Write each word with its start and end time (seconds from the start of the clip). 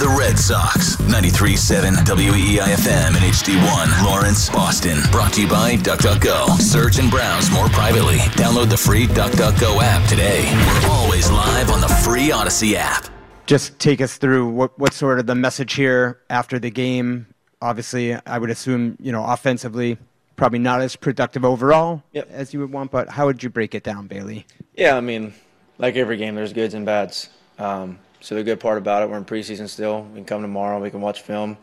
The 0.00 0.06
home 0.06 0.14
of 0.14 0.18
the 0.18 0.18
Red 0.18 0.38
Sox. 0.38 0.96
93.7 0.96 1.92
WEEIFM 2.06 3.06
and 3.08 3.16
HD1. 3.16 4.04
Lawrence, 4.04 4.48
Boston. 4.48 4.98
Brought 5.10 5.34
to 5.34 5.42
you 5.42 5.48
by 5.48 5.76
DuckDuckGo. 5.76 6.58
Search 6.58 6.98
and 6.98 7.10
browse 7.10 7.50
more 7.50 7.68
privately. 7.68 8.16
Download 8.36 8.68
the 8.68 8.76
free 8.76 9.06
DuckDuckGo 9.06 9.80
app 9.82 10.08
today. 10.08 10.44
We're 10.82 10.90
always 10.90 11.30
live 11.30 11.70
on 11.70 11.80
the 11.80 11.88
free 11.88 12.30
Audacy 12.30 12.74
app. 12.74 13.08
just 13.46 13.78
take 13.78 14.00
us 14.00 14.16
through 14.16 14.48
what 14.48 14.78
what's 14.78 14.96
sort 14.96 15.18
of 15.18 15.26
the 15.26 15.34
message 15.34 15.74
here 15.74 16.20
after 16.30 16.58
the 16.58 16.70
game. 16.70 17.26
Obviously, 17.60 18.14
I 18.14 18.38
would 18.38 18.50
assume 18.50 18.96
you 19.00 19.12
know 19.12 19.24
offensively, 19.24 19.98
probably 20.36 20.60
not 20.60 20.80
as 20.80 20.96
productive 20.96 21.44
overall 21.44 22.02
Yep. 22.12 22.30
as 22.30 22.54
you 22.54 22.60
would 22.60 22.72
want. 22.72 22.90
But 22.90 23.10
how 23.10 23.26
would 23.26 23.42
you 23.42 23.50
break 23.50 23.74
it 23.74 23.82
down, 23.82 24.06
Bailey? 24.06 24.46
Yeah, 24.76 24.96
I 24.96 25.00
mean, 25.00 25.34
like 25.78 25.96
every 25.96 26.16
game, 26.16 26.34
there's 26.36 26.52
goods 26.52 26.74
and 26.74 26.86
bads. 26.86 27.28
Um, 27.58 27.98
so 28.20 28.34
the 28.34 28.44
good 28.44 28.60
part 28.60 28.78
about 28.78 29.02
it, 29.02 29.10
we're 29.10 29.16
in 29.16 29.24
preseason 29.24 29.68
still. 29.68 30.02
We 30.02 30.16
can 30.16 30.24
come 30.24 30.42
tomorrow, 30.42 30.80
we 30.80 30.90
can 30.90 31.00
watch 31.00 31.22
film, 31.22 31.56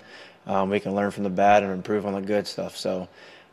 um, 0.46 0.70
we 0.70 0.80
can 0.80 0.96
learn 0.96 1.12
from 1.12 1.24
the 1.24 1.30
bad 1.30 1.64
and 1.64 1.72
improve 1.72 2.06
on 2.06 2.14
the 2.14 2.22
good 2.22 2.48
stuff. 2.48 2.76
So, 2.76 3.08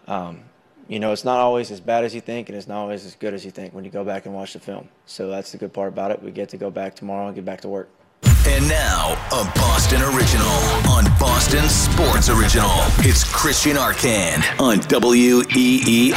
um, 0.06 0.40
you 0.88 0.98
know, 0.98 1.12
it's 1.12 1.24
not 1.24 1.38
always 1.38 1.70
as 1.70 1.80
bad 1.80 2.04
as 2.04 2.14
you 2.14 2.20
think, 2.20 2.48
and 2.48 2.58
it's 2.58 2.68
not 2.68 2.78
always 2.78 3.06
as 3.06 3.14
good 3.14 3.34
as 3.34 3.44
you 3.44 3.50
think 3.50 3.74
when 3.74 3.84
you 3.84 3.90
go 3.90 4.04
back 4.04 4.26
and 4.26 4.34
watch 4.34 4.52
the 4.52 4.60
film. 4.60 4.88
So 5.06 5.28
that's 5.28 5.52
the 5.52 5.58
good 5.58 5.72
part 5.72 5.88
about 5.88 6.10
it. 6.10 6.22
We 6.22 6.30
get 6.30 6.50
to 6.50 6.56
go 6.56 6.70
back 6.70 6.94
tomorrow 6.94 7.26
and 7.26 7.34
get 7.34 7.44
back 7.44 7.60
to 7.62 7.68
work. 7.68 7.88
And 8.46 8.68
now, 8.68 9.14
a 9.32 9.44
Boston 9.54 10.02
original 10.02 10.46
on 10.90 11.04
Boston 11.18 11.66
Sports 11.68 12.28
Original. 12.28 12.70
It's 12.98 13.24
Christian 13.24 13.76
Arcand 13.76 14.60
on 14.60 14.78
WEEI. 14.80 16.14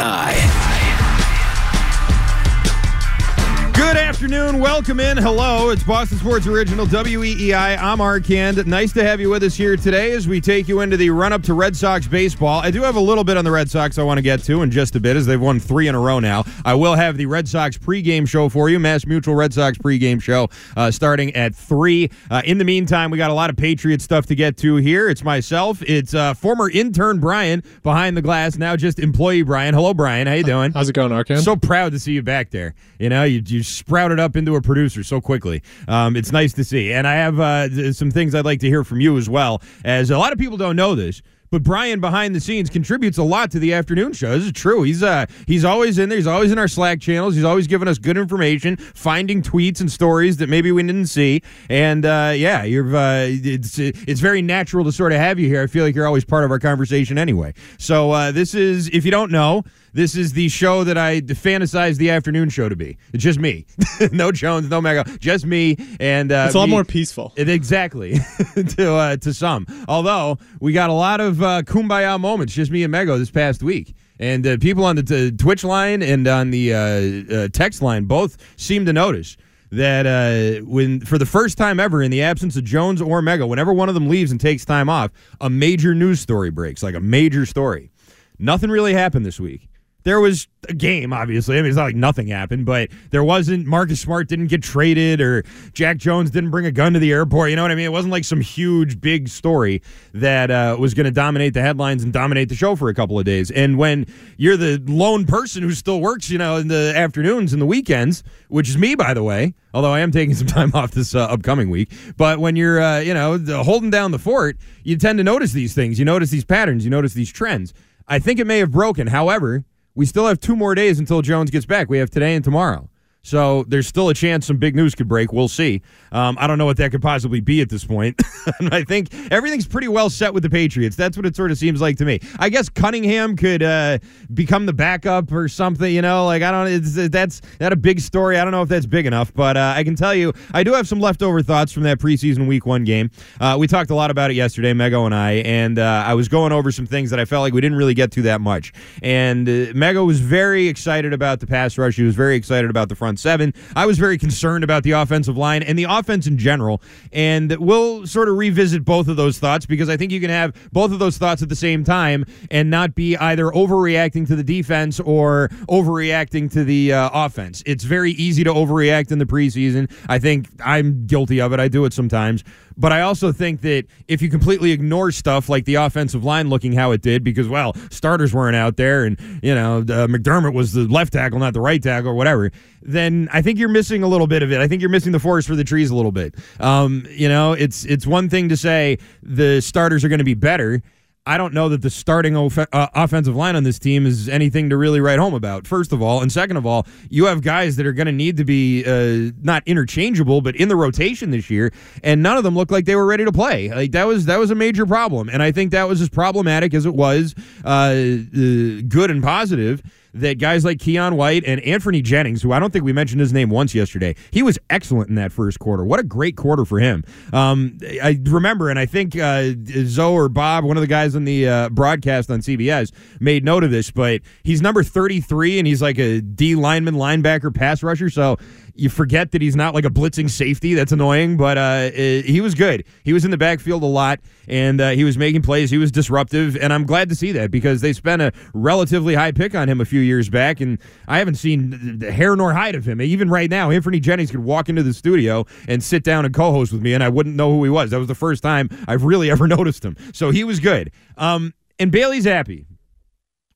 Good 3.77 3.95
afternoon. 3.95 4.59
Welcome 4.59 4.99
in. 4.99 5.17
Hello. 5.17 5.69
It's 5.69 5.83
Boston 5.83 6.17
Sports 6.17 6.47
Original 6.47 6.87
WEEI. 6.87 7.77
I'm 7.77 7.99
Arcand. 7.99 8.65
Nice 8.65 8.91
to 8.93 9.03
have 9.03 9.21
you 9.21 9.29
with 9.29 9.43
us 9.43 9.53
here 9.53 9.77
today 9.77 10.13
as 10.13 10.27
we 10.27 10.41
take 10.41 10.67
you 10.67 10.81
into 10.81 10.97
the 10.97 11.11
run 11.11 11.31
up 11.31 11.43
to 11.43 11.53
Red 11.53 11.75
Sox 11.75 12.07
baseball. 12.07 12.59
I 12.59 12.71
do 12.71 12.81
have 12.81 12.95
a 12.95 12.99
little 12.99 13.23
bit 13.23 13.37
on 13.37 13.45
the 13.45 13.51
Red 13.51 13.69
Sox 13.69 13.99
I 13.99 14.03
want 14.03 14.17
to 14.17 14.23
get 14.23 14.41
to 14.45 14.63
in 14.63 14.71
just 14.71 14.95
a 14.95 14.99
bit 14.99 15.15
as 15.15 15.27
they've 15.27 15.39
won 15.39 15.59
three 15.59 15.87
in 15.87 15.93
a 15.93 15.99
row 15.99 16.19
now. 16.19 16.43
I 16.65 16.73
will 16.73 16.95
have 16.95 17.17
the 17.17 17.27
Red 17.27 17.47
Sox 17.47 17.77
pregame 17.77 18.27
show 18.27 18.49
for 18.49 18.67
you, 18.67 18.79
Mass 18.79 19.05
Mutual 19.05 19.35
Red 19.35 19.53
Sox 19.53 19.77
pregame 19.77 20.19
show 20.19 20.49
uh, 20.75 20.89
starting 20.89 21.35
at 21.35 21.53
3. 21.53 22.09
Uh, 22.31 22.41
in 22.45 22.57
the 22.57 22.65
meantime, 22.65 23.11
we 23.11 23.19
got 23.19 23.29
a 23.29 23.35
lot 23.35 23.51
of 23.51 23.57
Patriot 23.57 24.01
stuff 24.01 24.25
to 24.25 24.35
get 24.35 24.57
to 24.57 24.77
here. 24.77 25.07
It's 25.07 25.23
myself. 25.23 25.83
It's 25.83 26.15
uh, 26.15 26.33
former 26.33 26.67
intern 26.67 27.19
Brian 27.19 27.61
behind 27.83 28.17
the 28.17 28.23
glass, 28.23 28.57
now 28.57 28.75
just 28.75 28.97
employee 28.97 29.43
Brian. 29.43 29.75
Hello, 29.75 29.93
Brian. 29.93 30.25
How 30.25 30.33
you 30.33 30.43
doing? 30.43 30.71
How's 30.71 30.89
it 30.89 30.93
going, 30.93 31.11
Arcand? 31.11 31.43
So 31.43 31.55
proud 31.55 31.91
to 31.91 31.99
see 31.99 32.13
you 32.13 32.23
back 32.23 32.49
there. 32.49 32.73
You 32.97 33.09
know, 33.09 33.23
you, 33.23 33.43
you 33.45 33.66
sprouted 33.67 34.19
up 34.19 34.35
into 34.35 34.55
a 34.55 34.61
producer 34.61 35.03
so 35.03 35.21
quickly. 35.21 35.61
Um, 35.87 36.15
it's 36.15 36.31
nice 36.31 36.53
to 36.53 36.63
see. 36.63 36.93
And 36.93 37.07
I 37.07 37.13
have 37.15 37.39
uh, 37.39 37.93
some 37.93 38.11
things 38.11 38.33
I'd 38.33 38.45
like 38.45 38.59
to 38.61 38.67
hear 38.67 38.83
from 38.83 39.01
you 39.01 39.17
as 39.17 39.29
well, 39.29 39.61
as 39.83 40.09
a 40.09 40.17
lot 40.17 40.33
of 40.33 40.39
people 40.39 40.57
don't 40.57 40.75
know 40.75 40.95
this. 40.95 41.21
But 41.49 41.63
Brian 41.63 42.01
behind 42.01 42.35
the 42.35 42.41
scenes 42.41 42.69
contributes 42.69 43.17
a 43.17 43.23
lot 43.23 43.51
to 43.51 43.59
the 43.59 43.73
afternoon 43.73 44.11
show. 44.13 44.37
This 44.37 44.47
is 44.47 44.51
true. 44.51 44.83
He's 44.83 45.01
uh 45.01 45.27
he's 45.45 45.63
always 45.63 45.97
in 45.97 46.09
there. 46.09 46.17
He's 46.17 46.27
always 46.27 46.51
in 46.51 46.57
our 46.57 46.67
Slack 46.67 46.99
channels. 46.99 47.35
He's 47.35 47.45
always 47.45 47.67
giving 47.67 47.87
us 47.87 47.97
good 47.97 48.17
information, 48.17 48.75
finding 48.75 49.41
tweets 49.41 49.79
and 49.79 49.89
stories 49.89 50.37
that 50.37 50.49
maybe 50.49 50.71
we 50.71 50.83
didn't 50.83 51.07
see. 51.07 51.41
And 51.69 52.05
uh, 52.05 52.33
yeah, 52.35 52.63
you're 52.63 52.93
uh, 52.93 53.27
it's 53.29 53.79
it's 53.79 54.19
very 54.19 54.41
natural 54.41 54.83
to 54.83 54.91
sort 54.91 55.13
of 55.13 55.19
have 55.19 55.39
you 55.39 55.47
here. 55.47 55.63
I 55.63 55.67
feel 55.67 55.85
like 55.85 55.95
you're 55.95 56.07
always 56.07 56.25
part 56.25 56.43
of 56.43 56.51
our 56.51 56.59
conversation 56.59 57.17
anyway. 57.17 57.53
So 57.77 58.11
uh, 58.11 58.31
this 58.33 58.53
is 58.53 58.89
if 58.89 59.05
you 59.05 59.11
don't 59.11 59.31
know, 59.31 59.63
this 59.97 60.15
is 60.15 60.33
the 60.33 60.47
show 60.47 60.83
that 60.83 60.95
I 60.95 61.21
fantasize 61.21 61.97
the 61.97 62.11
afternoon 62.11 62.49
show 62.49 62.69
to 62.69 62.75
be. 62.75 62.97
It's 63.13 63.23
just 63.23 63.39
me, 63.39 63.65
no 64.11 64.31
Jones, 64.31 64.69
no 64.69 64.79
Mego, 64.79 65.19
just 65.19 65.43
me. 65.47 65.75
And 65.99 66.31
uh, 66.31 66.43
it's 66.45 66.53
a 66.55 66.59
lot 66.59 66.65
me- 66.67 66.71
more 66.71 66.83
peaceful. 66.83 67.33
it- 67.35 67.49
exactly 67.49 68.13
to 68.77 68.93
uh, 68.93 69.17
to 69.17 69.33
some. 69.33 69.65
Although 69.87 70.37
we 70.61 70.71
got 70.71 70.91
a 70.91 70.93
lot 70.93 71.19
of 71.19 71.41
uh, 71.41 71.63
kumbaya 71.63 72.19
moments, 72.19 72.53
just 72.53 72.69
me 72.69 72.83
and 72.83 72.93
Mego 72.93 73.17
this 73.17 73.31
past 73.31 73.63
week, 73.63 73.95
and 74.19 74.45
uh, 74.45 74.57
people 74.57 74.85
on 74.85 74.95
the 74.97 75.03
t- 75.03 75.31
Twitch 75.31 75.63
line 75.63 76.03
and 76.03 76.27
on 76.27 76.51
the 76.51 76.73
uh, 76.73 77.35
uh, 77.35 77.47
text 77.51 77.81
line 77.81 78.05
both 78.05 78.37
seem 78.55 78.85
to 78.85 78.93
notice 78.93 79.35
that 79.71 80.05
uh, 80.05 80.63
when 80.65 80.99
for 81.01 81.17
the 81.17 81.25
first 81.25 81.57
time 81.57 81.79
ever 81.79 82.03
in 82.03 82.11
the 82.11 82.21
absence 82.21 82.55
of 82.55 82.63
Jones 82.63 83.01
or 83.01 83.21
Mego, 83.23 83.47
whenever 83.49 83.73
one 83.73 83.89
of 83.89 83.95
them 83.95 84.07
leaves 84.07 84.29
and 84.31 84.39
takes 84.39 84.63
time 84.63 84.89
off, 84.89 85.09
a 85.41 85.49
major 85.49 85.95
news 85.95 86.19
story 86.19 86.51
breaks, 86.51 86.83
like 86.83 86.93
a 86.93 86.99
major 87.01 87.47
story. 87.47 87.89
Nothing 88.37 88.69
really 88.69 88.93
happened 88.93 89.25
this 89.25 89.39
week. 89.39 89.67
There 90.07 90.21
was 90.21 90.47
a 90.69 90.73
game, 90.73 91.11
obviously. 91.11 91.57
I 91.57 91.61
mean, 91.61 91.67
it's 91.67 91.75
not 91.75 91.83
like 91.83 91.95
nothing 91.97 92.27
happened, 92.27 92.65
but 92.65 92.87
there 93.09 93.25
wasn't. 93.25 93.65
Marcus 93.65 93.99
Smart 93.99 94.29
didn't 94.29 94.47
get 94.47 94.63
traded, 94.63 95.19
or 95.19 95.43
Jack 95.73 95.97
Jones 95.97 96.31
didn't 96.31 96.49
bring 96.49 96.65
a 96.65 96.71
gun 96.71 96.93
to 96.93 96.99
the 96.99 97.11
airport. 97.11 97.49
You 97.49 97.57
know 97.57 97.63
what 97.63 97.71
I 97.71 97.75
mean? 97.75 97.87
It 97.87 97.91
wasn't 97.91 98.13
like 98.13 98.23
some 98.23 98.39
huge, 98.39 99.01
big 99.01 99.27
story 99.27 99.81
that 100.13 100.49
uh, 100.49 100.77
was 100.79 100.93
going 100.93 101.07
to 101.07 101.11
dominate 101.11 101.53
the 101.53 101.61
headlines 101.61 102.05
and 102.05 102.13
dominate 102.13 102.47
the 102.47 102.55
show 102.55 102.77
for 102.77 102.87
a 102.87 102.93
couple 102.93 103.19
of 103.19 103.25
days. 103.25 103.51
And 103.51 103.77
when 103.77 104.05
you're 104.37 104.55
the 104.55 104.81
lone 104.85 105.25
person 105.25 105.61
who 105.61 105.73
still 105.73 105.99
works, 105.99 106.29
you 106.29 106.37
know, 106.37 106.55
in 106.55 106.69
the 106.69 106.93
afternoons 106.95 107.51
and 107.51 107.61
the 107.61 107.65
weekends, 107.65 108.23
which 108.47 108.69
is 108.69 108.77
me, 108.77 108.95
by 108.95 109.13
the 109.13 109.23
way, 109.23 109.55
although 109.73 109.91
I 109.91 109.99
am 109.99 110.11
taking 110.11 110.35
some 110.35 110.47
time 110.57 110.71
off 110.73 110.91
this 110.91 111.15
uh, 111.15 111.25
upcoming 111.25 111.69
week. 111.69 111.91
But 112.15 112.39
when 112.39 112.55
you're, 112.55 112.81
uh, 112.81 112.99
you 112.99 113.13
know, 113.13 113.37
holding 113.61 113.89
down 113.89 114.11
the 114.11 114.19
fort, 114.19 114.55
you 114.85 114.95
tend 114.95 115.17
to 115.17 115.25
notice 115.25 115.51
these 115.51 115.73
things. 115.73 115.99
You 115.99 116.05
notice 116.05 116.29
these 116.29 116.45
patterns. 116.45 116.85
You 116.85 116.91
notice 116.91 117.13
these 117.13 117.29
trends. 117.29 117.73
I 118.07 118.19
think 118.19 118.39
it 118.39 118.47
may 118.47 118.59
have 118.59 118.71
broken. 118.71 119.07
However, 119.07 119.65
we 119.97 120.05
still 120.05 120.27
have 120.27 120.39
two 120.39 120.55
more 120.55 120.75
days 120.75 120.99
until 120.99 121.23
Jones 121.23 121.49
gets 121.49 121.65
back. 121.65 121.89
We 121.89 121.97
have 121.97 122.11
today 122.11 122.35
and 122.35 122.45
tomorrow. 122.45 122.87
So 123.27 123.65
there's 123.67 123.87
still 123.87 124.07
a 124.07 124.13
chance 124.13 124.47
some 124.47 124.55
big 124.55 124.73
news 124.73 124.95
could 124.95 125.09
break. 125.09 125.33
We'll 125.33 125.49
see. 125.49 125.81
Um, 126.13 126.37
I 126.39 126.47
don't 126.47 126.57
know 126.57 126.65
what 126.65 126.77
that 126.77 126.91
could 126.91 127.01
possibly 127.01 127.41
be 127.41 127.59
at 127.59 127.67
this 127.67 127.83
point. 127.83 128.21
I 128.71 128.83
think 128.83 129.09
everything's 129.31 129.67
pretty 129.67 129.89
well 129.89 130.09
set 130.09 130.33
with 130.33 130.43
the 130.43 130.49
Patriots. 130.49 130.95
That's 130.95 131.17
what 131.17 131.25
it 131.25 131.35
sort 131.35 131.51
of 131.51 131.57
seems 131.57 131.81
like 131.81 131.97
to 131.97 132.05
me. 132.05 132.21
I 132.39 132.47
guess 132.47 132.69
Cunningham 132.69 133.35
could 133.35 133.61
uh, 133.61 133.99
become 134.33 134.65
the 134.65 134.71
backup 134.71 135.29
or 135.33 135.49
something. 135.49 135.93
You 135.93 136.01
know, 136.01 136.25
like 136.25 136.41
I 136.41 136.51
don't. 136.51 137.11
That's 137.11 137.41
that 137.59 137.73
a 137.73 137.75
big 137.75 137.99
story. 137.99 138.39
I 138.39 138.45
don't 138.45 138.51
know 138.51 138.61
if 138.61 138.69
that's 138.69 138.85
big 138.85 139.05
enough, 139.05 139.33
but 139.33 139.57
uh, 139.57 139.73
I 139.75 139.83
can 139.83 139.95
tell 139.95 140.15
you, 140.15 140.31
I 140.53 140.63
do 140.63 140.71
have 140.71 140.87
some 140.87 141.01
leftover 141.01 141.41
thoughts 141.41 141.73
from 141.73 141.83
that 141.83 141.99
preseason 141.99 142.47
Week 142.47 142.65
One 142.65 142.85
game. 142.85 143.11
Uh, 143.41 143.57
we 143.59 143.67
talked 143.67 143.89
a 143.89 143.95
lot 143.95 144.09
about 144.09 144.31
it 144.31 144.35
yesterday, 144.35 144.71
Mego 144.71 145.05
and 145.05 145.13
I, 145.13 145.31
and 145.33 145.79
uh, 145.79 146.03
I 146.05 146.13
was 146.13 146.29
going 146.29 146.53
over 146.53 146.71
some 146.71 146.85
things 146.85 147.09
that 147.09 147.19
I 147.19 147.25
felt 147.25 147.41
like 147.41 147.53
we 147.53 147.59
didn't 147.59 147.77
really 147.77 147.93
get 147.93 148.11
to 148.13 148.21
that 148.21 148.39
much. 148.39 148.71
And 149.03 149.49
uh, 149.49 149.51
Mego 149.73 150.05
was 150.07 150.21
very 150.21 150.69
excited 150.69 151.11
about 151.11 151.41
the 151.41 151.47
pass 151.47 151.77
rush. 151.77 151.97
He 151.97 152.03
was 152.03 152.15
very 152.15 152.37
excited 152.37 152.69
about 152.69 152.87
the 152.87 152.95
front 152.95 153.16
seven. 153.19 153.53
I 153.75 153.85
was 153.85 153.97
very 153.97 154.17
concerned 154.17 154.63
about 154.63 154.83
the 154.83 154.91
offensive 154.91 155.37
line 155.37 155.63
and 155.63 155.77
the 155.77 155.85
offense 155.85 156.27
in 156.27 156.37
general. 156.37 156.81
And 157.11 157.55
we'll 157.57 158.07
sort 158.07 158.29
of 158.29 158.37
revisit 158.37 158.85
both 158.85 159.07
of 159.07 159.17
those 159.17 159.39
thoughts 159.39 159.65
because 159.65 159.89
I 159.89 159.97
think 159.97 160.11
you 160.11 160.19
can 160.19 160.29
have 160.29 160.55
both 160.71 160.91
of 160.91 160.99
those 160.99 161.17
thoughts 161.17 161.41
at 161.41 161.49
the 161.49 161.55
same 161.55 161.83
time 161.83 162.25
and 162.51 162.69
not 162.69 162.95
be 162.95 163.17
either 163.17 163.45
overreacting 163.45 164.27
to 164.27 164.35
the 164.35 164.43
defense 164.43 164.99
or 164.99 165.49
overreacting 165.69 166.51
to 166.53 166.63
the 166.63 166.93
uh, 166.93 167.09
offense. 167.13 167.63
It's 167.65 167.83
very 167.83 168.11
easy 168.11 168.43
to 168.43 168.53
overreact 168.53 169.11
in 169.11 169.19
the 169.19 169.25
preseason. 169.25 169.91
I 170.07 170.19
think 170.19 170.49
I'm 170.63 171.05
guilty 171.07 171.41
of 171.41 171.53
it. 171.53 171.59
I 171.59 171.67
do 171.67 171.85
it 171.85 171.93
sometimes. 171.93 172.43
But 172.77 172.91
I 172.93 173.01
also 173.01 173.31
think 173.31 173.61
that 173.61 173.85
if 174.07 174.21
you 174.21 174.29
completely 174.29 174.71
ignore 174.71 175.11
stuff 175.11 175.49
like 175.49 175.65
the 175.65 175.75
offensive 175.75 176.23
line 176.23 176.49
looking 176.49 176.73
how 176.73 176.91
it 176.91 177.01
did, 177.01 177.23
because, 177.23 177.47
well, 177.47 177.73
starters 177.89 178.33
weren't 178.33 178.55
out 178.55 178.77
there 178.77 179.03
and, 179.03 179.19
you 179.41 179.55
know, 179.55 179.79
uh, 179.79 180.07
McDermott 180.07 180.53
was 180.53 180.73
the 180.73 180.87
left 180.87 181.13
tackle, 181.13 181.39
not 181.39 181.53
the 181.53 181.61
right 181.61 181.81
tackle 181.81 182.11
or 182.11 182.13
whatever, 182.13 182.51
then 182.83 183.29
I 183.33 183.41
think 183.41 183.57
you're 183.57 183.67
missing 183.69 184.03
a 184.03 184.07
little 184.07 184.27
bit 184.27 184.43
of 184.43 184.51
it. 184.51 184.59
I 184.59 184.67
think 184.67 184.81
you're 184.81 184.91
missing 184.91 185.11
the 185.11 185.19
forest 185.19 185.47
for 185.47 185.55
the 185.55 185.63
trees 185.63 185.89
a 185.89 185.95
little 185.95 186.11
bit. 186.11 186.35
Um, 186.59 187.05
you 187.09 187.27
know, 187.27 187.53
it's 187.53 187.83
it's 187.85 188.05
one 188.05 188.29
thing 188.29 188.49
to 188.49 188.57
say 188.57 188.99
the 189.23 189.59
starters 189.61 190.03
are 190.05 190.09
going 190.09 190.19
to 190.19 190.25
be 190.25 190.35
better. 190.35 190.81
I 191.27 191.37
don't 191.37 191.53
know 191.53 191.67
that 191.69 191.81
the 191.81 191.89
starting 191.89 192.37
uh, 192.37 192.65
offensive 192.71 193.35
line 193.35 193.57
on 193.57 193.63
this 193.63 193.77
team 193.77 194.05
is 194.05 194.29
anything 194.29 194.69
to 194.69 194.77
really 194.77 195.01
write 195.01 195.19
home 195.19 195.33
about. 195.33 195.67
First 195.67 195.91
of 195.91 196.01
all, 196.01 196.21
and 196.21 196.31
second 196.31 196.55
of 196.55 196.65
all, 196.65 196.87
you 197.09 197.25
have 197.25 197.41
guys 197.41 197.75
that 197.75 197.85
are 197.85 197.91
going 197.91 198.05
to 198.05 198.13
need 198.13 198.37
to 198.37 198.45
be 198.45 198.85
uh, 198.85 199.33
not 199.41 199.61
interchangeable, 199.65 200.39
but 200.39 200.55
in 200.55 200.69
the 200.69 200.75
rotation 200.77 201.31
this 201.31 201.49
year, 201.49 201.73
and 202.01 202.23
none 202.23 202.37
of 202.37 202.45
them 202.45 202.55
look 202.55 202.71
like 202.71 202.85
they 202.85 202.95
were 202.95 203.05
ready 203.05 203.25
to 203.25 203.31
play. 203.33 203.69
Like 203.69 203.91
that 203.91 204.07
was 204.07 204.25
that 204.25 204.39
was 204.39 204.51
a 204.51 204.55
major 204.55 204.85
problem, 204.85 205.27
and 205.27 205.43
I 205.43 205.51
think 205.51 205.71
that 205.71 205.87
was 205.87 206.01
as 206.01 206.07
problematic 206.07 206.73
as 206.73 206.85
it 206.85 206.95
was 206.95 207.35
uh, 207.65 207.67
uh, 207.67 208.81
good 208.87 209.11
and 209.11 209.21
positive 209.21 209.83
that 210.19 210.39
guys 210.39 210.65
like 210.65 210.77
Keion 210.77 211.15
White 211.15 211.43
and 211.45 211.61
Anfernee 211.61 212.03
Jennings, 212.03 212.41
who 212.41 212.51
I 212.51 212.59
don't 212.59 212.71
think 212.71 212.85
we 212.85 212.93
mentioned 212.93 213.21
his 213.21 213.33
name 213.33 213.49
once 213.49 213.73
yesterday, 213.73 214.15
he 214.31 214.43
was 214.43 214.57
excellent 214.69 215.09
in 215.09 215.15
that 215.15 215.31
first 215.31 215.59
quarter. 215.59 215.83
What 215.83 215.99
a 215.99 216.03
great 216.03 216.35
quarter 216.35 216.65
for 216.65 216.79
him. 216.79 217.03
Um, 217.33 217.77
I 218.03 218.19
remember, 218.23 218.69
and 218.69 218.79
I 218.79 218.85
think 218.85 219.15
uh, 219.15 219.51
Zoe 219.65 220.13
or 220.13 220.29
Bob, 220.29 220.63
one 220.63 220.77
of 220.77 220.81
the 220.81 220.87
guys 220.87 221.15
on 221.15 221.25
the 221.25 221.47
uh, 221.47 221.69
broadcast 221.69 222.29
on 222.29 222.39
CBS, 222.39 222.91
made 223.19 223.43
note 223.43 223.63
of 223.63 223.71
this, 223.71 223.91
but 223.91 224.21
he's 224.43 224.61
number 224.61 224.83
33 224.83 225.59
and 225.59 225.67
he's 225.67 225.81
like 225.81 225.97
a 225.97 226.21
D 226.21 226.55
lineman, 226.55 226.95
linebacker, 226.95 227.53
pass 227.53 227.83
rusher. 227.83 228.09
So 228.09 228.37
you 228.77 228.89
forget 228.89 229.31
that 229.31 229.41
he's 229.41 229.55
not 229.55 229.73
like 229.73 229.85
a 229.85 229.89
blitzing 229.89 230.29
safety. 230.29 230.73
That's 230.73 230.91
annoying, 230.91 231.37
but 231.37 231.57
uh, 231.57 231.91
he 231.91 232.39
was 232.41 232.53
good. 232.53 232.85
He 233.03 233.13
was 233.13 233.25
in 233.25 233.31
the 233.31 233.37
backfield 233.37 233.83
a 233.83 233.87
lot, 233.87 234.19
and 234.47 234.79
uh, 234.79 234.91
he 234.91 235.03
was 235.03 235.17
making 235.17 235.41
plays. 235.41 235.69
He 235.71 235.77
was 235.77 235.91
disruptive, 235.91 236.55
and 236.57 236.71
I'm 236.71 236.85
glad 236.85 237.09
to 237.09 237.15
see 237.15 237.31
that 237.33 237.51
because 237.51 237.81
they 237.81 237.93
spent 237.93 238.21
a 238.21 238.31
relatively 238.53 239.15
high 239.15 239.31
pick 239.31 239.55
on 239.55 239.67
him 239.67 239.81
a 239.81 239.85
few 239.85 239.99
years 239.99 240.29
back, 240.29 240.61
and 240.61 240.77
I 241.07 241.17
haven't 241.17 241.35
seen 241.35 241.99
the 241.99 242.11
hair 242.11 242.35
nor 242.35 242.53
hide 242.53 242.75
of 242.75 242.87
him. 242.87 243.01
Even 243.01 243.29
right 243.29 243.49
now, 243.49 243.69
Anfernee 243.69 244.01
Jennings 244.01 244.31
could 244.31 244.43
walk 244.43 244.69
into 244.69 244.83
the 244.83 244.93
studio 244.93 245.45
and 245.67 245.83
sit 245.83 246.03
down 246.03 246.25
and 246.25 246.33
co-host 246.33 246.71
with 246.71 246.81
me, 246.81 246.93
and 246.93 247.03
I 247.03 247.09
wouldn't 247.09 247.35
know 247.35 247.51
who 247.51 247.63
he 247.63 247.69
was. 247.69 247.89
That 247.91 247.99
was 247.99 248.07
the 248.07 248.15
first 248.15 248.43
time 248.43 248.69
I've 248.87 249.03
really 249.03 249.31
ever 249.37 249.47
noticed 249.47 249.83
him. 249.83 249.97
So 250.13 250.29
he 250.29 250.43
was 250.43 250.59
good. 250.59 250.91
Um, 251.17 251.53
and 251.79 251.91
Bailey 251.91 252.19
Zappe, 252.19 252.65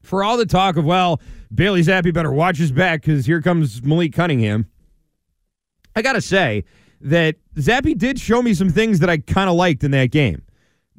for 0.01 0.23
all 0.23 0.37
the 0.37 0.45
talk 0.45 0.77
of 0.77 0.85
well, 0.85 1.21
Bailey 1.53 1.81
Zappe 1.81 2.13
better 2.13 2.31
watch 2.31 2.57
his 2.57 2.71
back 2.71 3.01
because 3.01 3.25
here 3.25 3.41
comes 3.41 3.83
Malik 3.83 4.13
Cunningham. 4.13 4.67
I 5.95 6.01
got 6.01 6.13
to 6.13 6.21
say 6.21 6.63
that 7.01 7.35
Zappe 7.55 7.97
did 7.97 8.19
show 8.19 8.41
me 8.41 8.53
some 8.53 8.69
things 8.69 8.99
that 8.99 9.09
I 9.09 9.17
kind 9.17 9.49
of 9.49 9.55
liked 9.55 9.83
in 9.83 9.91
that 9.91 10.11
game. 10.11 10.43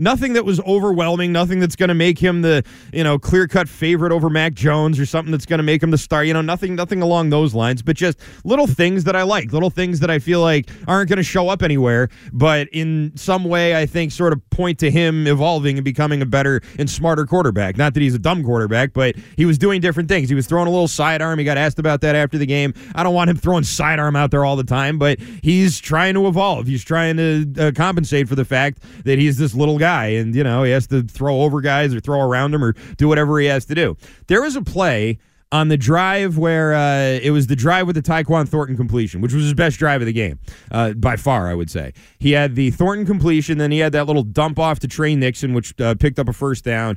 Nothing 0.02 0.32
that 0.32 0.44
was 0.44 0.58
overwhelming, 0.62 1.31
nothing 1.31 1.60
that's 1.60 1.76
going 1.76 1.88
to 1.88 1.94
make 1.94 2.19
him 2.19 2.43
the, 2.43 2.64
you 2.93 3.04
know, 3.04 3.20
clear-cut 3.20 3.69
favorite 3.69 4.10
over 4.10 4.28
Mac 4.28 4.52
Jones 4.52 4.99
or 4.99 5.06
something 5.06 5.31
that's 5.31 5.46
going 5.46 5.58
to 5.58 5.62
make 5.62 5.81
him 5.81 5.93
the 5.93 5.99
star, 5.99 6.25
you 6.25 6.34
know, 6.34 6.40
nothing 6.40 6.75
nothing 6.75 7.02
along 7.02 7.31
those 7.31 7.54
lines, 7.54 7.82
but 7.82 7.94
just 7.94 8.19
little 8.43 8.66
things 8.66 9.04
that 9.04 9.14
I 9.14 9.22
like, 9.22 9.52
little 9.52 9.70
things 9.70 10.00
that 10.00 10.10
I 10.10 10.19
feel 10.19 10.40
like 10.40 10.69
aren't 10.88 11.08
going 11.08 11.19
to 11.19 11.22
show 11.22 11.49
up 11.49 11.62
anywhere, 11.62 12.08
but 12.32 12.66
in 12.72 13.12
some 13.14 13.44
way 13.44 13.76
I 13.76 13.87
think 13.87 14.10
sort 14.10 14.32
of 14.32 14.50
point 14.50 14.81
to 14.81 14.90
him 14.90 15.28
evolving 15.28 15.78
and 15.78 15.84
becoming 15.84 16.20
a 16.20 16.26
better 16.26 16.62
and 16.81 16.90
smarter 16.90 17.25
quarterback. 17.25 17.76
Not 17.76 17.94
that 17.94 18.00
he's 18.00 18.16
a 18.16 18.19
dumb 18.19 18.43
quarterback, 18.43 18.93
but 18.93 19.14
he 19.37 19.44
was 19.44 19.56
doing 19.56 19.81
different 19.81 20.08
things. 20.08 20.28
He 20.28 20.34
was 20.34 20.48
throwing 20.48 20.66
a 20.66 20.70
little 20.72 20.88
sidearm. 20.88 21.38
He 21.38 21.44
got 21.44 21.58
asked 21.58 21.78
about 21.78 22.00
that 22.00 22.16
after 22.16 22.38
the 22.38 22.46
game. 22.46 22.75
I 22.96 23.05
don't 23.05 23.14
want 23.14 23.31
him 23.31 23.37
throwing 23.37 23.62
sidearm 23.62 24.16
out 24.16 24.32
there 24.32 24.44
all 24.44 24.56
the 24.56 24.64
time, 24.64 24.98
but 24.98 25.20
he's 25.20 25.78
trying 25.78 26.14
to 26.14 26.26
evolve. 26.26 26.66
He's 26.66 26.82
trying 26.82 27.19
to 27.19 27.46
uh, 27.56 27.70
compensate 27.76 28.28
for 28.28 28.34
the 28.34 28.44
fact 28.44 28.82
that 29.05 29.20
he's 29.20 29.38
this 29.38 29.55
little 29.55 29.78
guy 29.78 29.92
and 30.00 30.35
you 30.35 30.44
know 30.44 30.62
he 30.62 30.71
has 30.71 30.87
to 30.87 31.03
throw 31.03 31.43
over 31.43 31.61
guys 31.61 31.94
or 31.94 32.00
throw 32.00 32.21
around 32.21 32.53
them 32.53 32.65
or 32.65 32.73
do 32.97 33.09
whatever 33.09 33.39
he 33.39 33.47
has 33.47 33.65
to 33.65 33.75
do 33.75 33.97
there 34.27 34.43
was 34.43 34.56
a 34.56 34.62
play 34.62 35.19
on 35.53 35.69
the 35.69 35.77
drive 35.77 36.39
where 36.39 36.73
uh, 36.73 37.21
it 37.23 37.31
was 37.31 37.47
the 37.47 37.55
drive 37.55 37.87
with 37.87 37.94
the 37.94 38.03
Tyquan 38.03 38.49
Thornton 38.49 38.75
completion, 38.75 39.21
which 39.21 39.35
was 39.35 39.44
his 39.44 39.53
best 39.53 39.79
drive 39.79 40.00
of 40.00 40.06
the 40.06 40.12
game 40.12 40.41
uh, 40.71 40.94
by 40.94 41.15
far, 41.17 41.49
I 41.49 41.55
would 41.55 41.71
say. 41.71 41.93
He 42.19 42.33
had 42.33 42.55
the 42.55 42.71
Thornton 42.71 43.05
completion, 43.05 43.59
then 43.59 43.71
he 43.71 43.79
had 43.79 43.93
that 43.93 44.06
little 44.06 44.23
dump 44.23 44.59
off 44.59 44.79
to 44.81 44.89
Tre 44.89 45.15
Nixon, 45.15 45.53
which 45.53 45.79
uh, 45.79 45.94
picked 45.94 46.19
up 46.19 46.27
a 46.29 46.33
first 46.33 46.65
down, 46.65 46.97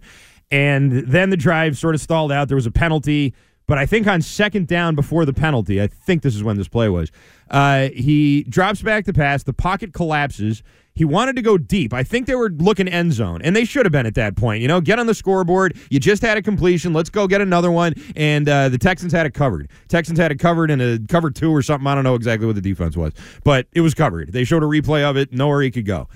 and 0.50 1.06
then 1.06 1.32
the 1.32 1.38
drive 1.38 1.78
sort 1.78 1.96
of 1.96 2.02
stalled 2.02 2.32
out. 2.32 2.48
There 2.48 2.56
was 2.56 2.66
a 2.66 2.72
penalty, 2.72 3.36
but 3.68 3.78
I 3.78 3.86
think 3.86 4.08
on 4.08 4.22
second 4.22 4.68
down 4.68 4.96
before 4.96 5.26
the 5.26 5.34
penalty, 5.34 5.82
I 5.82 5.88
think 5.88 6.22
this 6.22 6.36
is 6.36 6.44
when 6.44 6.58
this 6.58 6.68
play 6.68 6.90
was. 6.90 7.12
Uh, 7.50 7.90
he 7.90 8.44
drops 8.44 8.82
back 8.82 9.06
to 9.06 9.14
pass, 9.14 9.44
the 9.44 9.54
pocket 9.54 9.94
collapses. 9.94 10.64
He 10.94 11.04
wanted 11.04 11.36
to 11.36 11.42
go 11.42 11.58
deep. 11.58 11.94
I 11.94 12.04
think 12.04 12.26
they 12.26 12.36
were 12.36 12.50
looking 12.50 12.88
end 12.88 13.12
zone, 13.12 13.42
and 13.42 13.54
they 13.54 13.66
should 13.66 13.86
have 13.86 13.92
been 13.92 14.06
at 14.06 14.16
that 14.16 14.38
point. 14.38 14.62
You 14.62 14.70
know, 14.70 14.80
get 14.80 14.98
on 14.98 15.08
the 15.08 15.14
scoreboard. 15.14 15.78
You 15.90 16.00
just 16.00 16.22
had 16.22 16.38
a 16.38 16.42
completion. 16.42 16.94
Let's 16.94 17.10
go 17.10 17.28
get 17.28 17.42
another 17.42 17.70
one. 17.70 17.96
And 18.16 18.48
uh, 18.48 18.70
the 18.70 18.78
Texans 18.78 19.12
had 19.12 19.26
it 19.26 19.34
covered. 19.34 19.70
Texans 19.90 20.18
had 20.18 20.32
it 20.32 20.40
covered 20.40 20.72
in 20.72 20.80
a 20.80 20.98
cover 21.10 21.32
two 21.32 21.54
or 21.54 21.62
something. 21.62 21.86
I 21.86 21.96
don't 21.96 22.06
know 22.06 22.16
exactly 22.16 22.48
what 22.48 22.56
the 22.56 22.62
defense 22.62 22.96
was, 22.96 23.12
but 23.44 23.68
it 23.74 23.82
was 23.82 23.94
covered. 23.94 24.32
They 24.32 24.46
showed 24.46 24.64
a 24.64 24.68
replay 24.68 25.04
of 25.04 25.18
it. 25.18 25.34
Nowhere 25.34 25.62
he 25.62 25.72
could 25.72 25.86
go. 25.86 26.08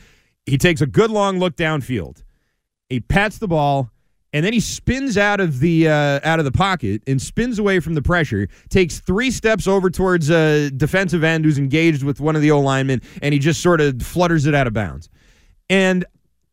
He 0.45 0.57
takes 0.57 0.79
a 0.79 0.87
good 0.87 1.11
long 1.11 1.39
look 1.39 1.57
downfield. 1.57 2.23
He 2.89 3.01
pats 3.01 3.37
the 3.37 3.49
ball 3.49 3.91
and 4.33 4.45
then 4.45 4.53
he 4.53 4.59
spins 4.59 5.17
out 5.17 5.39
of 5.39 5.59
the 5.59 5.87
uh, 5.87 6.19
out 6.23 6.39
of 6.39 6.45
the 6.45 6.51
pocket 6.51 7.01
and 7.07 7.21
spins 7.21 7.57
away 7.57 7.79
from 7.79 7.95
the 7.95 8.01
pressure. 8.01 8.47
Takes 8.69 8.99
three 8.99 9.31
steps 9.31 9.67
over 9.67 9.89
towards 9.89 10.29
a 10.29 10.69
defensive 10.69 11.23
end 11.23 11.45
who's 11.45 11.57
engaged 11.57 12.03
with 12.03 12.19
one 12.19 12.35
of 12.35 12.41
the 12.41 12.51
O 12.51 12.59
linemen, 12.59 13.01
and 13.21 13.33
he 13.33 13.39
just 13.39 13.61
sort 13.61 13.81
of 13.81 14.01
flutters 14.01 14.45
it 14.45 14.53
out 14.53 14.67
of 14.67 14.73
bounds. 14.73 15.09
And 15.69 16.05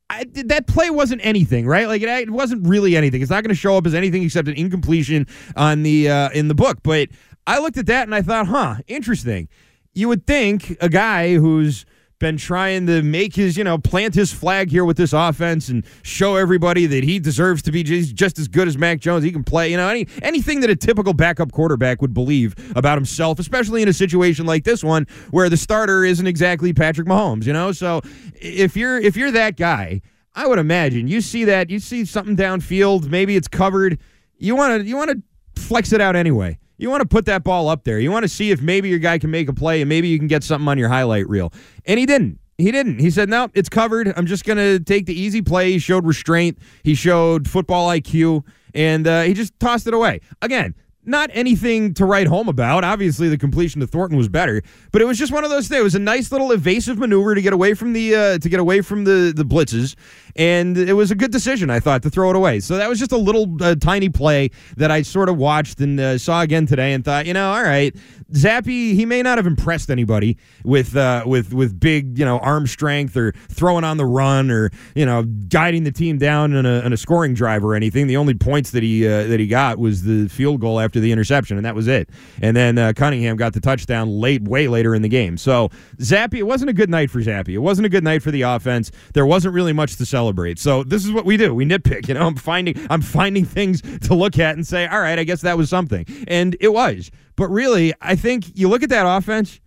I, 0.09 0.25
that 0.45 0.67
play 0.67 0.89
wasn't 0.91 1.21
anything, 1.25 1.67
right? 1.67 1.89
Like 1.89 2.03
it, 2.03 2.09
it 2.09 2.31
wasn't 2.31 2.67
really 2.67 2.97
anything. 2.97 3.21
It's 3.21 3.31
not 3.31 3.43
going 3.43 3.55
to 3.55 3.61
show 3.61 3.77
up 3.77 3.87
as 3.87 3.95
anything 3.95 4.23
except 4.23 4.49
an 4.49 4.55
incompletion 4.55 5.27
on 5.57 5.83
the 5.83 6.09
uh, 6.09 6.31
in 6.31 6.49
the 6.49 6.55
book. 6.55 6.79
But 6.83 7.09
I 7.47 7.59
looked 7.59 7.77
at 7.77 7.87
that 7.87 8.05
and 8.05 8.15
I 8.15 8.23
thought, 8.23 8.47
huh, 8.47 8.77
interesting. 8.87 9.49
You 9.93 10.09
would 10.09 10.27
think 10.27 10.77
a 10.81 10.89
guy 10.89 11.35
who's 11.35 11.85
been 12.19 12.37
trying 12.37 12.87
to 12.87 13.03
make 13.03 13.35
his, 13.35 13.57
you 13.57 13.65
know, 13.65 13.77
plant 13.77 14.15
his 14.15 14.33
flag 14.33 14.71
here 14.71 14.85
with 14.85 14.97
this 14.97 15.13
offense 15.13 15.69
and 15.69 15.85
show 16.03 16.37
everybody 16.37 16.87
that 16.87 17.05
he 17.05 17.19
deserves 17.19 17.63
to 17.63 17.73
be 17.73 17.83
just, 17.83 18.39
as 18.39 18.49
good 18.49 18.69
as 18.69 18.79
Mac 18.79 19.01
Jones. 19.01 19.25
He 19.25 19.33
can 19.33 19.45
play, 19.45 19.71
you 19.71 19.77
know, 19.77 19.89
any 19.89 20.07
anything 20.23 20.61
that 20.61 20.71
a 20.71 20.77
typical 20.77 21.13
backup 21.13 21.53
quarterback 21.53 22.01
would 22.01 22.15
believe 22.15 22.55
about 22.77 22.97
himself, 22.97 23.39
especially 23.39 23.83
in 23.83 23.89
a 23.89 23.93
situation 23.93 24.47
like 24.47 24.65
this 24.65 24.83
one 24.83 25.07
where 25.31 25.49
the 25.49 25.57
starter 25.57 26.05
isn't 26.05 26.27
exactly 26.27 26.73
Patrick 26.73 27.07
Mahomes, 27.07 27.45
you 27.45 27.53
know? 27.53 27.73
So 27.73 28.01
if 28.35 28.77
you're 28.77 28.99
if 28.99 29.17
you're 29.17 29.33
that 29.33 29.57
guy, 29.57 30.01
I 30.35 30.47
would 30.47 30.59
imagine 30.59 31.09
you 31.09 31.21
see 31.21 31.45
that, 31.45 31.71
you 31.71 31.79
see 31.79 32.05
something 32.05 32.37
downfield, 32.37 33.09
maybe 33.09 33.37
it's 33.37 33.49
covered, 33.49 33.99
you 34.39 34.57
want 34.57 34.83
to 34.83 34.89
you 34.89 34.97
want 34.97 35.11
to 35.11 35.23
flex 35.61 35.93
it 35.93 36.01
out 36.01 36.17
anyway. 36.17 36.59
You 36.79 36.91
want 36.91 37.01
to 37.03 37.09
put 37.09 37.27
that 37.27 37.43
ball 37.45 37.69
up 37.69 37.85
there. 37.85 37.99
You 37.99 38.13
want 38.13 38.25
to 38.25 38.29
see 38.29 38.51
if 38.51 38.61
maybe 38.61 38.89
your 38.89 38.99
guy 38.99 39.19
can 39.19 39.31
make 39.31 39.49
a 39.49 39.53
play 39.53 39.81
and 39.83 39.89
maybe 39.89 40.09
you 40.09 40.19
can 40.19 40.29
get 40.29 40.45
something 40.45 40.69
on 40.69 40.79
your 40.79 40.89
highlight 40.89 41.29
reel. 41.29 41.53
And 41.85 41.99
he 41.99 42.07
didn't. 42.07 42.39
He 42.59 42.71
didn't. 42.71 43.01
He 43.01 43.11
said, 43.11 43.29
no, 43.29 43.49
it's 43.55 43.69
covered. 43.69 44.13
I'm 44.17 44.27
just 44.27 44.45
going 44.45 44.57
to 44.57 44.81
take 44.83 45.07
the 45.07 45.19
easy 45.19 45.43
play. 45.43 45.73
He 45.73 45.79
showed 45.79 46.07
restraint. 46.07 46.59
He 46.83 46.95
showed 46.95 47.49
football 47.49 47.89
IQ, 47.89 48.45
and 48.73 49.07
uh, 49.07 49.23
he 49.23 49.35
just 49.35 49.59
tossed 49.61 49.87
it 49.87 49.93
away. 49.93 50.21
Again, 50.41 50.75
not 51.07 51.31
anything 51.33 51.95
to 51.95 52.05
write 52.05 52.27
home 52.27 52.49
about. 52.49 52.85
Obviously, 52.85 53.29
the 53.29 53.39
completion 53.39 53.81
to 53.81 53.87
Thornton 53.87 54.19
was 54.19 54.29
better, 54.29 54.63
but 54.93 55.01
it 55.01 55.05
was 55.05 55.19
just 55.19 55.33
one 55.33 55.45
of 55.45 55.51
those 55.51 55.69
things. 55.69 55.81
It 55.81 55.85
was 55.85 55.95
a 55.95 56.01
nice 56.01 56.33
little 56.33 56.53
evasive 56.53 56.99
maneuver 56.99 57.35
to 57.35 57.43
get 57.43 57.53
away 57.53 57.75
from 57.75 57.93
the 57.93 58.15
uh, 58.15 58.39
to 58.39 58.49
get 58.49 58.61
away 58.61 58.81
from 58.81 59.05
the 59.05 59.33
the 59.35 59.45
blitzes, 59.45 59.95
and 60.35 60.77
it 60.77 60.95
was 60.95 61.11
a 61.11 61.15
good 61.15 61.31
decision, 61.31 61.71
I 61.71 61.81
thought, 61.81 62.03
to 62.03 62.11
throw 62.11 62.31
it 62.31 62.37
away. 62.37 62.61
So 62.61 62.77
that 62.77 62.89
was 62.89 62.99
just 62.99 63.13
a 63.13 63.17
little 63.19 63.57
uh, 63.63 63.75
tiny 63.77 64.09
play 64.09 64.51
that 64.77 64.91
I 64.91 65.03
sort 65.03 65.29
of 65.29 65.37
watched 65.37 65.81
and 65.81 65.99
uh, 65.99 66.19
saw 66.19 66.43
again 66.43 66.67
today, 66.67 66.93
and 66.93 67.05
thought, 67.05 67.27
you 67.27 67.35
know, 67.35 67.53
all 67.53 67.63
right, 67.63 67.95
Zappe, 68.33 68.67
he 68.67 69.07
may 69.07 69.23
not 69.23 69.39
have 69.39 69.47
impressed 69.47 69.91
anybody 69.91 70.37
with 70.65 70.97
uh, 70.97 71.23
with 71.27 71.55
with 71.55 71.79
big, 71.79 72.19
you 72.19 72.25
know, 72.25 72.39
arm 72.41 72.67
strength 72.67 73.17
or 73.17 73.33
throwing 73.49 73.85
on 73.85 73.99
the 73.99 74.05
run 74.05 74.51
or 74.51 74.71
you 74.95 75.07
know 75.07 75.23
guiding 75.23 75.85
the 75.85 75.93
team 75.93 76.19
down 76.19 76.53
in 76.53 76.67
a, 76.67 76.81
in 76.81 76.93
a 76.93 76.97
scoring 76.97 77.35
drive 77.35 77.65
or 77.65 77.75
anything. 77.75 78.09
The 78.09 78.17
only 78.17 78.35
points 78.35 78.73
that 78.73 78.83
he 78.83 79.07
uh, 79.07 79.25
that 79.25 79.39
he 79.39 79.47
got 79.47 79.79
was 79.79 80.03
the 80.03 80.29
field 80.29 80.61
goal 80.61 80.81
after 80.81 80.99
the 80.99 81.13
interception, 81.13 81.57
and 81.57 81.65
that 81.65 81.75
was 81.75 81.87
it. 81.87 82.11
And 82.43 82.57
then 82.57 82.79
uh, 82.79 82.93
Cunningham 82.97 83.37
got 83.37 83.53
the 83.53 83.61
touchdown 83.61 84.09
late, 84.21 84.43
way 84.43 84.67
later 84.67 84.95
in 84.95 85.03
the 85.03 85.09
game. 85.09 85.37
So 85.39 85.69
Zappe, 85.99 86.35
it 86.35 86.45
wasn't 86.45 86.71
a 86.71 86.75
good 86.75 86.91
night 86.91 87.11
for 87.11 87.21
Zappe. 87.21 87.49
It 87.49 87.59
wasn't 87.59 87.87
a 87.87 87.91
good 87.91 88.05
night 88.05 88.23
for 88.23 88.33
the 88.33 88.43
offense. 88.43 88.91
There 89.15 89.27
wasn't 89.27 89.55
really 89.55 89.73
much 89.73 89.97
to 89.97 90.07
celebrate. 90.07 90.59
So 90.59 90.83
this 90.83 91.05
is 91.05 91.13
what 91.13 91.27
we 91.27 91.37
do. 91.37 91.55
We 91.55 91.65
nitpick. 91.65 92.09
You 92.09 92.15
know, 92.15 92.27
I'm 92.27 92.35
finding 92.37 92.75
I'm 92.91 93.03
finding 93.03 93.45
things 93.45 93.83
to 94.09 94.15
look 94.15 94.39
at 94.41 94.57
and 94.57 94.67
say, 94.67 94.89
all 94.89 95.01
right, 95.01 95.19
I 95.19 95.23
guess 95.25 95.43
that 95.43 95.57
was 95.57 95.71
something, 95.71 96.05
and 96.27 96.57
it 96.61 96.73
was. 96.73 97.13
But 97.37 97.49
really, 97.49 97.93
I 98.01 98.17
think 98.17 98.57
you 98.59 98.69
look 98.69 98.83
at 98.83 98.89
that 98.89 99.05
offense. 99.07 99.61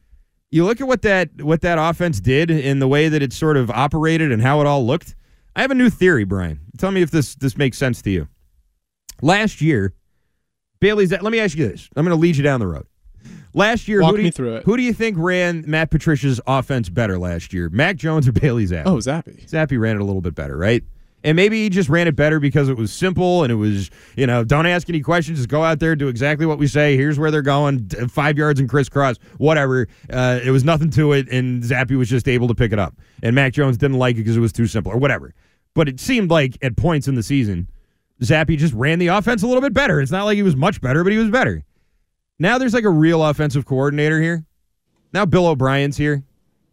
You 0.51 0.65
look 0.65 0.81
at 0.81 0.87
what 0.87 1.03
that 1.03 1.29
what 1.41 1.61
that 1.61 1.77
offense 1.77 2.19
did 2.19 2.49
in 2.49 2.79
the 2.79 2.87
way 2.87 3.07
that 3.07 3.21
it 3.21 3.31
sort 3.33 3.55
of 3.55 3.69
operated 3.69 4.31
and 4.31 4.41
how 4.41 4.61
it 4.61 4.67
all 4.67 4.85
looked. 4.85 5.15
I 5.55 5.61
have 5.61 5.71
a 5.71 5.75
new 5.75 5.89
theory, 5.89 6.23
Brian. 6.23 6.59
Tell 6.77 6.91
me 6.91 7.01
if 7.01 7.11
this 7.11 7.35
this 7.35 7.57
makes 7.57 7.77
sense 7.77 8.01
to 8.03 8.09
you. 8.09 8.27
Last 9.21 9.61
year, 9.61 9.93
Bailey's. 10.79 11.11
Let 11.11 11.23
me 11.23 11.39
ask 11.39 11.55
you 11.55 11.67
this. 11.67 11.89
I'm 11.95 12.03
going 12.03 12.17
to 12.17 12.21
lead 12.21 12.35
you 12.35 12.43
down 12.43 12.59
the 12.59 12.67
road. 12.67 12.87
Last 13.53 13.87
year, 13.87 14.01
Walk 14.01 14.11
who 14.11 14.17
do 14.17 14.23
me 14.23 14.27
you, 14.27 14.31
through 14.31 14.55
it. 14.57 14.63
Who 14.63 14.77
do 14.77 14.83
you 14.83 14.93
think 14.93 15.17
ran 15.19 15.63
Matt 15.67 15.91
Patricia's 15.91 16.39
offense 16.47 16.89
better 16.89 17.17
last 17.17 17.51
year? 17.51 17.69
Mac 17.69 17.95
Jones 17.95 18.27
or 18.27 18.31
Bailey 18.31 18.65
Zappe? 18.65 18.83
Oh, 18.85 18.97
Zappe. 18.97 19.47
Zappe 19.49 19.79
ran 19.79 19.95
it 19.95 20.01
a 20.01 20.05
little 20.05 20.21
bit 20.21 20.35
better, 20.35 20.55
right? 20.55 20.83
And 21.23 21.35
maybe 21.35 21.63
he 21.63 21.69
just 21.69 21.89
ran 21.89 22.07
it 22.07 22.15
better 22.15 22.39
because 22.39 22.69
it 22.69 22.77
was 22.77 22.93
simple 22.93 23.43
and 23.43 23.51
it 23.51 23.55
was, 23.55 23.89
you 24.15 24.25
know, 24.25 24.43
don't 24.45 24.65
ask 24.65 24.87
any 24.89 25.01
questions. 25.01 25.39
Just 25.39 25.49
go 25.49 25.63
out 25.63 25.79
there, 25.79 25.95
do 25.95 26.07
exactly 26.07 26.45
what 26.45 26.57
we 26.57 26.67
say. 26.67 26.95
Here's 26.95 27.19
where 27.19 27.29
they're 27.29 27.41
going, 27.41 27.89
five 28.07 28.37
yards 28.37 28.59
and 28.59 28.69
crisscross, 28.69 29.17
whatever. 29.37 29.87
Uh, 30.09 30.39
it 30.43 30.51
was 30.51 30.63
nothing 30.63 30.89
to 30.91 31.11
it, 31.11 31.27
and 31.29 31.61
Zappe 31.61 31.97
was 31.97 32.07
just 32.07 32.27
able 32.29 32.47
to 32.47 32.55
pick 32.55 32.71
it 32.71 32.79
up. 32.79 32.95
And 33.21 33.35
Mac 33.35 33.51
Jones 33.51 33.77
didn't 33.77 33.97
like 33.97 34.15
it 34.15 34.19
because 34.19 34.37
it 34.37 34.41
was 34.41 34.53
too 34.53 34.65
simple 34.65 34.93
or 34.93 34.97
whatever. 34.97 35.33
But 35.73 35.89
it 35.89 35.99
seemed 35.99 36.31
like 36.31 36.57
at 36.61 36.77
points 36.77 37.07
in 37.07 37.15
the 37.15 37.23
season, 37.23 37.67
Zappe 38.21 38.57
just 38.57 38.73
ran 38.73 38.99
the 38.99 39.07
offense 39.07 39.43
a 39.43 39.47
little 39.47 39.61
bit 39.61 39.73
better. 39.73 39.99
It's 39.99 40.11
not 40.11 40.23
like 40.23 40.35
he 40.35 40.43
was 40.43 40.55
much 40.55 40.79
better, 40.79 41.03
but 41.03 41.11
he 41.11 41.19
was 41.19 41.29
better. 41.29 41.65
Now 42.39 42.57
there's 42.57 42.73
like 42.73 42.85
a 42.85 42.89
real 42.89 43.25
offensive 43.25 43.65
coordinator 43.65 44.21
here. 44.21 44.45
Now 45.13 45.25
Bill 45.25 45.47
O'Brien's 45.47 45.97
here, 45.97 46.23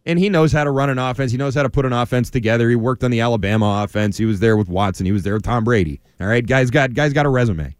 and 0.07 0.17
he 0.17 0.29
knows 0.29 0.51
how 0.51 0.63
to 0.63 0.71
run 0.71 0.89
an 0.89 0.97
offense. 0.97 1.31
He 1.31 1.37
knows 1.37 1.53
how 1.53 1.61
to 1.63 1.69
put 1.69 1.85
an 1.85 1.93
offense 1.93 2.31
together. 2.31 2.69
He 2.69 2.75
worked 2.75 3.03
on 3.03 3.11
the 3.11 3.19
Alabama 3.19 3.83
offense. 3.83 4.17
He 4.17 4.25
was 4.25 4.39
there 4.39 4.57
with 4.57 4.69
Watson. 4.69 5.05
He 5.05 5.11
was 5.11 5.21
there 5.23 5.35
with 5.35 5.43
Tom 5.43 5.63
Brady. 5.63 6.01
All 6.19 6.25
right, 6.27 6.45
guys 6.45 6.71
got 6.71 6.93
guys 6.95 7.13
got 7.13 7.25
a 7.25 7.29
resume. 7.29 7.75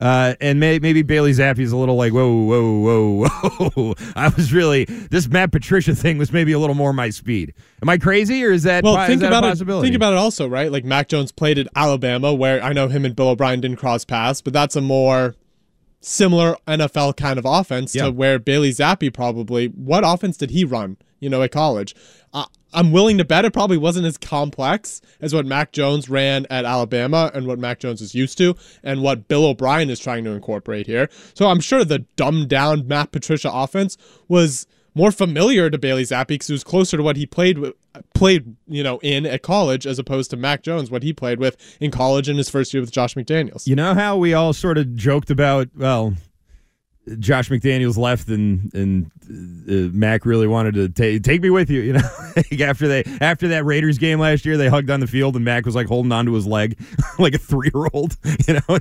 Uh, 0.00 0.34
and 0.40 0.58
may, 0.58 0.78
maybe 0.78 1.02
Bailey 1.02 1.32
Zappe's 1.32 1.72
a 1.72 1.76
little 1.76 1.94
like, 1.94 2.14
whoa, 2.14 2.32
whoa, 2.32 2.80
whoa, 2.80 3.28
whoa. 3.74 3.94
I 4.16 4.28
was 4.28 4.50
really 4.50 4.84
this 4.86 5.28
Matt 5.28 5.52
Patricia 5.52 5.94
thing 5.94 6.16
was 6.16 6.32
maybe 6.32 6.52
a 6.52 6.58
little 6.58 6.74
more 6.74 6.94
my 6.94 7.10
speed. 7.10 7.52
Am 7.82 7.88
I 7.90 7.98
crazy, 7.98 8.42
or 8.42 8.50
is 8.50 8.62
that 8.62 8.82
Well, 8.82 9.06
think 9.06 9.20
that 9.20 9.26
about 9.28 9.44
it. 9.44 9.58
Think 9.82 9.94
about 9.94 10.14
it 10.14 10.16
also, 10.16 10.48
right? 10.48 10.72
Like 10.72 10.86
Mac 10.86 11.08
Jones 11.08 11.32
played 11.32 11.58
at 11.58 11.68
Alabama, 11.76 12.32
where 12.32 12.62
I 12.62 12.72
know 12.72 12.88
him 12.88 13.04
and 13.04 13.14
Bill 13.14 13.28
O'Brien 13.28 13.60
didn't 13.60 13.76
cross 13.76 14.06
paths, 14.06 14.40
but 14.40 14.54
that's 14.54 14.74
a 14.74 14.80
more 14.80 15.34
similar 16.00 16.56
NFL 16.66 17.16
kind 17.18 17.38
of 17.38 17.44
offense 17.44 17.94
Yeah. 17.94 18.04
to 18.06 18.10
where 18.10 18.38
Bailey 18.38 18.70
Zappe 18.70 19.12
probably. 19.12 19.66
What 19.66 20.02
offense 20.06 20.38
did 20.38 20.50
he 20.50 20.64
run? 20.64 20.96
You 21.20 21.30
know, 21.30 21.42
at 21.42 21.52
college. 21.52 21.94
Uh, 22.32 22.46
I'm 22.72 22.92
willing 22.92 23.18
to 23.18 23.24
bet 23.24 23.44
it 23.44 23.52
probably 23.52 23.76
wasn't 23.76 24.06
as 24.06 24.16
complex 24.16 25.00
as 25.20 25.34
what 25.34 25.44
Mac 25.44 25.72
Jones 25.72 26.08
ran 26.08 26.46
at 26.50 26.64
Alabama 26.64 27.30
and 27.34 27.46
what 27.46 27.58
Mac 27.58 27.80
Jones 27.80 28.00
is 28.00 28.14
used 28.14 28.38
to, 28.38 28.54
and 28.82 29.02
what 29.02 29.28
Bill 29.28 29.44
O'Brien 29.44 29.90
is 29.90 29.98
trying 29.98 30.24
to 30.24 30.30
incorporate 30.30 30.86
here. 30.86 31.08
So 31.34 31.48
I'm 31.48 31.60
sure 31.60 31.84
the 31.84 32.00
dumbed 32.16 32.48
down 32.48 32.86
Matt 32.86 33.12
Patricia 33.12 33.50
offense 33.52 33.96
was 34.28 34.66
more 34.94 35.12
familiar 35.12 35.70
to 35.70 35.78
Bailey 35.78 36.02
Zappe 36.02 36.28
because 36.28 36.50
it 36.50 36.54
was 36.54 36.64
closer 36.64 36.96
to 36.96 37.02
what 37.02 37.16
he 37.16 37.26
played 37.26 37.58
with, 37.58 37.74
played 38.14 38.56
you 38.66 38.82
know 38.82 38.98
in 39.02 39.26
at 39.26 39.42
college 39.42 39.86
as 39.86 39.98
opposed 39.98 40.30
to 40.30 40.36
Mac 40.36 40.62
Jones 40.62 40.90
what 40.90 41.02
he 41.02 41.12
played 41.12 41.38
with 41.38 41.56
in 41.80 41.90
college 41.90 42.28
in 42.28 42.36
his 42.36 42.50
first 42.50 42.72
year 42.74 42.80
with 42.80 42.90
Josh 42.90 43.14
McDaniels. 43.14 43.66
You 43.66 43.76
know 43.76 43.94
how 43.94 44.16
we 44.16 44.34
all 44.34 44.52
sort 44.52 44.78
of 44.78 44.94
joked 44.94 45.30
about, 45.30 45.68
well, 45.76 46.14
Josh 47.18 47.48
McDaniels 47.48 47.96
left 47.96 48.28
and 48.28 48.72
and 48.74 49.10
uh, 49.28 49.90
Mac 49.96 50.24
really 50.26 50.46
wanted 50.46 50.74
to 50.74 50.88
take 50.88 51.22
take 51.22 51.42
me 51.42 51.50
with 51.50 51.70
you. 51.70 51.80
You 51.80 51.92
know, 51.94 52.00
Like 52.36 52.60
after 52.60 52.86
they 52.88 53.02
after 53.20 53.48
that 53.48 53.64
Raiders 53.64 53.98
game 53.98 54.20
last 54.20 54.44
year, 54.44 54.56
they 54.56 54.68
hugged 54.68 54.90
on 54.90 55.00
the 55.00 55.06
field 55.06 55.34
and 55.34 55.44
Mac 55.44 55.64
was 55.66 55.74
like 55.74 55.86
holding 55.88 56.12
on 56.12 56.26
to 56.26 56.34
his 56.34 56.46
leg 56.46 56.78
like 57.18 57.34
a 57.34 57.38
three 57.38 57.70
year 57.74 57.86
old. 57.92 58.16
You 58.46 58.54
know, 58.54 58.78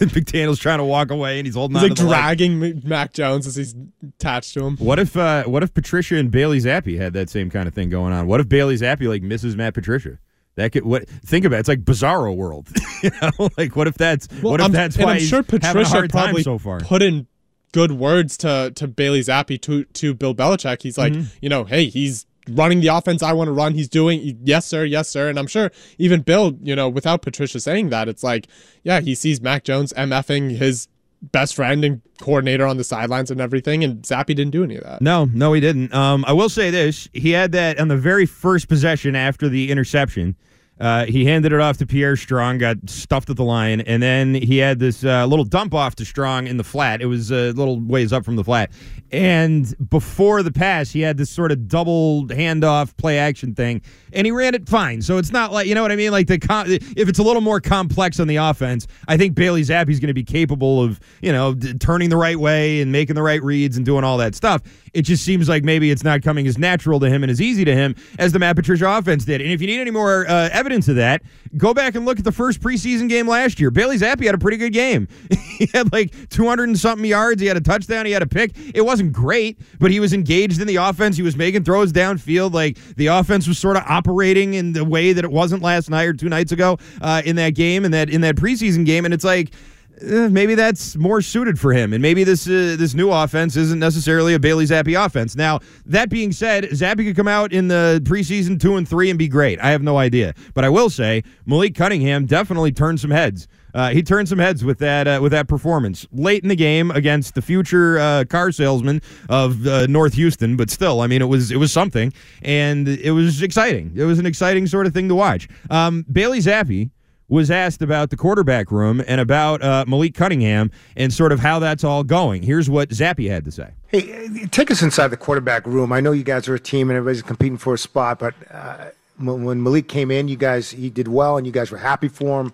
McDaniels 0.00 0.58
trying 0.60 0.78
to 0.78 0.84
walk 0.84 1.10
away 1.10 1.38
and 1.38 1.46
he's 1.46 1.54
holding 1.54 1.76
He's 1.76 1.84
on 1.84 1.88
like 1.90 1.96
to 1.98 2.02
the 2.04 2.08
leg. 2.08 2.20
dragging 2.20 2.82
Mac 2.84 3.12
Jones 3.12 3.46
as 3.46 3.56
he's 3.56 3.74
attached 4.02 4.54
to 4.54 4.64
him. 4.64 4.76
What 4.76 4.98
if 4.98 5.16
uh, 5.16 5.44
what 5.44 5.62
if 5.62 5.72
Patricia 5.74 6.16
and 6.16 6.30
Bailey 6.30 6.58
Zappe 6.58 6.96
had 6.98 7.12
that 7.14 7.30
same 7.30 7.50
kind 7.50 7.66
of 7.68 7.74
thing 7.74 7.88
going 7.90 8.12
on? 8.12 8.26
What 8.26 8.40
if 8.40 8.48
Bailey 8.48 8.76
Zappe 8.76 9.06
like 9.08 9.22
misses 9.22 9.56
Matt 9.56 9.74
Patricia? 9.74 10.18
That 10.56 10.72
could 10.72 10.84
what 10.84 11.08
think 11.08 11.44
about 11.44 11.56
it, 11.56 11.60
it's 11.60 11.68
like 11.68 11.84
bizarro 11.84 12.34
world. 12.34 12.68
you 13.02 13.10
know, 13.20 13.48
like 13.58 13.76
what 13.76 13.86
if 13.86 13.94
that's 13.94 14.26
what 14.40 14.60
if 14.60 14.66
I'm, 14.66 14.72
that's 14.72 14.96
why 14.96 15.14
I'm 15.14 15.20
sure 15.20 15.42
he's 15.42 15.62
having 15.62 15.82
a 15.82 15.84
Patricia 15.84 16.08
probably 16.08 16.42
so 16.42 16.58
far. 16.58 16.80
put 16.80 17.02
in 17.02 17.26
good 17.76 17.92
words 17.92 18.38
to 18.38 18.72
to 18.74 18.88
Bailey 18.88 19.20
Zappe 19.20 19.60
to 19.60 19.84
to 19.84 20.14
Bill 20.14 20.34
Belichick. 20.34 20.80
He's 20.82 20.96
like, 20.96 21.12
Mm-hmm. 21.12 21.36
you 21.42 21.48
know, 21.50 21.64
hey, 21.64 21.84
he's 21.86 22.24
running 22.48 22.80
the 22.80 22.88
offense 22.88 23.22
I 23.22 23.32
want 23.34 23.48
to 23.48 23.52
run. 23.52 23.74
He's 23.74 23.88
doing 23.88 24.38
yes 24.42 24.64
sir, 24.64 24.84
yes 24.84 25.08
sir. 25.10 25.28
And 25.28 25.38
I'm 25.38 25.46
sure 25.46 25.70
even 25.98 26.22
Bill, 26.22 26.56
you 26.62 26.74
know, 26.74 26.88
without 26.88 27.20
Patricia 27.20 27.60
saying 27.60 27.90
that, 27.90 28.08
it's 28.08 28.22
like, 28.22 28.46
yeah, 28.82 29.00
he 29.00 29.14
sees 29.14 29.40
Mac 29.42 29.62
Jones 29.64 29.92
mfing 29.92 30.56
his 30.56 30.88
best 31.32 31.54
friend 31.54 31.84
and 31.84 32.00
coordinator 32.20 32.66
on 32.66 32.76
the 32.78 32.84
sidelines 32.84 33.30
and 33.30 33.40
everything, 33.40 33.84
and 33.84 34.02
Zappe 34.02 34.26
didn't 34.26 34.50
do 34.52 34.64
any 34.64 34.76
of 34.76 34.84
that. 34.84 35.02
No, 35.02 35.26
no, 35.32 35.52
he 35.52 35.60
didn't. 35.60 35.92
Um, 35.92 36.24
I 36.26 36.32
will 36.32 36.48
say 36.48 36.70
this: 36.70 37.08
he 37.12 37.30
had 37.32 37.52
that 37.52 37.78
on 37.78 37.88
the 37.88 37.96
very 37.96 38.26
first 38.26 38.68
possession 38.68 39.14
after 39.16 39.48
the 39.50 39.70
interception. 39.70 40.34
Uh, 40.78 41.06
he 41.06 41.24
handed 41.24 41.52
it 41.52 41.60
off 41.60 41.78
to 41.78 41.86
Pierre 41.86 42.16
Strong, 42.16 42.58
got 42.58 42.76
stuffed 42.86 43.30
at 43.30 43.36
the 43.36 43.44
line, 43.44 43.80
and 43.80 44.02
then 44.02 44.34
he 44.34 44.58
had 44.58 44.78
this 44.78 45.04
uh, 45.04 45.24
little 45.26 45.44
dump 45.44 45.72
off 45.72 45.94
to 45.96 46.04
Strong 46.04 46.46
in 46.46 46.58
the 46.58 46.64
flat. 46.64 47.00
It 47.00 47.06
was 47.06 47.30
a 47.30 47.52
little 47.52 47.80
ways 47.80 48.12
up 48.12 48.24
from 48.24 48.36
the 48.36 48.44
flat, 48.44 48.70
and 49.10 49.74
before 49.88 50.42
the 50.42 50.52
pass, 50.52 50.90
he 50.90 51.00
had 51.00 51.16
this 51.16 51.30
sort 51.30 51.50
of 51.50 51.66
double 51.66 52.26
handoff 52.26 52.94
play 52.98 53.18
action 53.18 53.54
thing, 53.54 53.80
and 54.12 54.26
he 54.26 54.30
ran 54.32 54.54
it 54.54 54.68
fine. 54.68 55.00
So 55.00 55.16
it's 55.16 55.32
not 55.32 55.50
like 55.50 55.66
you 55.66 55.74
know 55.74 55.82
what 55.82 55.92
I 55.92 55.96
mean. 55.96 56.12
Like 56.12 56.26
the 56.26 56.38
com- 56.38 56.66
if 56.68 57.08
it's 57.08 57.18
a 57.18 57.22
little 57.22 57.42
more 57.42 57.60
complex 57.60 58.20
on 58.20 58.28
the 58.28 58.36
offense, 58.36 58.86
I 59.08 59.16
think 59.16 59.34
Bailey 59.34 59.62
Zappe's 59.62 59.98
going 59.98 60.08
to 60.08 60.14
be 60.14 60.24
capable 60.24 60.82
of 60.82 61.00
you 61.22 61.32
know 61.32 61.54
d- 61.54 61.72
turning 61.74 62.10
the 62.10 62.16
right 62.18 62.38
way 62.38 62.82
and 62.82 62.92
making 62.92 63.14
the 63.14 63.22
right 63.22 63.42
reads 63.42 63.78
and 63.78 63.86
doing 63.86 64.04
all 64.04 64.18
that 64.18 64.34
stuff. 64.34 64.60
It 64.96 65.02
just 65.02 65.24
seems 65.24 65.46
like 65.46 65.62
maybe 65.62 65.90
it's 65.90 66.02
not 66.02 66.22
coming 66.22 66.46
as 66.46 66.56
natural 66.56 66.98
to 67.00 67.10
him 67.10 67.22
and 67.22 67.30
as 67.30 67.38
easy 67.38 67.66
to 67.66 67.74
him 67.74 67.94
as 68.18 68.32
the 68.32 68.38
Matt 68.38 68.56
Patricia 68.56 68.88
offense 68.88 69.26
did. 69.26 69.42
And 69.42 69.50
if 69.50 69.60
you 69.60 69.66
need 69.66 69.78
any 69.78 69.90
more 69.90 70.26
uh, 70.26 70.48
evidence 70.52 70.88
of 70.88 70.96
that, 70.96 71.22
go 71.58 71.74
back 71.74 71.94
and 71.94 72.06
look 72.06 72.18
at 72.18 72.24
the 72.24 72.32
first 72.32 72.60
preseason 72.60 73.06
game 73.06 73.28
last 73.28 73.60
year. 73.60 73.70
Bailey 73.70 73.98
Zappe 73.98 74.24
had 74.24 74.34
a 74.34 74.38
pretty 74.38 74.56
good 74.56 74.72
game. 74.72 75.06
he 75.58 75.68
had 75.74 75.92
like 75.92 76.30
200 76.30 76.64
and 76.64 76.78
something 76.78 77.04
yards. 77.04 77.42
He 77.42 77.46
had 77.46 77.58
a 77.58 77.60
touchdown. 77.60 78.06
He 78.06 78.12
had 78.12 78.22
a 78.22 78.26
pick. 78.26 78.52
It 78.74 78.86
wasn't 78.86 79.12
great, 79.12 79.60
but 79.78 79.90
he 79.90 80.00
was 80.00 80.14
engaged 80.14 80.62
in 80.62 80.66
the 80.66 80.76
offense. 80.76 81.16
He 81.18 81.22
was 81.22 81.36
making 81.36 81.64
throws 81.64 81.92
downfield. 81.92 82.54
Like 82.54 82.78
the 82.96 83.08
offense 83.08 83.46
was 83.46 83.58
sort 83.58 83.76
of 83.76 83.82
operating 83.86 84.54
in 84.54 84.72
the 84.72 84.84
way 84.84 85.12
that 85.12 85.24
it 85.24 85.30
wasn't 85.30 85.62
last 85.62 85.90
night 85.90 86.04
or 86.04 86.14
two 86.14 86.30
nights 86.30 86.52
ago 86.52 86.78
uh, 87.02 87.20
in 87.24 87.36
that 87.36 87.50
game 87.50 87.84
and 87.84 87.92
that 87.92 88.08
in 88.08 88.22
that 88.22 88.36
preseason 88.36 88.86
game. 88.86 89.04
And 89.04 89.12
it's 89.12 89.24
like 89.24 89.52
eh, 90.00 90.28
maybe 90.28 90.54
that's 90.54 90.96
more 90.96 91.22
suited 91.22 91.58
for 91.58 91.72
him, 91.72 91.92
and 91.92 92.02
maybe 92.02 92.24
this 92.24 92.46
uh, 92.46 92.76
this 92.78 92.94
new 92.94 93.10
offense 93.10 93.56
isn't 93.56 93.78
necessarily 93.78 94.34
a 94.34 94.38
Bailey 94.38 94.64
Zappe 94.64 95.04
offense. 95.04 95.36
Now, 95.36 95.60
that 95.86 96.08
being 96.08 96.32
said, 96.32 96.64
Zappe 96.64 97.04
could 97.04 97.16
come 97.16 97.28
out 97.28 97.52
in 97.52 97.68
the 97.68 98.00
preseason 98.04 98.60
two 98.60 98.76
and 98.76 98.88
three 98.88 99.10
and 99.10 99.18
be 99.18 99.28
great. 99.28 99.60
I 99.60 99.70
have 99.70 99.82
no 99.82 99.98
idea, 99.98 100.34
but 100.54 100.64
I 100.64 100.68
will 100.68 100.90
say 100.90 101.22
Malik 101.44 101.74
Cunningham 101.74 102.26
definitely 102.26 102.72
turned 102.72 103.00
some 103.00 103.10
heads. 103.10 103.48
Uh, 103.76 103.90
he 103.90 104.02
turned 104.02 104.26
some 104.26 104.38
heads 104.38 104.64
with 104.64 104.78
that 104.78 105.06
uh, 105.06 105.18
with 105.22 105.32
that 105.32 105.48
performance 105.48 106.06
late 106.10 106.42
in 106.42 106.48
the 106.48 106.56
game 106.56 106.90
against 106.92 107.34
the 107.34 107.42
future 107.42 107.98
uh, 107.98 108.24
car 108.24 108.50
salesman 108.50 109.02
of 109.28 109.66
uh, 109.66 109.86
North 109.86 110.14
Houston. 110.14 110.56
But 110.56 110.70
still, 110.70 111.02
I 111.02 111.06
mean, 111.06 111.20
it 111.20 111.26
was 111.26 111.50
it 111.50 111.58
was 111.58 111.72
something, 111.72 112.10
and 112.40 112.88
it 112.88 113.10
was 113.10 113.42
exciting. 113.42 113.92
It 113.94 114.04
was 114.04 114.18
an 114.18 114.24
exciting 114.24 114.66
sort 114.66 114.86
of 114.86 114.94
thing 114.94 115.08
to 115.08 115.14
watch. 115.14 115.46
Um, 115.68 116.06
Bailey 116.10 116.38
Zappe 116.38 116.90
was 117.28 117.50
asked 117.50 117.82
about 117.82 118.10
the 118.10 118.16
quarterback 118.16 118.70
room 118.70 119.02
and 119.06 119.20
about 119.20 119.62
uh, 119.62 119.84
Malik 119.86 120.14
Cunningham 120.14 120.70
and 120.96 121.12
sort 121.12 121.32
of 121.32 121.40
how 121.40 121.58
that's 121.58 121.84
all 121.84 122.04
going. 122.04 122.42
Here's 122.42 122.70
what 122.70 122.90
Zappe 122.90 123.28
had 123.28 123.44
to 123.44 123.50
say. 123.50 123.70
Hey, 123.88 124.46
take 124.50 124.70
us 124.70 124.82
inside 124.82 125.08
the 125.08 125.16
quarterback 125.16 125.66
room. 125.66 125.92
I 125.92 126.00
know 126.00 126.12
you 126.12 126.22
guys 126.22 126.48
are 126.48 126.54
a 126.54 126.60
team 126.60 126.90
and 126.90 126.96
everybody's 126.96 127.22
competing 127.22 127.58
for 127.58 127.74
a 127.74 127.78
spot, 127.78 128.18
but 128.18 128.34
uh, 128.50 128.90
when 129.18 129.44
when 129.44 129.62
Malik 129.62 129.88
came 129.88 130.10
in, 130.10 130.28
you 130.28 130.36
guys 130.36 130.70
he 130.70 130.90
did 130.90 131.08
well 131.08 131.36
and 131.36 131.46
you 131.46 131.52
guys 131.52 131.70
were 131.70 131.78
happy 131.78 132.08
for 132.08 132.40
him. 132.40 132.52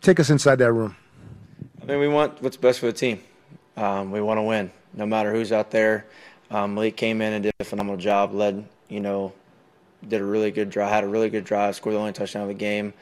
Take 0.00 0.20
us 0.20 0.30
inside 0.30 0.56
that 0.56 0.72
room. 0.72 0.96
I 1.82 1.86
mean, 1.86 2.00
we 2.00 2.08
want 2.08 2.42
what's 2.42 2.56
best 2.56 2.80
for 2.80 2.86
the 2.86 2.92
team. 2.92 3.20
Um, 3.76 4.10
we 4.10 4.20
want 4.20 4.38
to 4.38 4.42
win, 4.42 4.70
no 4.94 5.06
matter 5.06 5.32
who's 5.32 5.52
out 5.52 5.70
there. 5.70 6.06
Um, 6.50 6.74
Malik 6.74 6.96
came 6.96 7.20
in 7.20 7.32
and 7.32 7.42
did 7.42 7.52
a 7.58 7.64
phenomenal 7.64 7.96
job. 7.96 8.32
Led, 8.32 8.64
you 8.88 9.00
know, 9.00 9.32
did 10.08 10.20
a 10.20 10.24
really 10.24 10.50
good 10.50 10.70
drive. 10.70 10.90
Had 10.90 11.04
a 11.04 11.08
really 11.08 11.30
good 11.30 11.44
drive. 11.44 11.76
Scored 11.76 11.94
the 11.94 11.98
only 11.98 12.12
touchdown 12.12 12.42
of 12.42 12.48
the 12.48 12.54
game. 12.54 12.94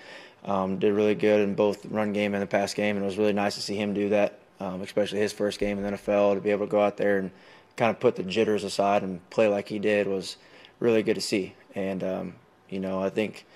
Um, 0.44 0.78
did 0.78 0.92
really 0.92 1.14
good 1.14 1.40
in 1.40 1.54
both 1.54 1.86
run 1.86 2.12
game 2.12 2.34
and 2.34 2.42
the 2.42 2.46
pass 2.46 2.74
game, 2.74 2.96
and 2.96 3.04
it 3.04 3.06
was 3.06 3.18
really 3.18 3.32
nice 3.32 3.54
to 3.54 3.62
see 3.62 3.76
him 3.76 3.94
do 3.94 4.08
that, 4.08 4.40
um, 4.58 4.82
especially 4.82 5.20
his 5.20 5.32
first 5.32 5.60
game 5.60 5.78
in 5.78 5.84
the 5.84 5.90
NFL. 5.90 6.34
To 6.34 6.40
be 6.40 6.50
able 6.50 6.66
to 6.66 6.70
go 6.70 6.80
out 6.80 6.96
there 6.96 7.18
and 7.18 7.30
kind 7.76 7.90
of 7.90 8.00
put 8.00 8.16
the 8.16 8.22
jitters 8.22 8.64
aside 8.64 9.02
and 9.02 9.28
play 9.30 9.48
like 9.48 9.68
he 9.68 9.78
did 9.78 10.06
was 10.06 10.36
really 10.80 11.02
good 11.02 11.14
to 11.14 11.20
see. 11.20 11.54
And 11.74 12.02
um, 12.02 12.34
you 12.68 12.80
know, 12.80 13.02
I 13.02 13.10
think 13.10 13.46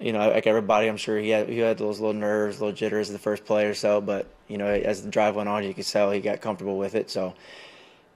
you 0.00 0.12
know, 0.12 0.28
like 0.30 0.46
everybody, 0.46 0.88
I'm 0.88 0.96
sure 0.96 1.18
he 1.18 1.30
had 1.30 1.48
he 1.48 1.58
had 1.58 1.78
those 1.78 2.00
little 2.00 2.14
nerves, 2.14 2.60
little 2.60 2.74
jitters 2.74 3.08
the 3.08 3.18
first 3.18 3.44
play 3.44 3.66
or 3.66 3.74
so. 3.74 4.00
But 4.00 4.26
you 4.48 4.58
know, 4.58 4.66
as 4.66 5.02
the 5.02 5.10
drive 5.10 5.36
went 5.36 5.48
on, 5.48 5.64
you 5.64 5.74
could 5.74 5.86
tell 5.86 6.10
he 6.10 6.20
got 6.20 6.40
comfortable 6.40 6.78
with 6.78 6.94
it. 6.94 7.10
So 7.10 7.34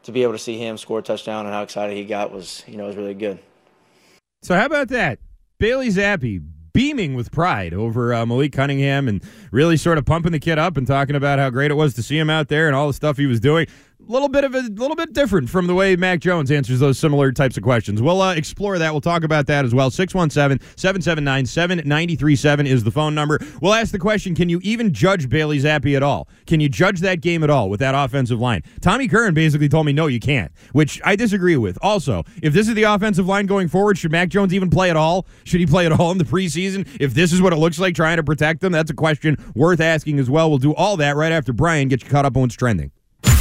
to 0.05 0.13
be 0.13 0.23
able 0.23 0.33
to 0.33 0.39
see 0.39 0.59
him 0.59 0.79
score 0.79 0.99
a 0.99 1.03
touchdown 1.03 1.47
and 1.47 1.55
how 1.55 1.63
excited 1.63 1.97
he 1.97 2.05
got 2.05 2.33
was, 2.33 2.65
you 2.67 2.77
know, 2.77 2.87
was 2.87 2.97
really 2.97 3.15
good. 3.15 3.39
So 4.43 4.55
how 4.55 4.67
about 4.67 4.89
that? 4.89 5.19
Bailey 5.59 5.89
Zappe 5.89 6.43
beaming 6.73 7.15
with 7.15 7.31
pride 7.31 7.75
over 7.75 8.15
uh, 8.15 8.25
Malik 8.25 8.53
Cunningham 8.53 9.07
and 9.07 9.23
really 9.51 9.77
sort 9.77 9.99
of 9.99 10.07
pumping 10.07 10.33
the 10.33 10.39
kid 10.39 10.59
up 10.59 10.77
and 10.77 10.87
talking 10.87 11.15
about 11.17 11.39
how 11.39 11.51
great 11.51 11.71
it 11.71 11.75
was 11.75 11.93
to 11.95 12.03
see 12.03 12.17
him 12.17 12.31
out 12.31 12.49
there 12.49 12.67
and 12.67 12.75
all 12.75 12.87
the 12.87 12.95
stuff 12.95 13.19
he 13.19 13.27
was 13.27 13.41
doing. 13.41 13.67
Little 14.11 14.29
bit 14.29 14.43
of 14.43 14.57
a 14.57 14.63
little 14.63 14.97
bit 14.97 15.13
different 15.13 15.49
from 15.49 15.69
the 15.69 15.75
way 15.77 15.95
Mac 15.95 16.19
Jones 16.19 16.51
answers 16.51 16.81
those 16.81 16.99
similar 16.99 17.31
types 17.31 17.57
of 17.57 17.63
questions. 17.63 18.03
We'll 18.03 18.21
uh, 18.21 18.35
explore 18.35 18.77
that. 18.77 18.91
We'll 18.91 19.01
talk 19.01 19.23
about 19.23 19.47
that 19.47 19.65
as 19.65 19.73
well. 19.73 19.89
617-779-7937 19.89 22.67
is 22.67 22.83
the 22.83 22.91
phone 22.91 23.15
number. 23.15 23.39
We'll 23.63 23.73
ask 23.73 23.93
the 23.93 24.01
question, 24.01 24.35
can 24.35 24.49
you 24.49 24.59
even 24.65 24.93
judge 24.93 25.29
Bailey 25.29 25.61
Zappe 25.61 25.95
at 25.95 26.03
all? 26.03 26.27
Can 26.49 26.59
you 26.59 26.69
judge 26.69 26.99
that 27.03 27.21
game 27.21 27.45
at 27.45 27.51
all 27.51 27.71
with 27.71 27.79
that 27.79 27.95
offensive 27.95 28.41
line? 28.41 28.65
Tommy 28.81 29.07
Curran 29.07 29.33
basically 29.33 29.69
told 29.69 29.87
me 29.87 29.93
no, 29.93 30.09
you 30.09 30.19
can't, 30.19 30.51
which 30.73 31.01
I 31.05 31.15
disagree 31.15 31.57
with. 31.57 31.79
Also, 31.81 32.25
if 32.43 32.53
this 32.53 32.67
is 32.67 32.75
the 32.75 32.83
offensive 32.83 33.29
line 33.29 33.47
going 33.47 33.69
forward, 33.69 33.97
should 33.97 34.11
Mac 34.11 34.29
Jones 34.29 34.53
even 34.53 34.71
play 34.71 34.91
at 34.91 34.97
all? 34.97 35.29
Should 35.45 35.61
he 35.61 35.67
play 35.67 35.87
at 35.87 35.93
all 35.93 36.11
in 36.11 36.19
the 36.19 36.25
preseason? 36.25 36.85
If 36.99 37.15
this 37.15 37.33
is 37.33 37.41
what 37.41 37.53
it 37.53 37.59
looks 37.59 37.79
like 37.79 37.95
trying 37.95 38.17
to 38.17 38.25
protect 38.25 38.61
them, 38.61 38.73
that's 38.73 38.91
a 38.91 38.95
question 38.95 39.37
worth 39.55 39.81
asking 39.81 40.19
as 40.19 40.29
well. 40.29 40.51
We'll 40.51 40.59
do 40.59 40.75
all 40.75 40.97
that 40.97 41.15
right 41.15 41.31
after 41.31 41.53
Brian 41.53 41.87
gets 41.87 42.03
you 42.03 42.11
caught 42.11 42.25
up 42.25 42.37
on 42.37 42.43
what's 42.43 42.57
trending. 42.57 42.91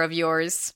of 0.00 0.12
yours. 0.12 0.75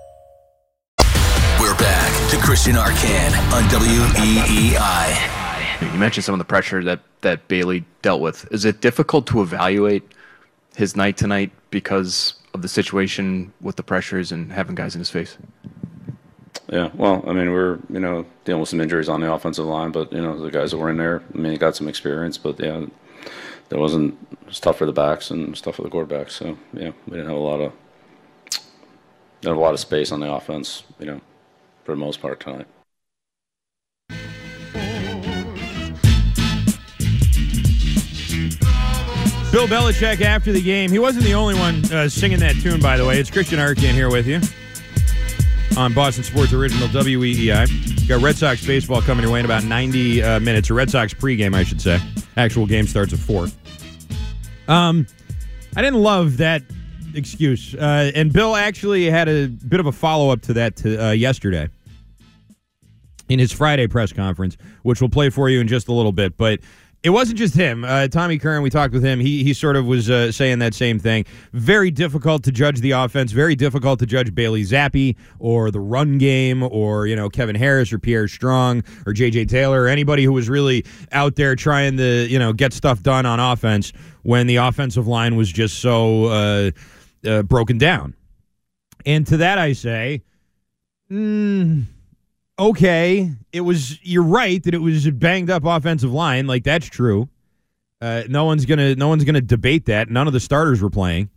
We're 1.71 1.77
back 1.77 2.31
to 2.31 2.37
Christian 2.37 2.75
Arcand 2.75 3.31
on 3.53 3.63
E 3.63 4.73
WEEI. 4.75 5.93
You 5.93 5.97
mentioned 5.97 6.25
some 6.25 6.33
of 6.33 6.39
the 6.39 6.43
pressure 6.43 6.83
that, 6.83 6.99
that 7.21 7.47
Bailey 7.47 7.85
dealt 8.01 8.19
with. 8.19 8.45
Is 8.51 8.65
it 8.65 8.81
difficult 8.81 9.25
to 9.27 9.41
evaluate 9.41 10.03
his 10.75 10.97
night 10.97 11.15
tonight 11.15 11.49
because 11.69 12.33
of 12.53 12.61
the 12.61 12.67
situation 12.67 13.53
with 13.61 13.77
the 13.77 13.83
pressures 13.83 14.33
and 14.33 14.51
having 14.51 14.75
guys 14.75 14.95
in 14.95 14.99
his 14.99 15.09
face? 15.09 15.37
Yeah, 16.67 16.89
well, 16.93 17.23
I 17.25 17.31
mean, 17.31 17.53
we're 17.53 17.79
you 17.89 18.01
know 18.01 18.25
dealing 18.43 18.59
with 18.59 18.67
some 18.67 18.81
injuries 18.81 19.07
on 19.07 19.21
the 19.21 19.31
offensive 19.31 19.63
line, 19.65 19.93
but 19.93 20.11
you 20.11 20.21
know 20.21 20.37
the 20.37 20.51
guys 20.51 20.71
that 20.71 20.77
were 20.77 20.89
in 20.89 20.97
there, 20.97 21.23
I 21.33 21.37
mean, 21.37 21.53
they 21.53 21.57
got 21.57 21.77
some 21.77 21.87
experience, 21.87 22.37
but 22.37 22.59
yeah, 22.59 22.83
that 23.69 23.79
wasn't 23.79 24.17
it 24.41 24.47
was 24.47 24.59
tough 24.59 24.77
for 24.77 24.85
the 24.85 24.91
backs 24.91 25.31
and 25.31 25.57
stuff 25.57 25.75
for 25.77 25.83
the 25.83 25.89
quarterbacks. 25.89 26.31
So 26.31 26.57
yeah, 26.73 26.91
we 27.07 27.15
didn't 27.15 27.29
have 27.29 27.37
a 27.37 27.39
lot 27.39 27.61
of 27.61 27.71
didn't 29.39 29.53
have 29.53 29.57
a 29.57 29.61
lot 29.61 29.73
of 29.73 29.79
space 29.79 30.11
on 30.11 30.19
the 30.19 30.29
offense, 30.29 30.83
you 30.99 31.05
know, 31.05 31.21
for 31.83 31.91
the 31.91 31.97
most 31.97 32.21
part 32.21 32.39
tonight. 32.39 32.67
Bill 39.51 39.67
Belichick 39.67 40.21
after 40.21 40.53
the 40.53 40.61
game. 40.61 40.89
He 40.89 40.99
wasn't 40.99 41.25
the 41.25 41.33
only 41.33 41.55
one 41.55 41.83
uh, 41.91 42.07
singing 42.07 42.39
that 42.39 42.55
tune, 42.61 42.79
by 42.79 42.95
the 42.95 43.05
way. 43.05 43.19
It's 43.19 43.29
Christian 43.29 43.59
Arcand 43.59 43.91
here 43.91 44.09
with 44.09 44.25
you 44.25 44.39
on 45.77 45.93
Boston 45.93 46.23
Sports 46.23 46.53
Original 46.53 46.87
WEEI. 46.87 48.07
Got 48.07 48.21
Red 48.21 48.37
Sox 48.37 48.65
baseball 48.65 49.01
coming 49.01 49.23
your 49.23 49.33
way 49.33 49.39
in 49.39 49.45
about 49.45 49.65
90 49.65 50.23
uh, 50.23 50.39
minutes, 50.39 50.69
A 50.69 50.73
Red 50.73 50.89
Sox 50.89 51.13
pregame, 51.13 51.53
I 51.53 51.63
should 51.63 51.81
say. 51.81 51.99
Actual 52.37 52.65
game 52.65 52.87
starts 52.87 53.11
at 53.11 53.19
4. 53.19 53.47
Um, 54.69 55.05
I 55.75 55.81
didn't 55.81 56.01
love 56.01 56.37
that 56.37 56.63
excuse. 57.13 57.75
Uh, 57.75 58.11
and 58.15 58.31
Bill 58.31 58.55
actually 58.55 59.09
had 59.09 59.27
a 59.27 59.47
bit 59.47 59.81
of 59.81 59.85
a 59.85 59.91
follow 59.91 60.29
up 60.29 60.41
to 60.43 60.53
that 60.53 60.77
to, 60.77 61.07
uh, 61.07 61.11
yesterday 61.11 61.67
in 63.31 63.39
his 63.39 63.51
Friday 63.51 63.87
press 63.87 64.11
conference, 64.11 64.57
which 64.83 64.99
we'll 64.99 65.09
play 65.09 65.29
for 65.29 65.49
you 65.49 65.61
in 65.61 65.67
just 65.67 65.87
a 65.87 65.93
little 65.93 66.11
bit. 66.11 66.35
But 66.37 66.59
it 67.01 67.11
wasn't 67.11 67.39
just 67.39 67.55
him. 67.55 67.85
Uh, 67.85 68.09
Tommy 68.09 68.37
Curran, 68.37 68.61
we 68.61 68.69
talked 68.69 68.93
with 68.93 69.03
him. 69.03 69.21
He 69.21 69.43
he 69.43 69.53
sort 69.53 69.77
of 69.77 69.85
was 69.85 70.09
uh, 70.09 70.33
saying 70.33 70.59
that 70.59 70.73
same 70.73 70.99
thing. 70.99 71.25
Very 71.53 71.91
difficult 71.91 72.43
to 72.43 72.51
judge 72.51 72.81
the 72.81 72.91
offense. 72.91 73.31
Very 73.31 73.55
difficult 73.55 73.99
to 73.99 74.05
judge 74.05 74.35
Bailey 74.35 74.63
Zappe 74.63 75.15
or 75.39 75.71
the 75.71 75.79
run 75.79 76.17
game 76.17 76.61
or 76.61 77.07
you 77.07 77.15
know 77.15 77.29
Kevin 77.29 77.55
Harris 77.55 77.93
or 77.93 77.99
Pierre 77.99 78.27
Strong 78.27 78.83
or 79.05 79.13
J.J. 79.13 79.45
Taylor 79.45 79.83
or 79.83 79.87
anybody 79.87 80.25
who 80.25 80.33
was 80.33 80.49
really 80.49 80.85
out 81.13 81.37
there 81.37 81.55
trying 81.55 81.95
to 81.97 82.27
you 82.27 82.37
know 82.37 82.51
get 82.51 82.73
stuff 82.73 83.01
done 83.01 83.25
on 83.25 83.39
offense 83.39 83.93
when 84.23 84.45
the 84.45 84.57
offensive 84.57 85.07
line 85.07 85.37
was 85.37 85.49
just 85.51 85.79
so 85.79 86.25
uh, 86.25 86.71
uh, 87.25 87.43
broken 87.43 87.77
down. 87.77 88.13
And 89.05 89.25
to 89.27 89.37
that 89.37 89.57
I 89.57 89.71
say. 89.71 90.23
Mm, 91.09 91.87
okay, 92.59 93.31
it 93.51 93.61
was. 93.61 94.03
You're 94.03 94.23
right 94.23 94.61
that 94.63 94.73
it 94.73 94.81
was 94.81 95.05
a 95.05 95.11
banged 95.11 95.49
up 95.49 95.63
offensive 95.65 96.11
line. 96.11 96.47
Like 96.47 96.63
that's 96.63 96.87
true. 96.87 97.29
Uh, 98.01 98.23
no 98.29 98.45
one's 98.45 98.65
gonna. 98.65 98.95
No 98.95 99.07
one's 99.07 99.23
gonna 99.23 99.41
debate 99.41 99.85
that. 99.85 100.09
None 100.09 100.27
of 100.27 100.33
the 100.33 100.39
starters 100.39 100.81
were 100.81 100.89
playing, 100.89 101.29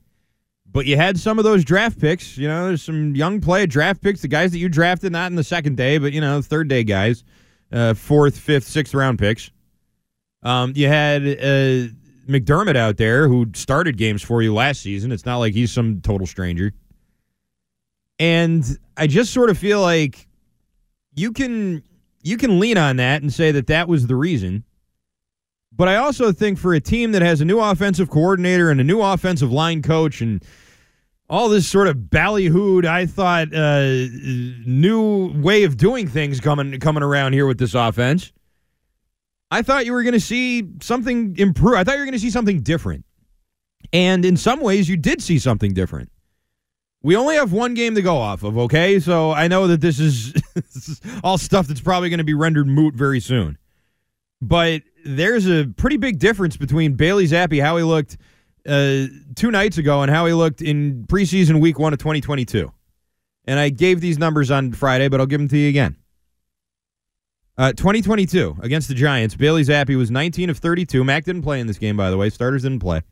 but 0.71 0.87
you 0.87 0.97
had 0.97 1.19
some 1.19 1.39
of 1.39 1.45
those 1.45 1.65
draft 1.65 2.01
picks. 2.01 2.39
You 2.39 2.49
know, 2.49 2.69
there's 2.69 2.83
some 2.83 3.15
young 3.15 3.41
play 3.41 3.67
draft 3.67 4.03
picks. 4.03 4.23
The 4.23 4.29
guys 4.29 4.53
that 4.53 4.59
you 4.59 4.69
drafted, 4.69 5.13
not 5.13 5.31
in 5.31 5.37
the 5.37 5.45
second 5.45 5.77
day, 5.77 5.99
but 5.99 6.13
you 6.13 6.21
know, 6.21 6.41
third 6.41 6.69
day 6.69 6.85
guys, 6.85 7.25
uh, 7.73 7.95
fourth, 7.95 8.39
fifth, 8.39 8.65
sixth 8.65 8.95
round 8.95 9.19
picks. 9.19 9.51
Um, 10.43 10.73
you 10.77 10.89
had 10.89 11.23
uh, 11.23 11.89
McDermott 12.29 12.77
out 12.77 12.97
there 12.97 13.29
who 13.29 13.47
started 13.55 13.97
games 13.97 14.23
for 14.23 14.43
you 14.43 14.55
last 14.55 14.83
season. 14.83 15.13
It's 15.13 15.27
not 15.27 15.39
like 15.39 15.55
he's 15.55 15.73
some 15.73 16.01
total 16.01 16.27
stranger. 16.27 16.73
And 18.19 18.65
I 18.97 19.07
just 19.07 19.33
sort 19.33 19.51
of 19.51 19.59
feel 19.59 19.81
like 19.81 20.29
you 21.15 21.33
can 21.33 21.83
you 22.23 22.37
can 22.37 22.59
lean 22.59 22.79
on 22.79 22.97
that 22.97 23.23
and 23.23 23.33
say 23.33 23.53
that 23.53 23.67
that 23.69 23.89
was 23.89 24.07
the 24.07 24.17
reason. 24.17 24.65
But 25.77 25.89
I 25.89 25.97
also 25.97 26.33
think 26.33 26.59
for 26.59 26.73
a 26.73 26.81
team 26.81 27.13
that 27.13 27.23
has 27.23 27.41
a 27.41 27.45
new 27.45 27.61
offensive 27.61 28.09
coordinator 28.09 28.71
and 28.71 28.81
a 28.81 28.85
new 28.85 29.03
offensive 29.03 29.51
line 29.51 29.83
coach 29.83 30.21
and 30.21 30.43
all 31.29 31.49
this 31.49 31.67
sort 31.67 31.89
of 31.89 31.97
ballyhooed, 31.97 32.85
I 32.85 33.07
thought, 33.07 33.53
uh, 33.53 34.07
new 34.67 35.33
way 35.41 35.65
of 35.65 35.77
doing 35.77 36.07
things 36.07 36.41
coming 36.41 36.79
coming 36.81 37.03
around 37.03 37.33
here 37.33 37.47
with 37.47 37.59
this 37.59 37.75
offense. 37.75 38.33
I 39.51 39.63
thought 39.63 39.87
you 39.87 39.93
were 39.93 40.03
going 40.03 40.15
to 40.15 40.21
see 40.21 40.69
something 40.81 41.37
improve. 41.39 41.75
I 41.75 41.85
thought 41.85 41.95
you 41.95 42.01
were 42.01 42.07
going 42.07 42.15
to 42.15 42.21
see 42.21 42.31
something 42.31 42.61
different. 42.61 43.05
And 43.93 44.25
in 44.25 44.37
some 44.37 44.61
ways, 44.61 44.89
you 44.89 44.97
did 44.97 45.23
see 45.23 45.39
something 45.39 45.75
different. 45.75 46.11
We 47.05 47.17
only 47.17 47.35
have 47.35 47.53
one 47.53 47.75
game 47.75 47.95
to 47.97 48.03
go 48.03 48.17
off 48.17 48.45
of, 48.45 48.57
okay? 48.57 48.99
So 48.99 49.31
I 49.31 49.47
know 49.47 49.67
that 49.67 49.83
this 49.83 50.01
is, 50.01 50.33
this 50.55 50.77
is 50.89 51.01
all 51.23 51.37
stuff 51.37 51.67
that's 51.67 51.83
probably 51.83 52.09
going 52.09 52.19
to 52.19 52.25
be 52.25 52.33
rendered 52.33 52.67
moot 52.67 52.95
very 52.95 53.21
soon. 53.21 53.59
But 54.41 54.81
there's 55.05 55.47
a 55.47 55.67
pretty 55.77 55.99
big 55.99 56.19
difference 56.19 56.57
between 56.57 56.95
Bailey 56.95 57.27
Zappe, 57.27 57.61
how 57.61 57.77
he 57.77 57.83
looked 57.83 58.17
uh, 58.67 59.05
two 59.35 59.51
nights 59.51 59.77
ago, 59.77 60.01
and 60.01 60.11
how 60.11 60.25
he 60.25 60.33
looked 60.33 60.63
in 60.63 61.05
preseason 61.07 61.61
week 61.61 61.79
one 61.79 61.93
of 61.93 61.99
2022. 61.99 62.73
And 63.47 63.61
I 63.61 63.69
gave 63.69 64.01
these 64.01 64.17
numbers 64.17 64.51
on 64.51 64.73
Friday, 64.73 65.09
but 65.09 65.21
I'll 65.21 65.27
give 65.27 65.41
them 65.41 65.49
to 65.49 65.59
you 65.59 65.69
again. 65.69 65.97
Uh, 67.59 67.73
2022 67.73 68.57
against 68.63 68.89
the 68.89 68.95
Giants, 68.95 69.35
Bailey 69.37 69.63
Zappe 69.63 69.95
was 69.95 70.11
19 70.11 70.49
of 70.49 70.57
32. 70.57 71.05
Mac 71.05 71.25
didn't 71.25 71.43
play 71.43 71.61
in 71.61 71.67
this 71.67 71.77
game, 71.77 71.99
by 71.99 72.11
the 72.11 72.17
way. 72.17 72.31
Starters 72.31 72.63
didn't 72.63 72.81
play. 72.81 73.03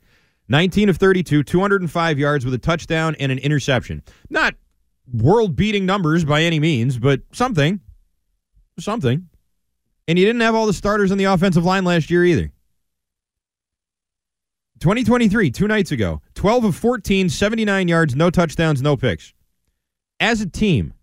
19 0.49 0.89
of 0.89 0.97
32, 0.97 1.43
205 1.43 2.19
yards 2.19 2.45
with 2.45 2.53
a 2.53 2.57
touchdown 2.57 3.15
and 3.19 3.31
an 3.31 3.39
interception. 3.39 4.03
Not 4.29 4.55
world 5.11 5.55
beating 5.55 5.85
numbers 5.85 6.25
by 6.25 6.43
any 6.43 6.59
means, 6.59 6.97
but 6.97 7.21
something. 7.31 7.79
Something. 8.79 9.29
And 10.07 10.19
you 10.19 10.25
didn't 10.25 10.41
have 10.41 10.55
all 10.55 10.65
the 10.65 10.73
starters 10.73 11.11
on 11.11 11.17
the 11.17 11.25
offensive 11.25 11.63
line 11.63 11.85
last 11.85 12.09
year 12.09 12.25
either. 12.25 12.51
2023, 14.79 15.49
two 15.51 15.67
nights 15.67 15.91
ago, 15.93 16.21
12 16.35 16.65
of 16.65 16.75
14, 16.75 17.29
79 17.29 17.87
yards, 17.87 18.15
no 18.15 18.29
touchdowns, 18.29 18.81
no 18.81 18.97
picks. 18.97 19.33
As 20.19 20.41
a 20.41 20.49
team, 20.49 20.93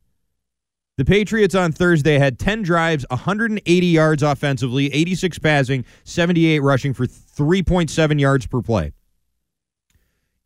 the 0.98 1.05
Patriots 1.07 1.55
on 1.55 1.72
Thursday 1.72 2.18
had 2.18 2.38
10 2.38 2.61
drives, 2.62 3.07
180 3.09 3.87
yards 3.87 4.22
offensively, 4.22 4.92
86 4.92 5.38
passing, 5.38 5.87
78 6.05 6.59
rushing 6.59 6.92
for 6.92 7.07
3.7 7.07 8.20
yards 8.20 8.46
per 8.46 8.61
play. 8.61 8.92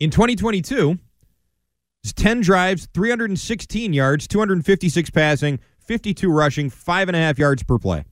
In 0.00 0.11
2022, 0.11 0.98
it's 2.02 2.12
10 2.12 2.40
drives, 2.40 2.88
316 2.92 3.92
yards, 3.92 4.26
256 4.26 5.11
passing, 5.11 5.61
52 5.78 6.30
rushing, 6.30 6.70
5.5 6.70 7.38
yards 7.38 7.62
per 7.62 7.78
play. 7.78 8.04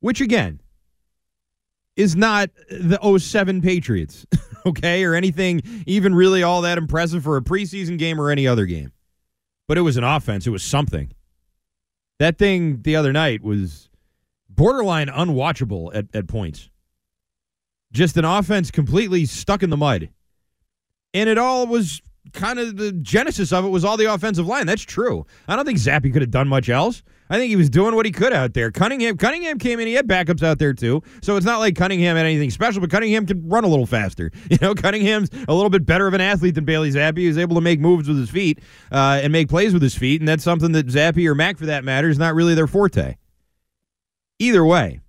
Which, 0.00 0.20
again, 0.20 0.60
is 1.96 2.14
not 2.14 2.50
the 2.70 3.18
07 3.18 3.60
Patriots, 3.60 4.24
okay, 4.66 5.02
or 5.04 5.14
anything 5.14 5.60
even 5.86 6.14
really 6.14 6.44
all 6.44 6.62
that 6.62 6.78
impressive 6.78 7.24
for 7.24 7.36
a 7.36 7.42
preseason 7.42 7.98
game 7.98 8.20
or 8.20 8.30
any 8.30 8.46
other 8.46 8.66
game. 8.66 8.92
But 9.66 9.76
it 9.76 9.82
was 9.82 9.96
an 9.96 10.04
offense, 10.04 10.46
it 10.46 10.50
was 10.50 10.62
something. 10.62 11.10
That 12.20 12.38
thing 12.38 12.82
the 12.82 12.96
other 12.96 13.12
night 13.12 13.42
was 13.42 13.90
borderline 14.48 15.08
unwatchable 15.08 15.90
at, 15.94 16.06
at 16.14 16.28
points. 16.28 16.70
Just 17.92 18.16
an 18.16 18.24
offense 18.24 18.70
completely 18.70 19.26
stuck 19.26 19.62
in 19.62 19.70
the 19.70 19.76
mud. 19.76 20.10
And 21.14 21.28
it 21.28 21.38
all 21.38 21.66
was 21.66 22.02
kind 22.32 22.58
of 22.58 22.76
the 22.76 22.92
genesis 22.92 23.52
of 23.52 23.64
it 23.64 23.68
was 23.68 23.84
all 23.84 23.96
the 23.96 24.12
offensive 24.12 24.46
line. 24.46 24.66
That's 24.66 24.82
true. 24.82 25.24
I 25.46 25.56
don't 25.56 25.64
think 25.64 25.78
Zappe 25.78 26.12
could 26.12 26.22
have 26.22 26.30
done 26.30 26.48
much 26.48 26.68
else. 26.68 27.02
I 27.30 27.36
think 27.36 27.50
he 27.50 27.56
was 27.56 27.68
doing 27.68 27.94
what 27.94 28.06
he 28.06 28.12
could 28.12 28.32
out 28.32 28.54
there. 28.54 28.70
Cunningham 28.70 29.18
Cunningham 29.18 29.58
came 29.58 29.80
in, 29.80 29.86
he 29.86 29.92
had 29.92 30.06
backups 30.06 30.42
out 30.42 30.58
there 30.58 30.72
too. 30.72 31.02
So 31.22 31.36
it's 31.36 31.44
not 31.44 31.58
like 31.58 31.76
Cunningham 31.76 32.16
had 32.16 32.24
anything 32.24 32.50
special, 32.50 32.80
but 32.80 32.90
Cunningham 32.90 33.26
can 33.26 33.46
run 33.48 33.64
a 33.64 33.68
little 33.68 33.86
faster. 33.86 34.30
You 34.50 34.56
know, 34.62 34.74
Cunningham's 34.74 35.28
a 35.46 35.52
little 35.52 35.68
bit 35.68 35.84
better 35.84 36.06
of 36.06 36.14
an 36.14 36.22
athlete 36.22 36.54
than 36.54 36.64
Bailey 36.64 36.90
Zappe. 36.90 37.18
He's 37.18 37.36
able 37.36 37.54
to 37.56 37.60
make 37.60 37.80
moves 37.80 38.08
with 38.08 38.18
his 38.18 38.30
feet 38.30 38.60
uh, 38.90 39.20
and 39.22 39.30
make 39.30 39.48
plays 39.48 39.74
with 39.74 39.82
his 39.82 39.94
feet, 39.94 40.20
and 40.22 40.26
that's 40.26 40.42
something 40.42 40.72
that 40.72 40.86
Zappe 40.86 41.24
or 41.26 41.34
Mac, 41.34 41.58
for 41.58 41.66
that 41.66 41.84
matter, 41.84 42.08
is 42.08 42.18
not 42.18 42.34
really 42.34 42.54
their 42.54 42.66
forte. 42.66 43.16
Either 44.38 44.64
way, 44.64 45.00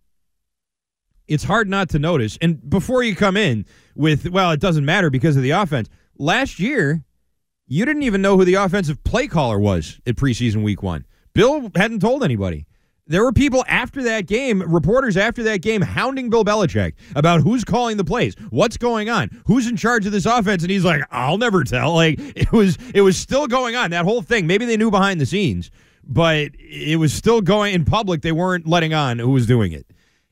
it's 1.29 1.43
hard 1.43 1.69
not 1.69 1.89
to 1.89 1.99
notice. 1.99 2.37
And 2.41 2.67
before 2.69 3.03
you 3.03 3.15
come 3.15 3.37
in 3.37 3.65
with, 3.95 4.29
well, 4.29 4.51
it 4.51 4.59
doesn't 4.59 4.85
matter 4.85 5.09
because 5.09 5.37
of 5.37 5.43
the 5.43 5.51
offense. 5.51 5.87
Last 6.17 6.59
year, 6.59 7.03
you 7.67 7.85
didn't 7.85 8.03
even 8.03 8.21
know 8.21 8.35
who 8.35 8.43
the 8.43 8.55
offensive 8.55 9.03
play 9.03 9.27
caller 9.27 9.59
was 9.59 10.01
at 10.05 10.15
preseason 10.15 10.63
week 10.63 10.83
one. 10.83 11.05
Bill 11.33 11.71
hadn't 11.75 11.99
told 11.99 12.23
anybody. 12.23 12.65
There 13.05 13.23
were 13.23 13.31
people 13.31 13.65
after 13.67 14.03
that 14.03 14.27
game, 14.27 14.61
reporters 14.61 15.17
after 15.17 15.41
that 15.43 15.63
game, 15.63 15.81
hounding 15.81 16.29
Bill 16.29 16.45
Belichick 16.45 16.93
about 17.15 17.41
who's 17.41 17.63
calling 17.63 17.97
the 17.97 18.03
plays, 18.03 18.35
what's 18.51 18.77
going 18.77 19.09
on, 19.09 19.41
who's 19.47 19.67
in 19.67 19.77
charge 19.77 20.05
of 20.05 20.11
this 20.11 20.27
offense, 20.27 20.61
and 20.61 20.69
he's 20.69 20.85
like, 20.85 21.01
"I'll 21.09 21.39
never 21.39 21.63
tell." 21.63 21.95
Like 21.95 22.17
it 22.35 22.51
was, 22.51 22.77
it 22.93 23.01
was 23.01 23.17
still 23.17 23.47
going 23.47 23.75
on. 23.75 23.89
That 23.91 24.05
whole 24.05 24.21
thing. 24.21 24.45
Maybe 24.45 24.65
they 24.65 24.77
knew 24.77 24.91
behind 24.91 25.19
the 25.19 25.25
scenes, 25.25 25.71
but 26.03 26.51
it 26.59 26.99
was 26.99 27.11
still 27.11 27.41
going 27.41 27.73
in 27.73 27.83
public. 27.83 28.21
They 28.21 28.31
weren't 28.31 28.67
letting 28.67 28.93
on 28.93 29.17
who 29.17 29.29
was 29.29 29.47
doing 29.47 29.71
it, 29.71 29.87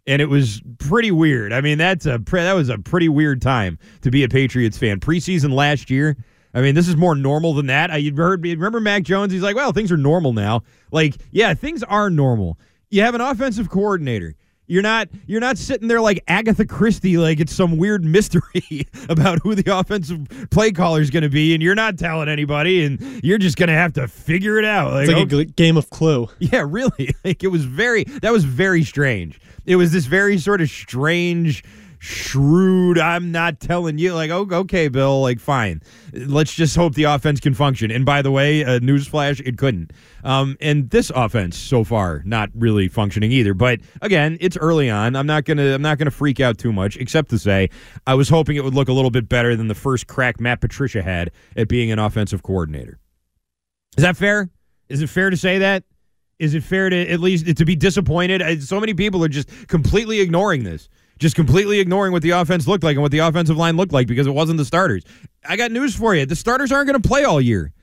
and 0.07 0.21
it 0.21 0.27
was 0.27 0.61
pretty 0.79 1.11
weird. 1.11 1.53
I 1.53 1.61
mean, 1.61 1.77
that's 1.77 2.05
a 2.05 2.17
that 2.17 2.53
was 2.53 2.69
a 2.69 2.79
pretty 2.79 3.09
weird 3.09 3.41
time 3.41 3.77
to 4.01 4.09
be 4.09 4.23
a 4.23 4.29
Patriots 4.29 4.77
fan. 4.77 4.99
Preseason 4.99 5.51
last 5.51 5.89
year. 5.89 6.17
I 6.53 6.61
mean, 6.61 6.73
this 6.73 6.87
is 6.87 6.95
more 6.95 7.13
normal 7.13 7.53
than 7.53 7.67
that. 7.67 7.91
I 7.91 7.97
you 7.97 8.15
heard 8.15 8.43
remember 8.43 8.79
Mac 8.79 9.03
Jones. 9.03 9.31
He's 9.31 9.43
like, 9.43 9.55
well, 9.55 9.73
things 9.73 9.91
are 9.91 9.97
normal 9.97 10.33
now. 10.33 10.63
Like, 10.91 11.17
yeah, 11.31 11.53
things 11.53 11.83
are 11.83 12.09
normal. 12.09 12.57
You 12.89 13.01
have 13.01 13.13
an 13.13 13.21
offensive 13.21 13.69
coordinator. 13.69 14.33
You're 14.67 14.81
not 14.81 15.07
you're 15.25 15.39
not 15.39 15.57
sitting 15.57 15.87
there 15.87 16.01
like 16.01 16.23
Agatha 16.27 16.65
Christie, 16.65 17.17
like 17.17 17.39
it's 17.39 17.53
some 17.53 17.77
weird 17.77 18.03
mystery 18.03 18.85
about 19.09 19.39
who 19.39 19.55
the 19.55 19.75
offensive 19.75 20.27
play 20.51 20.71
caller 20.71 20.99
is 20.99 21.09
going 21.09 21.23
to 21.23 21.29
be, 21.29 21.53
and 21.53 21.63
you're 21.63 21.75
not 21.75 21.97
telling 21.97 22.27
anybody, 22.27 22.83
and 22.83 23.23
you're 23.23 23.37
just 23.37 23.55
going 23.55 23.69
to 23.69 23.73
have 23.73 23.93
to 23.93 24.09
figure 24.09 24.59
it 24.59 24.65
out. 24.65 24.91
Like, 24.91 25.07
it's 25.07 25.13
like 25.13 25.25
okay. 25.27 25.37
a 25.37 25.39
oh 25.39 25.51
game 25.55 25.77
of 25.77 25.89
Clue. 25.89 26.27
Yeah, 26.39 26.65
really. 26.67 27.15
Like 27.23 27.43
it 27.43 27.47
was 27.47 27.65
very 27.65 28.03
that 28.05 28.31
was 28.31 28.43
very 28.43 28.83
strange. 28.83 29.39
It 29.65 29.75
was 29.75 29.91
this 29.91 30.05
very 30.05 30.37
sort 30.37 30.61
of 30.61 30.69
strange 30.69 31.63
shrewd. 31.99 32.97
I'm 32.97 33.31
not 33.31 33.59
telling 33.59 33.97
you. 33.97 34.13
Like, 34.13 34.31
oh, 34.31 34.47
okay, 34.49 34.87
Bill. 34.87 35.21
Like, 35.21 35.39
fine. 35.39 35.81
Let's 36.13 36.53
just 36.53 36.75
hope 36.75 36.95
the 36.95 37.03
offense 37.03 37.39
can 37.39 37.53
function. 37.53 37.91
And 37.91 38.05
by 38.05 38.21
the 38.21 38.31
way, 38.31 38.63
uh, 38.63 38.79
newsflash, 38.79 39.41
it 39.45 39.57
couldn't. 39.57 39.91
Um, 40.23 40.57
and 40.59 40.89
this 40.89 41.11
offense 41.15 41.57
so 41.57 41.83
far 41.83 42.21
not 42.25 42.49
really 42.53 42.87
functioning 42.87 43.31
either. 43.31 43.53
But 43.53 43.79
again, 44.01 44.37
it's 44.41 44.57
early 44.57 44.89
on. 44.89 45.15
I'm 45.15 45.27
not 45.27 45.45
gonna 45.45 45.73
I'm 45.73 45.81
not 45.81 45.97
gonna 45.97 46.11
freak 46.11 46.39
out 46.39 46.57
too 46.57 46.73
much, 46.73 46.97
except 46.97 47.29
to 47.29 47.39
say 47.39 47.69
I 48.05 48.13
was 48.13 48.29
hoping 48.29 48.57
it 48.57 48.63
would 48.63 48.75
look 48.75 48.89
a 48.89 48.93
little 48.93 49.11
bit 49.11 49.29
better 49.29 49.55
than 49.55 49.67
the 49.67 49.75
first 49.75 50.07
crack 50.07 50.39
Matt 50.39 50.61
Patricia 50.61 51.01
had 51.01 51.31
at 51.55 51.67
being 51.67 51.91
an 51.91 51.99
offensive 51.99 52.43
coordinator. 52.43 52.99
Is 53.97 54.03
that 54.03 54.17
fair? 54.17 54.49
Is 54.89 55.01
it 55.01 55.07
fair 55.07 55.29
to 55.29 55.37
say 55.37 55.59
that? 55.59 55.83
Is 56.39 56.53
it 56.53 56.63
fair 56.63 56.89
to 56.89 57.09
at 57.09 57.19
least 57.19 57.55
to 57.57 57.65
be 57.65 57.75
disappointed? 57.75 58.63
So 58.63 58.79
many 58.79 58.93
people 58.93 59.23
are 59.23 59.29
just 59.29 59.49
completely 59.67 60.19
ignoring 60.19 60.63
this 60.63 60.87
just 61.17 61.35
completely 61.35 61.79
ignoring 61.79 62.11
what 62.11 62.21
the 62.21 62.31
offense 62.31 62.67
looked 62.67 62.83
like 62.83 62.95
and 62.95 63.01
what 63.01 63.11
the 63.11 63.19
offensive 63.19 63.57
line 63.57 63.77
looked 63.77 63.91
like 63.91 64.07
because 64.07 64.27
it 64.27 64.33
wasn't 64.33 64.57
the 64.57 64.65
starters. 64.65 65.03
I 65.47 65.55
got 65.55 65.71
news 65.71 65.95
for 65.95 66.15
you. 66.15 66.25
The 66.25 66.35
starters 66.35 66.71
aren't 66.71 66.87
going 66.87 67.01
to 67.01 67.07
play 67.07 67.23
all 67.23 67.41
year. 67.41 67.73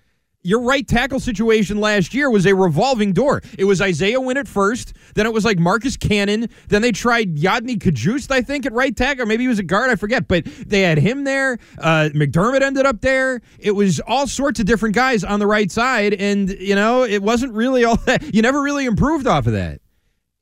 Your 0.47 0.61
right 0.61 0.87
tackle 0.87 1.21
situation 1.21 1.81
last 1.81 2.13
year 2.13 2.29
was 2.29 2.45
a 2.45 2.55
revolving 2.55 3.15
door. 3.15 3.41
It 3.59 3.65
was 3.65 3.81
Isaiah 3.81 4.21
Wynn 4.21 4.37
at 4.37 4.47
first, 4.47 4.93
then 5.15 5.25
it 5.25 5.33
was 5.33 5.43
like 5.43 5.59
Marcus 5.59 5.97
Cannon, 5.97 6.51
then 6.69 6.83
they 6.83 6.93
tried 6.93 7.37
Yodny 7.37 7.79
Cajuste, 7.79 8.31
I 8.31 8.43
think, 8.43 8.67
at 8.67 8.75
right 8.75 8.95
tackle, 8.95 9.25
maybe 9.25 9.45
he 9.45 9.49
was 9.49 9.59
a 9.59 9.63
guard, 9.63 9.89
I 9.89 9.97
forget, 9.97 10.29
but 10.29 10.45
they 10.45 10.83
had 10.83 10.99
him 10.99 11.25
there. 11.25 11.57
Uh, 11.79 12.11
McDermott 12.13 12.61
ended 12.61 12.85
up 12.85 13.01
there. 13.01 13.41
It 13.59 13.71
was 13.71 14.01
all 14.01 14.27
sorts 14.27 14.61
of 14.61 14.67
different 14.67 14.95
guys 14.95 15.25
on 15.25 15.41
the 15.41 15.47
right 15.47 15.73
side, 15.73 16.13
and, 16.13 16.51
you 16.51 16.75
know, 16.75 17.05
it 17.05 17.23
wasn't 17.23 17.55
really 17.55 17.85
all 17.85 17.97
that. 18.05 18.35
You 18.35 18.43
never 18.43 18.61
really 18.61 18.85
improved 18.85 19.27
off 19.27 19.47
of 19.47 19.55
that. 19.55 19.81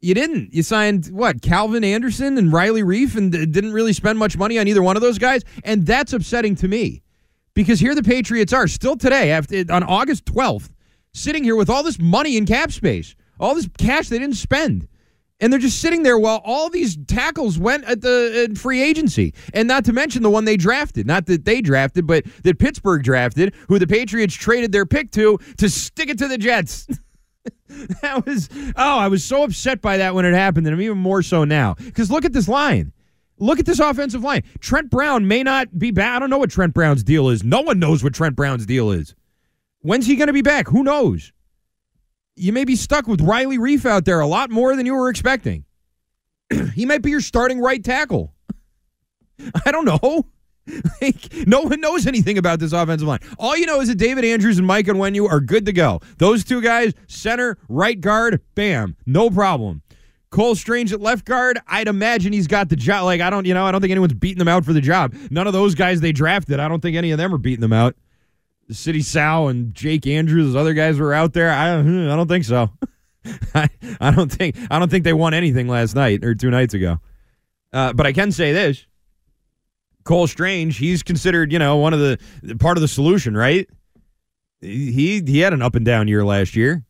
You 0.03 0.15
didn't. 0.15 0.53
You 0.53 0.65
signed 0.65 1.07
what 1.07 1.43
Calvin 1.43 1.85
Anderson 1.85 2.37
and 2.37 2.53
Riley 2.53 2.83
Reiff, 2.83 3.17
and 3.17 3.31
didn't 3.31 3.73
really 3.73 3.93
spend 3.93 4.19
much 4.19 4.37
money 4.37 4.59
on 4.59 4.67
either 4.67 4.83
one 4.83 4.97
of 4.97 5.03
those 5.03 5.17
guys, 5.17 5.43
and 5.63 5.87
that's 5.87 6.13
upsetting 6.13 6.57
to 6.57 6.69
me 6.69 7.03
because 7.55 7.79
here 7.79 7.95
the 7.95 8.03
Patriots 8.03 8.53
are 8.53 8.67
still 8.67 8.97
today, 8.97 9.31
after 9.31 9.65
on 9.71 9.85
August 9.85 10.27
twelfth, 10.27 10.75
sitting 11.15 11.45
here 11.45 11.55
with 11.55 11.71
all 11.71 11.85
this 11.85 12.01
money 12.01 12.37
in 12.37 12.47
cap 12.47 12.73
space, 12.73 13.15
all 13.39 13.55
this 13.55 13.69
cash 13.79 14.09
they 14.09 14.19
didn't 14.19 14.37
spend. 14.37 14.89
And 15.41 15.53
they're 15.53 15.61
just 15.61 15.81
sitting 15.81 16.03
there 16.05 16.19
while 16.19 16.41
all 16.45 16.69
these 16.69 16.97
tackles 17.07 17.59
went 17.59 17.85
at 17.85 18.01
the 18.01 18.57
free 18.57 18.81
agency. 18.81 19.35
And 19.53 19.67
not 19.67 19.85
to 19.87 19.93
mention 19.93 20.23
the 20.23 20.31
one 20.31 20.45
they 20.45 20.57
drafted. 20.57 21.05
Not 21.05 21.27
that 21.27 21.45
they 21.45 21.61
drafted, 21.61 22.07
but 22.07 22.25
that 22.45 22.61
Pittsburgh 22.61 23.03
drafted, 23.03 23.53
who 23.67 23.81
the 23.81 23.89
Patriots 23.89 24.35
traded 24.35 24.71
their 24.71 24.87
pick 24.87 25.11
to 25.13 25.39
to 25.59 25.69
stick 25.69 26.11
it 26.11 26.19
to 26.19 26.29
the 26.29 26.39
Jets. 26.39 26.87
that 28.03 28.25
was 28.27 28.49
oh, 28.77 28.99
I 28.99 29.09
was 29.09 29.25
so 29.25 29.43
upset 29.43 29.81
by 29.81 29.97
that 29.97 30.15
when 30.15 30.25
it 30.25 30.35
happened, 30.35 30.67
and 30.67 30.75
I'm 30.75 30.81
even 30.81 30.99
more 30.99 31.23
so 31.23 31.45
now. 31.45 31.75
Because 31.75 32.11
look 32.11 32.25
at 32.25 32.33
this 32.33 32.49
line. 32.49 32.93
Look 33.39 33.59
at 33.59 33.67
this 33.67 33.81
offensive 33.81 34.23
line. 34.23 34.45
Trent 34.61 34.91
Brown 34.91 35.27
may 35.27 35.43
not 35.43 35.77
be 35.77 35.91
back. 35.91 36.17
I 36.17 36.19
don't 36.21 36.31
know 36.31 36.39
what 36.39 36.51
Trent 36.51 36.75
Brown's 36.75 37.03
deal 37.03 37.29
is. 37.29 37.43
No 37.43 37.61
one 37.61 37.81
knows 37.81 38.05
what 38.05 38.15
Trent 38.15 38.37
Brown's 38.37 38.67
deal 38.67 38.93
is. 38.93 39.17
When's 39.81 40.07
he 40.07 40.15
going 40.15 40.29
to 40.29 40.33
be 40.33 40.43
back? 40.43 40.69
Who 40.69 40.85
knows? 40.85 41.33
You 42.37 42.53
may 42.53 42.65
be 42.65 42.77
stuck 42.77 43.09
with 43.09 43.21
Riley 43.21 43.59
Reiff 43.59 43.85
out 43.85 44.05
there 44.05 44.21
a 44.21 44.27
lot 44.27 44.51
more 44.51 44.77
than 44.77 44.87
you 44.87 44.95
were 44.95 45.09
expecting. 45.09 45.65
he 46.75 46.87
might 46.87 47.03
be 47.03 47.11
your 47.11 47.21
starting 47.21 47.59
right 47.59 47.83
tackle. 47.83 48.33
I 49.67 49.73
don't 49.73 49.85
know. 49.85 50.27
like, 51.03 51.47
no 51.47 51.63
one 51.63 51.81
knows 51.81 52.07
anything 52.07 52.39
about 52.39 52.61
this 52.61 52.73
offensive 52.73 53.09
line. 53.09 53.21
All 53.39 53.57
you 53.57 53.67
know 53.67 53.81
is 53.81 53.89
that 53.89 53.97
David 53.97 54.25
Andrews 54.25 54.59
and 54.59 54.67
Mike 54.67 54.89
and 54.89 54.99
Onwenu 54.99 55.29
are 55.31 55.41
good 55.41 55.67
to 55.67 55.73
go. 55.73 56.01
Those 56.19 56.45
two 56.45 56.61
guys, 56.61 56.95
center, 57.07 57.59
right 57.69 58.01
guard, 58.01 58.41
bam, 58.55 58.97
no 59.07 59.31
problem. 59.31 59.83
Cole 60.31 60.55
Strange 60.55 60.93
at 60.93 61.01
left 61.01 61.27
guard, 61.27 61.59
I'd 61.67 61.89
imagine 61.89 62.33
he's 62.33 62.47
got 62.47 62.71
the 62.71 62.77
job. 62.77 63.05
Like, 63.05 63.21
I 63.21 63.29
don't, 63.29 63.45
you 63.45 63.53
know, 63.53 63.67
I 63.67 63.73
don't 63.73 63.81
think 63.81 63.91
anyone's 63.91 64.15
beating 64.15 64.39
them 64.39 64.49
out 64.49 64.65
for 64.65 64.73
the 64.73 64.81
job. 64.81 65.15
None 65.31 65.47
of 65.47 65.53
those 65.53 65.75
guys 65.75 66.01
they 66.01 66.13
drafted, 66.13 66.59
I 66.59 66.69
don't 66.69 66.81
think 66.81 66.97
any 66.97 67.11
of 67.11 67.19
them 67.19 67.35
are 67.35 67.39
beating 67.39 67.61
them 67.61 67.73
out. 67.73 67.97
Sidy 68.71 69.03
Sow 69.03 69.49
and 69.49 69.75
Jake 69.75 70.07
Andrews, 70.07 70.47
those 70.47 70.57
other 70.57 70.73
guys 70.73 70.99
were 70.99 71.13
out 71.13 71.33
there. 71.35 71.51
I, 71.51 71.79
I 71.79 71.83
don't 71.83 72.29
think 72.29 72.45
so. 72.45 72.71
I, 73.55 73.69
I 74.01 74.11
don't 74.11 74.31
think 74.31 74.57
I 74.71 74.79
don't 74.79 74.91
think 74.91 75.05
they 75.05 75.13
won 75.13 75.35
anything 75.35 75.69
last 75.69 75.95
night 75.95 76.25
or 76.25 76.35
two 76.35 76.51
nights 76.51 76.75
ago. 76.75 76.99
Uh, 77.73 77.93
but 77.93 78.07
I 78.07 78.13
can 78.13 78.33
say 78.33 78.53
this: 78.53 78.87
Cole 80.05 80.27
Strange, 80.27 80.79
he's 80.79 81.03
considered, 81.03 81.53
you 81.53 81.59
know, 81.59 81.77
one 81.77 81.93
of 81.93 82.01
the 82.01 82.19
part 82.59 82.77
of 82.77 82.81
the 82.83 82.89
solution, 82.89 83.37
right? 83.37 83.69
He 84.61 85.23
he 85.27 85.39
had 85.41 85.53
an 85.53 85.63
up 85.63 85.75
and 85.75 85.85
down 85.85 86.09
year 86.09 86.25
last 86.25 86.57
year. 86.57 86.85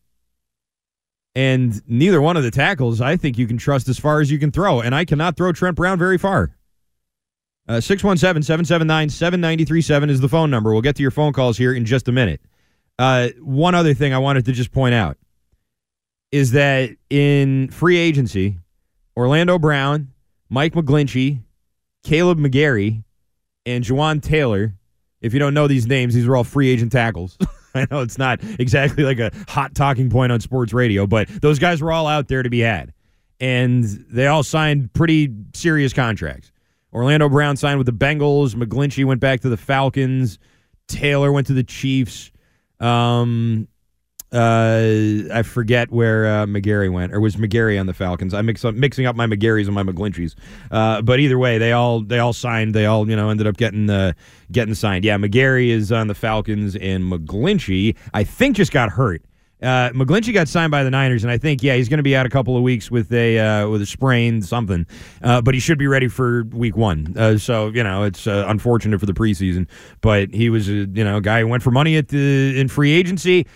And 1.34 1.80
neither 1.88 2.20
one 2.20 2.36
of 2.36 2.42
the 2.42 2.50
tackles 2.50 3.00
I 3.00 3.16
think 3.16 3.38
you 3.38 3.46
can 3.46 3.56
trust 3.56 3.88
as 3.88 3.98
far 3.98 4.20
as 4.20 4.30
you 4.30 4.38
can 4.38 4.50
throw. 4.50 4.80
And 4.80 4.94
I 4.94 5.04
cannot 5.04 5.36
throw 5.36 5.52
Trent 5.52 5.76
Brown 5.76 5.98
very 5.98 6.18
far. 6.18 6.54
Uh, 7.68 7.80
617 7.80 8.42
779 8.42 9.08
7937 9.08 10.10
is 10.10 10.20
the 10.20 10.28
phone 10.28 10.50
number. 10.50 10.72
We'll 10.72 10.82
get 10.82 10.96
to 10.96 11.02
your 11.02 11.10
phone 11.10 11.32
calls 11.32 11.56
here 11.56 11.72
in 11.72 11.84
just 11.84 12.08
a 12.08 12.12
minute. 12.12 12.40
Uh, 12.98 13.28
one 13.40 13.74
other 13.74 13.94
thing 13.94 14.12
I 14.12 14.18
wanted 14.18 14.44
to 14.46 14.52
just 14.52 14.72
point 14.72 14.94
out 14.94 15.16
is 16.32 16.52
that 16.52 16.90
in 17.08 17.70
free 17.70 17.96
agency, 17.96 18.58
Orlando 19.16 19.58
Brown, 19.58 20.08
Mike 20.50 20.74
McGlinchey, 20.74 21.40
Kaleb 22.04 22.38
McGary, 22.38 23.04
and 23.66 23.84
Jawaan 23.84 24.22
Taylor. 24.22 24.74
If 25.20 25.32
you 25.32 25.38
don't 25.38 25.54
know 25.54 25.68
these 25.68 25.86
names, 25.86 26.14
these 26.14 26.26
are 26.26 26.36
all 26.36 26.44
free 26.44 26.68
agent 26.68 26.92
tackles. 26.92 27.38
I 27.74 27.86
know 27.90 28.00
it's 28.00 28.18
not 28.18 28.40
exactly 28.58 29.04
like 29.04 29.18
a 29.18 29.30
hot 29.48 29.74
talking 29.74 30.10
point 30.10 30.32
on 30.32 30.40
sports 30.40 30.72
radio, 30.72 31.06
but 31.06 31.28
those 31.40 31.58
guys 31.58 31.80
were 31.80 31.92
all 31.92 32.06
out 32.06 32.28
there 32.28 32.42
to 32.42 32.50
be 32.50 32.60
had. 32.60 32.92
And 33.40 33.84
they 33.84 34.26
all 34.26 34.42
signed 34.42 34.92
pretty 34.92 35.32
serious 35.54 35.92
contracts. 35.92 36.52
Orlando 36.92 37.28
Brown 37.28 37.56
signed 37.56 37.78
with 37.78 37.86
the 37.86 37.92
Bengals. 37.92 38.54
McGlinchey 38.54 39.04
went 39.04 39.20
back 39.20 39.40
to 39.40 39.48
the 39.48 39.56
Falcons. 39.56 40.38
Taylor 40.88 41.32
went 41.32 41.46
to 41.46 41.54
the 41.54 41.64
Chiefs. 41.64 42.30
Um, 42.78 43.68
uh, 44.32 45.28
I 45.32 45.42
forget 45.42 45.90
where 45.90 46.26
uh, 46.26 46.46
McGary 46.46 46.90
went, 46.90 47.12
or 47.12 47.20
was 47.20 47.36
McGary 47.36 47.78
on 47.78 47.86
the 47.86 47.94
Falcons? 47.94 48.32
I 48.32 48.42
mix 48.42 48.64
up 48.64 48.74
mixing 48.74 49.06
up 49.06 49.14
my 49.14 49.26
McGarys 49.26 49.66
and 49.66 49.74
my 49.74 49.82
McGlincheys. 49.82 50.34
Uh, 50.70 51.02
but 51.02 51.20
either 51.20 51.38
way, 51.38 51.58
they 51.58 51.72
all 51.72 52.00
they 52.00 52.18
all 52.18 52.32
signed. 52.32 52.74
They 52.74 52.86
all 52.86 53.08
you 53.08 53.16
know 53.16 53.28
ended 53.28 53.46
up 53.46 53.56
getting 53.56 53.90
uh, 53.90 54.12
getting 54.50 54.74
signed. 54.74 55.04
Yeah, 55.04 55.18
McGary 55.18 55.68
is 55.68 55.92
on 55.92 56.06
the 56.06 56.14
Falcons, 56.14 56.76
and 56.76 57.04
McGlinchey 57.04 57.96
I 58.14 58.24
think 58.24 58.56
just 58.56 58.72
got 58.72 58.90
hurt. 58.90 59.22
Uh, 59.62 59.90
McGlinchey 59.90 60.34
got 60.34 60.48
signed 60.48 60.72
by 60.72 60.82
the 60.82 60.90
Niners, 60.90 61.22
and 61.22 61.30
I 61.30 61.38
think 61.38 61.62
yeah 61.62 61.76
he's 61.76 61.88
going 61.88 61.98
to 61.98 62.02
be 62.02 62.16
out 62.16 62.26
a 62.26 62.30
couple 62.30 62.56
of 62.56 62.62
weeks 62.62 62.90
with 62.90 63.12
a 63.12 63.38
uh, 63.38 63.68
with 63.68 63.80
a 63.82 63.86
sprain 63.86 64.42
something, 64.42 64.86
uh, 65.22 65.40
but 65.40 65.54
he 65.54 65.60
should 65.60 65.78
be 65.78 65.86
ready 65.86 66.08
for 66.08 66.44
Week 66.44 66.76
One. 66.76 67.14
Uh, 67.16 67.38
so 67.38 67.68
you 67.68 67.84
know 67.84 68.02
it's 68.02 68.26
uh, 68.26 68.46
unfortunate 68.48 68.98
for 68.98 69.06
the 69.06 69.12
preseason, 69.12 69.68
but 70.00 70.34
he 70.34 70.50
was 70.50 70.68
a 70.68 70.72
you 70.72 71.04
know 71.04 71.18
a 71.18 71.20
guy 71.20 71.40
who 71.40 71.48
went 71.48 71.62
for 71.62 71.70
money 71.70 71.96
at 71.96 72.08
the 72.08 72.58
in 72.58 72.66
free 72.68 72.92
agency. 72.92 73.46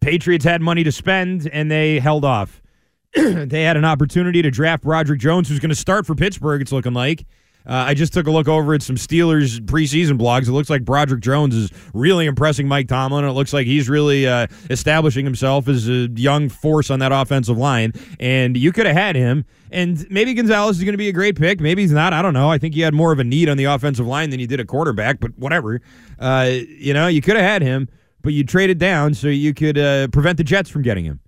Patriots 0.00 0.44
had 0.44 0.60
money 0.60 0.84
to 0.84 0.92
spend, 0.92 1.48
and 1.52 1.70
they 1.70 1.98
held 1.98 2.24
off. 2.24 2.62
they 3.14 3.62
had 3.62 3.76
an 3.76 3.84
opportunity 3.84 4.42
to 4.42 4.50
draft 4.50 4.82
Broderick 4.82 5.20
Jones, 5.20 5.48
who's 5.48 5.60
going 5.60 5.70
to 5.70 5.74
start 5.76 6.06
for 6.06 6.14
Pittsburgh. 6.14 6.60
It's 6.60 6.72
looking 6.72 6.92
like. 6.92 7.26
Uh, 7.66 7.84
I 7.88 7.94
just 7.94 8.12
took 8.12 8.28
a 8.28 8.30
look 8.30 8.46
over 8.46 8.74
at 8.74 8.82
some 8.82 8.94
Steelers 8.94 9.58
preseason 9.58 10.18
blogs. 10.18 10.46
It 10.46 10.52
looks 10.52 10.70
like 10.70 10.84
Broderick 10.84 11.20
Jones 11.20 11.54
is 11.54 11.70
really 11.92 12.26
impressing 12.26 12.68
Mike 12.68 12.86
Tomlin. 12.86 13.24
It 13.24 13.32
looks 13.32 13.52
like 13.52 13.66
he's 13.66 13.88
really 13.88 14.26
uh, 14.26 14.46
establishing 14.70 15.24
himself 15.24 15.66
as 15.66 15.88
a 15.88 16.08
young 16.14 16.48
force 16.48 16.90
on 16.90 17.00
that 17.00 17.10
offensive 17.10 17.58
line. 17.58 17.92
And 18.20 18.56
you 18.56 18.70
could 18.70 18.86
have 18.86 18.94
had 18.94 19.16
him. 19.16 19.44
And 19.72 20.08
maybe 20.10 20.32
Gonzalez 20.32 20.78
is 20.78 20.84
going 20.84 20.92
to 20.92 20.98
be 20.98 21.08
a 21.08 21.12
great 21.12 21.36
pick. 21.36 21.58
Maybe 21.58 21.82
he's 21.82 21.90
not. 21.90 22.12
I 22.12 22.22
don't 22.22 22.34
know. 22.34 22.48
I 22.48 22.58
think 22.58 22.74
he 22.74 22.82
had 22.82 22.94
more 22.94 23.10
of 23.10 23.18
a 23.18 23.24
need 23.24 23.48
on 23.48 23.56
the 23.56 23.64
offensive 23.64 24.06
line 24.06 24.30
than 24.30 24.38
he 24.38 24.46
did 24.46 24.60
a 24.60 24.64
quarterback, 24.64 25.18
but 25.18 25.36
whatever. 25.36 25.80
Uh, 26.20 26.48
you 26.52 26.94
know, 26.94 27.08
you 27.08 27.20
could 27.20 27.34
have 27.34 27.44
had 27.44 27.62
him, 27.62 27.88
but 28.26 28.32
you 28.32 28.42
traded 28.42 28.78
down 28.78 29.14
so 29.14 29.28
you 29.28 29.54
could 29.54 29.78
uh, 29.78 30.08
prevent 30.08 30.36
the 30.36 30.42
Jets 30.42 30.68
from 30.68 30.82
getting 30.82 31.04
him. 31.04 31.20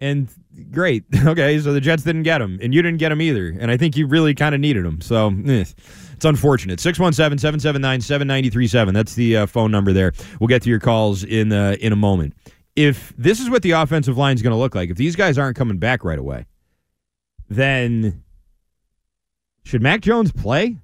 And 0.00 0.28
great. 0.70 1.04
Okay, 1.26 1.58
so 1.58 1.72
the 1.72 1.80
Jets 1.80 2.02
didn't 2.02 2.24
get 2.24 2.42
him, 2.42 2.58
and 2.60 2.74
you 2.74 2.82
didn't 2.82 2.98
get 2.98 3.10
him 3.10 3.22
either. 3.22 3.56
And 3.58 3.70
I 3.70 3.78
think 3.78 3.96
you 3.96 4.06
really 4.06 4.34
kind 4.34 4.54
of 4.54 4.60
needed 4.60 4.84
him. 4.84 5.00
So 5.00 5.28
eh, 5.28 5.64
it's 6.12 6.24
unfortunate. 6.26 6.78
617 6.78 7.38
779 7.38 8.02
7937. 8.02 8.94
That's 8.94 9.14
the 9.14 9.34
uh, 9.38 9.46
phone 9.46 9.70
number 9.70 9.94
there. 9.94 10.12
We'll 10.38 10.48
get 10.48 10.60
to 10.64 10.68
your 10.68 10.78
calls 10.78 11.24
in, 11.24 11.52
uh, 11.52 11.76
in 11.80 11.94
a 11.94 11.96
moment. 11.96 12.34
If 12.76 13.14
this 13.16 13.40
is 13.40 13.48
what 13.48 13.62
the 13.62 13.70
offensive 13.70 14.18
line 14.18 14.34
is 14.34 14.42
going 14.42 14.52
to 14.52 14.58
look 14.58 14.74
like, 14.74 14.90
if 14.90 14.98
these 14.98 15.16
guys 15.16 15.38
aren't 15.38 15.56
coming 15.56 15.78
back 15.78 16.04
right 16.04 16.18
away, 16.18 16.44
then 17.48 18.22
should 19.64 19.80
Mac 19.80 20.02
Jones 20.02 20.32
play? 20.32 20.76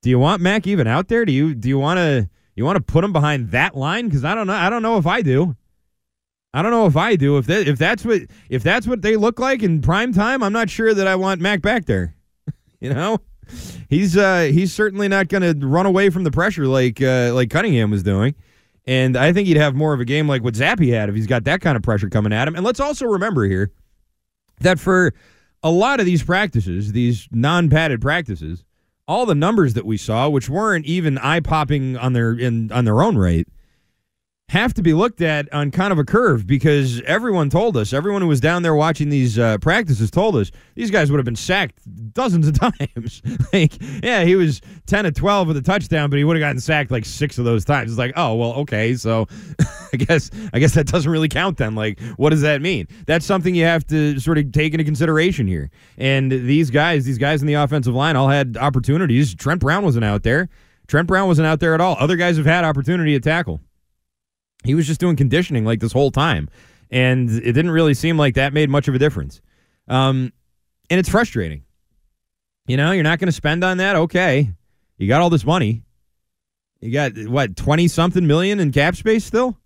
Do 0.00 0.08
you 0.08 0.18
want 0.18 0.40
Mac 0.40 0.66
even 0.66 0.86
out 0.86 1.08
there? 1.08 1.26
Do 1.26 1.32
you 1.32 1.54
do 1.54 1.68
you 1.68 1.78
want 1.78 1.98
to 1.98 2.30
you 2.56 2.64
want 2.64 2.76
to 2.76 2.82
put 2.82 3.04
him 3.04 3.12
behind 3.12 3.50
that 3.52 3.76
line? 3.76 4.06
Because 4.06 4.24
I 4.24 4.34
don't 4.34 4.46
know. 4.46 4.54
I 4.54 4.68
don't 4.68 4.82
know 4.82 4.96
if 4.96 5.06
I 5.06 5.22
do. 5.22 5.54
I 6.52 6.62
don't 6.62 6.70
know 6.70 6.86
if 6.86 6.96
I 6.96 7.16
do. 7.16 7.36
If 7.36 7.46
that 7.46 7.68
if 7.68 7.78
that's 7.78 8.04
what 8.04 8.22
if 8.48 8.62
that's 8.62 8.86
what 8.86 9.02
they 9.02 9.16
look 9.16 9.38
like 9.38 9.62
in 9.62 9.82
prime 9.82 10.14
time, 10.14 10.42
I'm 10.42 10.54
not 10.54 10.70
sure 10.70 10.94
that 10.94 11.06
I 11.06 11.14
want 11.14 11.40
Mac 11.40 11.60
back 11.60 11.84
there. 11.84 12.14
you 12.80 12.92
know, 12.92 13.18
he's 13.90 14.16
uh, 14.16 14.48
he's 14.50 14.72
certainly 14.72 15.06
not 15.06 15.28
going 15.28 15.42
to 15.42 15.66
run 15.66 15.84
away 15.84 16.08
from 16.08 16.24
the 16.24 16.30
pressure 16.30 16.66
like 16.66 17.02
uh, 17.02 17.32
like 17.34 17.50
Cunningham 17.50 17.90
was 17.90 18.02
doing. 18.02 18.34
And 18.86 19.16
I 19.16 19.32
think 19.32 19.48
he'd 19.48 19.56
have 19.56 19.74
more 19.74 19.92
of 19.92 20.00
a 20.00 20.04
game 20.04 20.28
like 20.28 20.42
what 20.42 20.54
Zappe 20.54 20.88
had 20.92 21.08
if 21.08 21.14
he's 21.14 21.26
got 21.26 21.44
that 21.44 21.60
kind 21.60 21.76
of 21.76 21.82
pressure 21.82 22.08
coming 22.08 22.32
at 22.32 22.46
him. 22.46 22.54
And 22.54 22.64
let's 22.64 22.80
also 22.80 23.04
remember 23.04 23.44
here 23.44 23.72
that 24.60 24.78
for 24.78 25.12
a 25.62 25.70
lot 25.70 25.98
of 25.98 26.06
these 26.06 26.22
practices, 26.22 26.92
these 26.92 27.28
non-padded 27.32 28.00
practices, 28.00 28.64
all 29.08 29.26
the 29.26 29.34
numbers 29.34 29.74
that 29.74 29.86
we 29.86 29.96
saw, 29.96 30.28
which 30.28 30.48
weren't 30.48 30.86
even 30.86 31.18
eye-popping 31.18 31.96
on 31.96 32.12
their 32.12 32.32
in 32.32 32.72
on 32.72 32.84
their 32.84 33.02
own 33.02 33.16
right, 33.16 33.46
have 34.48 34.72
to 34.72 34.82
be 34.82 34.94
looked 34.94 35.20
at 35.22 35.52
on 35.52 35.72
kind 35.72 35.92
of 35.92 35.98
a 35.98 36.04
curve 36.04 36.46
because 36.46 37.00
everyone 37.02 37.50
told 37.50 37.76
us, 37.76 37.92
everyone 37.92 38.22
who 38.22 38.28
was 38.28 38.40
down 38.40 38.62
there 38.62 38.76
watching 38.76 39.08
these 39.08 39.40
uh, 39.40 39.58
practices 39.58 40.08
told 40.08 40.36
us 40.36 40.52
these 40.76 40.88
guys 40.88 41.10
would 41.10 41.18
have 41.18 41.24
been 41.24 41.34
sacked 41.34 41.80
dozens 42.14 42.46
of 42.46 42.58
times. 42.78 43.22
like, 43.52 43.72
yeah, 44.04 44.22
he 44.22 44.36
was 44.36 44.60
10 44.86 45.04
to 45.04 45.10
12 45.10 45.48
with 45.48 45.56
a 45.56 45.62
touchdown, 45.62 46.10
but 46.10 46.18
he 46.18 46.24
would 46.24 46.36
have 46.36 46.40
gotten 46.40 46.60
sacked 46.60 46.92
like 46.92 47.04
six 47.04 47.38
of 47.38 47.44
those 47.44 47.64
times. 47.64 47.90
It's 47.90 47.98
like, 47.98 48.12
oh, 48.14 48.36
well, 48.36 48.52
okay, 48.54 48.94
so 48.94 49.26
I 49.92 49.96
guess 49.96 50.30
I 50.52 50.60
guess 50.60 50.74
that 50.74 50.86
doesn't 50.86 51.10
really 51.10 51.28
count 51.28 51.56
then. 51.56 51.74
Like, 51.74 52.00
what 52.16 52.30
does 52.30 52.42
that 52.42 52.62
mean? 52.62 52.86
That's 53.06 53.26
something 53.26 53.52
you 53.52 53.64
have 53.64 53.84
to 53.88 54.20
sort 54.20 54.38
of 54.38 54.52
take 54.52 54.74
into 54.74 54.84
consideration 54.84 55.48
here. 55.48 55.70
And 55.98 56.30
these 56.30 56.70
guys, 56.70 57.04
these 57.04 57.18
guys 57.18 57.40
in 57.40 57.48
the 57.48 57.54
offensive 57.54 57.94
line 57.94 58.14
all 58.14 58.28
had 58.28 58.56
opportunities. 58.56 59.34
Trent 59.34 59.60
Brown 59.60 59.84
wasn't 59.84 60.04
out 60.04 60.22
there. 60.22 60.48
Trent 60.86 61.08
Brown 61.08 61.26
wasn't 61.26 61.46
out 61.46 61.58
there 61.58 61.74
at 61.74 61.80
all. 61.80 61.96
Other 61.98 62.14
guys 62.14 62.36
have 62.36 62.46
had 62.46 62.64
opportunity 62.64 63.12
to 63.14 63.20
tackle. 63.20 63.60
He 64.66 64.74
was 64.74 64.86
just 64.86 65.00
doing 65.00 65.16
conditioning 65.16 65.64
like 65.64 65.80
this 65.80 65.92
whole 65.92 66.10
time. 66.10 66.50
And 66.90 67.30
it 67.30 67.52
didn't 67.52 67.70
really 67.70 67.94
seem 67.94 68.16
like 68.16 68.34
that 68.34 68.52
made 68.52 68.68
much 68.68 68.88
of 68.88 68.94
a 68.94 68.98
difference. 68.98 69.40
Um, 69.88 70.32
and 70.90 71.00
it's 71.00 71.08
frustrating. 71.08 71.62
You 72.66 72.76
know, 72.76 72.92
you're 72.92 73.04
not 73.04 73.18
going 73.18 73.28
to 73.28 73.32
spend 73.32 73.64
on 73.64 73.78
that. 73.78 73.96
Okay. 73.96 74.50
You 74.98 75.08
got 75.08 75.20
all 75.20 75.30
this 75.30 75.44
money. 75.44 75.82
You 76.80 76.92
got, 76.92 77.12
what, 77.28 77.56
20 77.56 77.88
something 77.88 78.26
million 78.26 78.60
in 78.60 78.72
cap 78.72 78.96
space 78.96 79.24
still? 79.24 79.56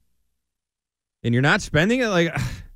And 1.22 1.34
you're 1.34 1.42
not 1.42 1.60
spending 1.60 2.00
it? 2.00 2.08
Like, 2.08 2.34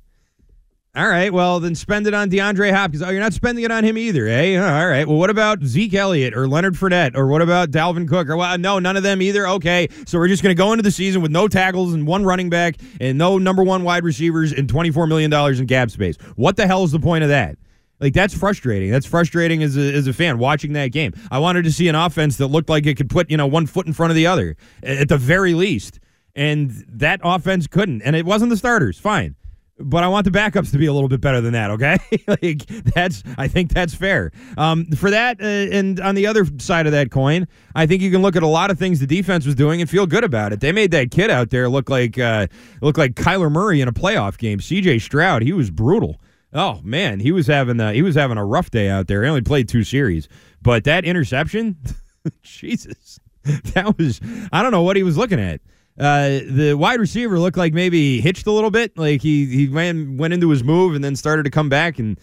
all 0.95 1.09
right, 1.09 1.33
well, 1.33 1.59
then 1.59 1.75
spend 1.75 2.07
it 2.07 2.13
on 2.13 2.29
DeAndre 2.29 2.71
Hopkins. 2.71 3.03
Oh, 3.03 3.09
you're 3.09 3.19
not 3.19 3.33
spending 3.33 3.65
it 3.65 3.71
on 3.71 3.83
him 3.83 3.97
either, 3.97 4.27
eh? 4.27 4.55
All 4.55 4.87
right. 4.87 5.05
Well, 5.05 5.17
what 5.17 5.29
about 5.29 5.61
Zeke 5.61 5.93
Elliott 5.93 6.33
or 6.33 6.47
Leonard 6.47 6.75
Fournette 6.75 7.17
or 7.17 7.27
what 7.27 7.41
about 7.41 7.69
Dalvin 7.69 8.07
Cook? 8.07 8.29
Or 8.29 8.37
well, 8.37 8.57
no, 8.57 8.79
none 8.79 8.95
of 8.95 9.03
them 9.03 9.21
either. 9.21 9.45
Okay, 9.45 9.89
so 10.05 10.17
we're 10.17 10.29
just 10.29 10.41
going 10.41 10.55
to 10.55 10.57
go 10.57 10.71
into 10.71 10.83
the 10.83 10.91
season 10.91 11.21
with 11.21 11.31
no 11.31 11.49
tackles 11.49 11.93
and 11.93 12.07
one 12.07 12.23
running 12.23 12.49
back 12.49 12.77
and 13.01 13.17
no 13.17 13.37
number 13.37 13.61
one 13.61 13.83
wide 13.83 14.05
receivers 14.05 14.53
and 14.53 14.71
$24 14.71 15.09
million 15.09 15.33
in 15.33 15.67
cap 15.67 15.91
space. 15.91 16.15
What 16.37 16.55
the 16.55 16.65
hell 16.65 16.85
is 16.85 16.93
the 16.93 16.99
point 16.99 17.23
of 17.23 17.29
that? 17.29 17.57
Like 17.99 18.13
that's 18.13 18.33
frustrating. 18.33 18.89
That's 18.89 19.05
frustrating 19.05 19.63
as 19.63 19.75
a, 19.75 19.93
as 19.93 20.07
a 20.07 20.13
fan 20.13 20.37
watching 20.37 20.73
that 20.73 20.93
game. 20.93 21.13
I 21.29 21.39
wanted 21.39 21.63
to 21.63 21.73
see 21.73 21.89
an 21.89 21.95
offense 21.95 22.37
that 22.37 22.47
looked 22.47 22.69
like 22.69 22.85
it 22.85 22.95
could 22.95 23.09
put 23.09 23.29
you 23.29 23.35
know 23.35 23.47
one 23.47 23.65
foot 23.65 23.85
in 23.85 23.91
front 23.91 24.11
of 24.11 24.15
the 24.15 24.27
other 24.27 24.55
at 24.81 25.09
the 25.09 25.17
very 25.17 25.53
least, 25.53 25.99
and 26.35 26.71
that 26.87 27.19
offense 27.23 27.67
couldn't. 27.67 28.01
And 28.01 28.15
it 28.15 28.25
wasn't 28.25 28.49
the 28.49 28.57
starters. 28.57 28.97
Fine 28.97 29.35
but 29.77 30.03
I 30.03 30.07
want 30.07 30.25
the 30.25 30.31
backups 30.31 30.71
to 30.71 30.77
be 30.77 30.85
a 30.85 30.93
little 30.93 31.09
bit 31.09 31.21
better 31.21 31.41
than 31.41 31.53
that. 31.53 31.71
Okay, 31.71 31.97
like 32.27 32.65
that's 32.93 33.23
I 33.37 33.47
think 33.47 33.73
that's 33.73 33.93
fair. 33.93 34.31
Um, 34.57 34.85
for 34.87 35.09
that, 35.11 35.41
uh, 35.41 35.45
and 35.45 35.99
on 35.99 36.15
the 36.15 36.27
other 36.27 36.45
side 36.59 36.85
of 36.85 36.91
that 36.93 37.11
coin, 37.11 37.47
I 37.75 37.85
think 37.85 38.01
you 38.01 38.11
can 38.11 38.21
look 38.21 38.35
at 38.35 38.43
a 38.43 38.47
lot 38.47 38.71
of 38.71 38.79
things 38.79 38.99
the 38.99 39.07
defense 39.07 39.45
was 39.45 39.55
doing 39.55 39.81
and 39.81 39.89
feel 39.89 40.05
good 40.05 40.23
about 40.23 40.53
it. 40.53 40.61
They 40.61 40.71
made 40.71 40.91
that 40.91 41.11
kid 41.11 41.29
out 41.29 41.49
there 41.49 41.67
look 41.69 41.89
like 41.89 42.17
uh, 42.17 42.47
look 42.81 42.97
like 42.97 43.15
Kyler 43.15 43.51
Murray 43.51 43.81
in 43.81 43.87
a 43.87 43.93
playoff 43.93 44.37
game. 44.37 44.59
C.J. 44.59 44.99
Stroud, 44.99 45.41
he 45.41 45.53
was 45.53 45.71
brutal. 45.71 46.21
Oh 46.53 46.79
man, 46.83 47.19
he 47.19 47.33
was 47.33 47.47
having 47.47 47.79
a, 47.81 47.91
he 47.91 48.01
was 48.01 48.15
having 48.15 48.37
a 48.37 48.45
rough 48.45 48.71
day 48.71 48.89
out 48.89 49.07
there. 49.07 49.23
He 49.23 49.29
only 49.29 49.41
played 49.41 49.67
two 49.67 49.83
series, 49.83 50.29
but 50.61 50.85
that 50.85 51.03
interception, 51.03 51.75
Jesus, 52.43 53.19
that 53.43 53.97
was 53.97 54.21
I 54.53 54.63
don't 54.63 54.71
know 54.71 54.83
what 54.83 54.95
he 54.95 55.03
was 55.03 55.17
looking 55.17 55.39
at. 55.39 55.59
Uh, 55.97 56.39
the 56.49 56.75
wide 56.77 56.99
receiver 56.99 57.39
looked 57.39 57.57
like 57.57 57.73
maybe 57.73 58.19
hitched 58.19 58.47
a 58.47 58.51
little 58.51 58.71
bit. 58.71 58.97
Like 58.97 59.21
he 59.21 59.45
he 59.45 59.69
went 59.69 60.17
went 60.17 60.33
into 60.33 60.49
his 60.49 60.63
move 60.63 60.93
and 60.95 61.03
then 61.03 61.15
started 61.15 61.43
to 61.43 61.49
come 61.51 61.69
back 61.69 61.99
and 61.99 62.19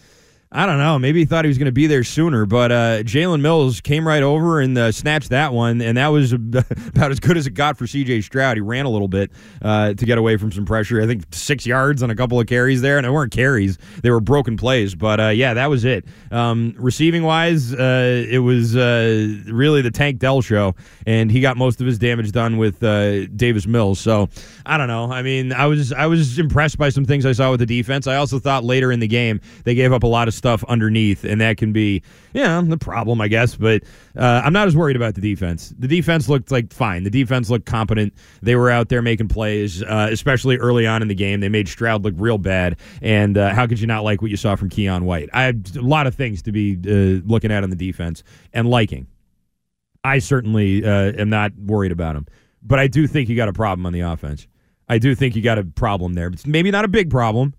I 0.55 0.67
don't 0.67 0.77
know. 0.77 0.99
Maybe 0.99 1.21
he 1.21 1.25
thought 1.25 1.45
he 1.45 1.49
was 1.49 1.57
going 1.57 1.65
to 1.65 1.71
be 1.71 1.87
there 1.87 2.03
sooner, 2.03 2.45
but 2.45 2.71
uh, 2.71 3.01
Jalen 3.01 3.41
Mills 3.41 3.81
came 3.81 4.07
right 4.07 4.21
over 4.21 4.61
and 4.61 4.77
uh, 4.77 4.91
snatched 4.91 5.29
that 5.29 5.51
one, 5.51 5.81
and 5.81 5.97
that 5.97 6.09
was 6.09 6.31
about 6.33 7.09
as 7.09 7.19
good 7.19 7.37
as 7.37 7.47
it 7.47 7.55
got 7.55 7.75
for 7.75 7.87
C.J. 7.87 8.21
Stroud. 8.21 8.57
He 8.57 8.61
ran 8.61 8.85
a 8.85 8.89
little 8.89 9.07
bit 9.07 9.31
uh, 9.63 9.95
to 9.95 10.05
get 10.05 10.19
away 10.19 10.37
from 10.37 10.51
some 10.51 10.63
pressure. 10.63 11.01
I 11.01 11.07
think 11.07 11.23
six 11.31 11.65
yards 11.65 12.03
on 12.03 12.11
a 12.11 12.15
couple 12.15 12.39
of 12.39 12.45
carries 12.45 12.83
there, 12.83 12.99
and 12.99 13.05
they 13.05 13.09
weren't 13.09 13.31
carries; 13.31 13.79
they 14.03 14.11
were 14.11 14.19
broken 14.19 14.55
plays. 14.55 14.93
But 14.93 15.19
uh, 15.19 15.29
yeah, 15.29 15.55
that 15.55 15.71
was 15.71 15.85
it. 15.85 16.05
Um, 16.29 16.75
receiving 16.77 17.23
wise, 17.23 17.73
uh, 17.73 18.23
it 18.29 18.39
was 18.39 18.75
uh, 18.75 19.39
really 19.47 19.81
the 19.81 19.91
Tank 19.91 20.19
Dell 20.19 20.41
show, 20.41 20.75
and 21.07 21.31
he 21.31 21.41
got 21.41 21.57
most 21.57 21.81
of 21.81 21.87
his 21.87 21.97
damage 21.97 22.31
done 22.31 22.57
with 22.57 22.79
Davis 22.79 23.65
Mills. 23.65 23.99
So 23.99 24.29
I 24.67 24.77
don't 24.77 24.87
know. 24.87 25.11
I 25.11 25.23
mean, 25.23 25.51
I 25.51 25.65
was 25.65 25.91
I 25.91 26.05
was 26.05 26.37
impressed 26.37 26.77
by 26.77 26.89
some 26.89 27.05
things 27.05 27.25
I 27.25 27.31
saw 27.31 27.49
with 27.49 27.59
the 27.59 27.65
defense. 27.65 28.05
I 28.05 28.17
also 28.17 28.37
thought 28.37 28.63
later 28.63 28.91
in 28.91 28.99
the 28.99 29.07
game 29.07 29.41
they 29.63 29.73
gave 29.73 29.91
up 29.91 30.03
a 30.03 30.07
lot 30.07 30.27
of 30.27 30.35
stuff 30.43 30.61
underneath, 30.65 31.23
and 31.23 31.39
that 31.39 31.55
can 31.55 31.71
be, 31.71 32.01
yeah, 32.33 32.61
the 32.61 32.77
problem, 32.77 33.21
I 33.21 33.29
guess. 33.29 33.55
But 33.55 33.83
uh, 34.17 34.41
I'm 34.43 34.51
not 34.51 34.67
as 34.67 34.75
worried 34.75 34.97
about 34.97 35.15
the 35.15 35.21
defense. 35.21 35.73
The 35.79 35.87
defense 35.87 36.27
looked 36.27 36.51
like 36.51 36.73
fine. 36.73 37.05
The 37.05 37.09
defense 37.09 37.49
looked 37.49 37.65
competent. 37.65 38.13
They 38.41 38.57
were 38.57 38.69
out 38.69 38.89
there 38.89 39.01
making 39.01 39.29
plays, 39.29 39.81
uh, 39.83 40.09
especially 40.11 40.57
early 40.57 40.85
on 40.85 41.01
in 41.01 41.07
the 41.07 41.15
game. 41.15 41.39
They 41.39 41.47
made 41.47 41.69
Stroud 41.69 42.03
look 42.03 42.13
real 42.17 42.37
bad. 42.37 42.77
And 43.01 43.37
uh, 43.37 43.53
how 43.53 43.67
could 43.67 43.79
you 43.79 43.87
not 43.87 44.03
like 44.03 44.21
what 44.21 44.31
you 44.31 44.35
saw 44.35 44.57
from 44.57 44.69
Keion 44.69 45.03
White? 45.03 45.29
I 45.31 45.43
have 45.43 45.77
a 45.77 45.81
lot 45.81 46.07
of 46.07 46.15
things 46.15 46.41
to 46.41 46.51
be 46.51 46.73
uh, 46.73 47.25
looking 47.25 47.49
at 47.49 47.63
on 47.63 47.69
the 47.69 47.77
defense 47.77 48.21
and 48.51 48.69
liking. 48.69 49.07
I 50.03 50.19
certainly 50.19 50.83
uh, 50.83 51.13
am 51.13 51.29
not 51.29 51.53
worried 51.55 51.93
about 51.93 52.17
him, 52.17 52.25
but 52.61 52.79
I 52.79 52.87
do 52.87 53.07
think 53.07 53.29
you 53.29 53.37
got 53.37 53.47
a 53.47 53.53
problem 53.53 53.85
on 53.85 53.93
the 53.93 54.01
offense. 54.01 54.45
I 54.89 54.97
do 54.97 55.15
think 55.15 55.37
you 55.37 55.41
got 55.41 55.57
a 55.57 55.63
problem 55.63 56.15
there. 56.15 56.27
It's 56.27 56.45
maybe 56.45 56.69
not 56.69 56.83
a 56.83 56.89
big 56.89 57.09
problem. 57.09 57.53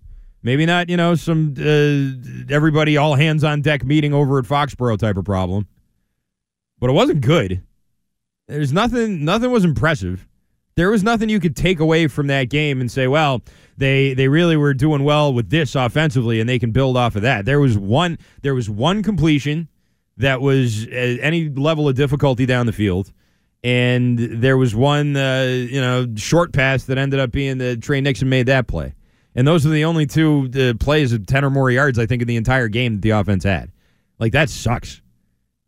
Maybe 0.45 0.67
not, 0.67 0.89
you 0.91 0.95
know, 0.95 1.15
some 1.15 1.55
uh, 1.57 2.53
everybody 2.53 2.97
all 2.97 3.15
hands 3.15 3.43
on 3.43 3.61
deck 3.61 3.83
meeting 3.83 4.13
over 4.13 4.37
at 4.37 4.45
Foxborough 4.45 4.99
type 4.99 5.17
of 5.17 5.25
problem. 5.25 5.67
But 6.79 6.91
it 6.91 6.93
wasn't 6.93 7.21
good. 7.21 7.63
There's 8.47 8.71
nothing 8.71 9.25
nothing 9.25 9.49
was 9.49 9.65
impressive. 9.65 10.27
There 10.75 10.91
was 10.91 11.01
nothing 11.01 11.29
you 11.29 11.39
could 11.39 11.55
take 11.55 11.79
away 11.79 12.05
from 12.05 12.27
that 12.27 12.49
game 12.49 12.79
and 12.79 12.91
say, 12.91 13.07
well, 13.07 13.41
they 13.77 14.13
they 14.13 14.27
really 14.27 14.55
were 14.55 14.75
doing 14.75 15.03
well 15.03 15.33
with 15.33 15.49
this 15.49 15.73
offensively 15.73 16.39
and 16.39 16.47
they 16.47 16.59
can 16.59 16.69
build 16.69 16.95
off 16.95 17.15
of 17.15 17.23
that. 17.23 17.45
There 17.45 17.59
was 17.59 17.75
one 17.75 18.19
there 18.43 18.53
was 18.53 18.69
one 18.69 19.01
completion 19.01 19.67
that 20.17 20.41
was 20.41 20.87
any 20.91 21.49
level 21.49 21.89
of 21.89 21.95
difficulty 21.95 22.45
down 22.45 22.67
the 22.67 22.71
field 22.71 23.11
and 23.63 24.19
there 24.19 24.57
was 24.57 24.75
one 24.75 25.17
uh, 25.17 25.47
you 25.49 25.81
know 25.81 26.05
short 26.17 26.53
pass 26.53 26.83
that 26.83 26.99
ended 26.99 27.19
up 27.19 27.31
being 27.31 27.57
the 27.57 27.75
Tre 27.77 27.99
Nixon 27.99 28.29
made 28.29 28.45
that 28.45 28.67
play. 28.67 28.93
And 29.35 29.45
those 29.45 29.65
are 29.65 29.69
the 29.69 29.83
only 29.83 30.05
two 30.05 30.49
uh, 30.57 30.73
plays 30.81 31.11
of 31.11 31.25
10 31.25 31.43
or 31.43 31.49
more 31.49 31.69
yards, 31.69 31.99
I 31.99 32.05
think, 32.05 32.21
in 32.21 32.27
the 32.27 32.37
entire 32.37 32.69
game 32.69 32.95
that 32.95 33.01
the 33.01 33.09
offense 33.11 33.43
had. 33.43 33.71
Like, 34.17 34.31
that 34.31 34.49
sucks. 34.49 35.01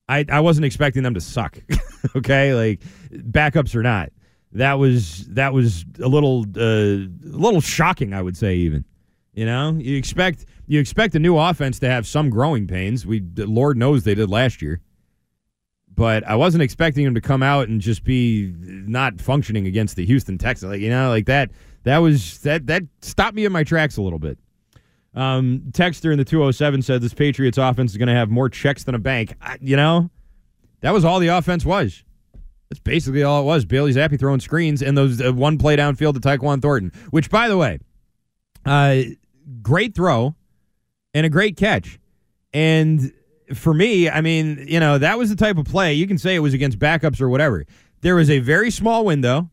I, 0.08 0.26
I 0.30 0.40
wasn't 0.40 0.66
expecting 0.66 1.04
them 1.04 1.14
to 1.16 1.22
suck. 1.22 1.60
okay? 2.16 2.54
Like, 2.54 2.82
backups 3.12 3.76
or 3.76 3.84
not. 3.84 4.12
That 4.54 4.80
was 4.80 5.28
that 5.28 5.54
was 5.54 5.86
a 6.02 6.08
little 6.08 6.46
uh, 6.56 6.62
a 6.62 7.10
little 7.22 7.60
shocking, 7.60 8.14
I 8.14 8.22
would 8.22 8.38
say, 8.38 8.56
even. 8.56 8.86
You 9.34 9.46
know, 9.46 9.74
you 9.74 9.98
expect 9.98 10.46
you 10.68 10.80
expect 10.80 11.14
a 11.16 11.20
new 11.20 11.38
offense 11.38 11.80
to 11.80 11.90
have 11.90 12.08
some 12.08 12.30
growing 12.30 12.66
pains. 12.66 13.06
We 13.06 13.22
Lord 13.36 13.78
knows 13.78 14.04
they 14.04 14.16
did 14.16 14.30
last 14.30 14.62
year. 14.62 14.82
But 15.94 16.24
I 16.28 16.36
wasn't 16.36 16.62
expecting 16.62 17.06
them 17.06 17.16
to 17.16 17.22
come 17.22 17.44
out 17.44 17.68
and 17.68 17.82
just 17.82 18.04
be 18.04 18.54
not 18.60 19.20
functioning 19.20 19.66
against 19.66 19.96
the 19.96 20.06
Houston 20.06 20.38
Texans. 20.38 20.72
Like, 20.72 20.82
you 20.82 20.92
know, 20.92 21.10
like 21.10 21.26
that 21.26 21.52
that 21.88 22.00
was 22.00 22.40
that 22.40 22.68
that 22.68 22.84
stopped 23.02 23.36
me 23.36 23.46
in 23.46 23.52
my 23.52 23.64
tracks 23.64 23.98
a 23.98 24.02
little 24.02 24.20
bit. 24.20 24.38
Um, 25.16 25.64
Texter 25.72 26.12
in 26.12 26.18
the 26.18 26.26
207 26.26 26.82
said 26.82 27.02
this 27.02 27.14
Patriots 27.14 27.58
offense 27.58 27.92
is 27.92 27.98
going 27.98 28.08
to 28.08 28.14
have 28.14 28.30
more 28.30 28.50
checks 28.50 28.84
than 28.84 28.94
a 28.94 29.00
bank. 29.00 29.34
I, 29.42 29.58
you 29.62 29.76
know, 29.76 30.12
that 30.82 30.92
was 30.92 31.06
all 31.06 31.20
the 31.20 31.30
offense 31.30 31.66
was. 31.66 32.04
That's 32.70 32.80
basically 32.82 33.24
all 33.24 33.42
it 33.42 33.46
was. 33.46 33.66
Bailey 33.66 33.94
Zappe 33.94 34.20
throwing 34.20 34.42
screens 34.42 34.84
and 34.84 34.98
those 34.98 35.22
uh, 35.22 35.32
one 35.32 35.58
play 35.58 35.78
downfield 35.78 36.14
to 36.16 36.20
Tyquan 36.20 36.62
Thornton, 36.62 36.92
which, 37.10 37.30
by 37.30 37.48
the 37.48 37.58
way, 37.58 37.80
uh, 38.66 38.98
great 39.62 39.96
throw 39.96 40.36
and 41.14 41.26
a 41.26 41.30
great 41.30 41.56
catch. 41.56 42.00
And 42.54 43.14
for 43.56 43.74
me, 43.74 44.10
I 44.10 44.20
mean, 44.22 44.66
you 44.68 44.80
know, 44.80 44.98
that 44.98 45.18
was 45.18 45.30
the 45.30 45.36
type 45.36 45.58
of 45.58 45.66
play. 45.66 45.94
You 45.94 46.06
can 46.06 46.18
say 46.18 46.36
it 46.36 46.40
was 46.40 46.54
against 46.54 46.78
backups 46.78 47.22
or 47.22 47.30
whatever. 47.30 47.66
There 48.02 48.16
was 48.16 48.30
a 48.30 48.40
very 48.40 48.70
small 48.72 49.06
window. 49.06 49.50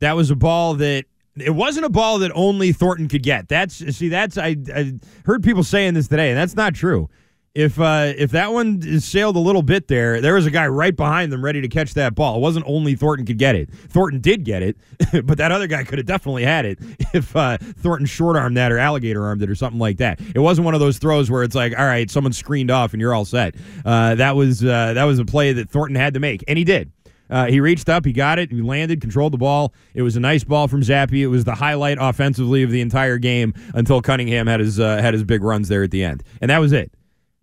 That 0.00 0.16
was 0.16 0.30
a 0.30 0.36
ball 0.36 0.74
that 0.74 1.04
it 1.42 1.50
wasn't 1.50 1.86
a 1.86 1.90
ball 1.90 2.18
that 2.20 2.32
only 2.34 2.72
Thornton 2.72 3.08
could 3.08 3.22
get. 3.22 3.48
That's 3.48 3.76
see, 3.96 4.08
that's 4.08 4.38
I, 4.38 4.56
I 4.74 4.94
heard 5.24 5.42
people 5.42 5.62
saying 5.62 5.94
this 5.94 6.08
today, 6.08 6.30
and 6.30 6.38
that's 6.38 6.56
not 6.56 6.74
true. 6.74 7.08
If 7.52 7.80
uh, 7.80 8.12
if 8.16 8.30
that 8.30 8.52
one 8.52 9.00
sailed 9.00 9.34
a 9.34 9.40
little 9.40 9.62
bit 9.62 9.88
there, 9.88 10.20
there 10.20 10.34
was 10.34 10.46
a 10.46 10.52
guy 10.52 10.68
right 10.68 10.94
behind 10.94 11.32
them 11.32 11.44
ready 11.44 11.60
to 11.60 11.68
catch 11.68 11.94
that 11.94 12.14
ball. 12.14 12.36
It 12.36 12.40
wasn't 12.40 12.64
only 12.68 12.94
Thornton 12.94 13.26
could 13.26 13.38
get 13.38 13.56
it. 13.56 13.68
Thornton 13.72 14.20
did 14.20 14.44
get 14.44 14.62
it, 14.62 14.76
but 15.24 15.36
that 15.38 15.50
other 15.50 15.66
guy 15.66 15.82
could 15.82 15.98
have 15.98 16.06
definitely 16.06 16.44
had 16.44 16.64
it 16.64 16.78
if 17.12 17.34
uh, 17.34 17.58
Thornton 17.60 18.06
short 18.06 18.36
armed 18.36 18.56
that 18.56 18.70
or 18.70 18.78
alligator 18.78 19.24
armed 19.24 19.42
it 19.42 19.50
or 19.50 19.56
something 19.56 19.80
like 19.80 19.96
that. 19.96 20.20
It 20.32 20.38
wasn't 20.38 20.64
one 20.64 20.74
of 20.74 20.80
those 20.80 20.98
throws 20.98 21.28
where 21.28 21.42
it's 21.42 21.56
like, 21.56 21.76
all 21.76 21.84
right, 21.84 22.08
someone 22.08 22.32
screened 22.32 22.70
off 22.70 22.92
and 22.92 23.00
you're 23.00 23.14
all 23.14 23.24
set. 23.24 23.56
Uh, 23.84 24.14
that 24.14 24.36
was 24.36 24.64
uh, 24.64 24.92
that 24.94 25.04
was 25.04 25.18
a 25.18 25.24
play 25.24 25.52
that 25.52 25.70
Thornton 25.70 25.96
had 25.96 26.14
to 26.14 26.20
make, 26.20 26.44
and 26.46 26.56
he 26.56 26.62
did. 26.62 26.92
Uh, 27.30 27.46
he 27.46 27.60
reached 27.60 27.88
up, 27.88 28.04
he 28.04 28.12
got 28.12 28.38
it, 28.38 28.50
he 28.50 28.60
landed, 28.60 29.00
controlled 29.00 29.32
the 29.32 29.38
ball. 29.38 29.72
It 29.94 30.02
was 30.02 30.16
a 30.16 30.20
nice 30.20 30.42
ball 30.42 30.68
from 30.68 30.82
Zappe. 30.82 31.12
It 31.12 31.28
was 31.28 31.44
the 31.44 31.54
highlight 31.54 31.98
offensively 32.00 32.62
of 32.62 32.70
the 32.70 32.80
entire 32.80 33.18
game 33.18 33.54
until 33.74 34.02
Cunningham 34.02 34.46
had 34.46 34.60
his 34.60 34.80
uh, 34.80 35.00
had 35.00 35.14
his 35.14 35.24
big 35.24 35.42
runs 35.42 35.68
there 35.68 35.82
at 35.82 35.90
the 35.90 36.02
end, 36.02 36.22
and 36.40 36.50
that 36.50 36.58
was 36.58 36.72
it. 36.72 36.92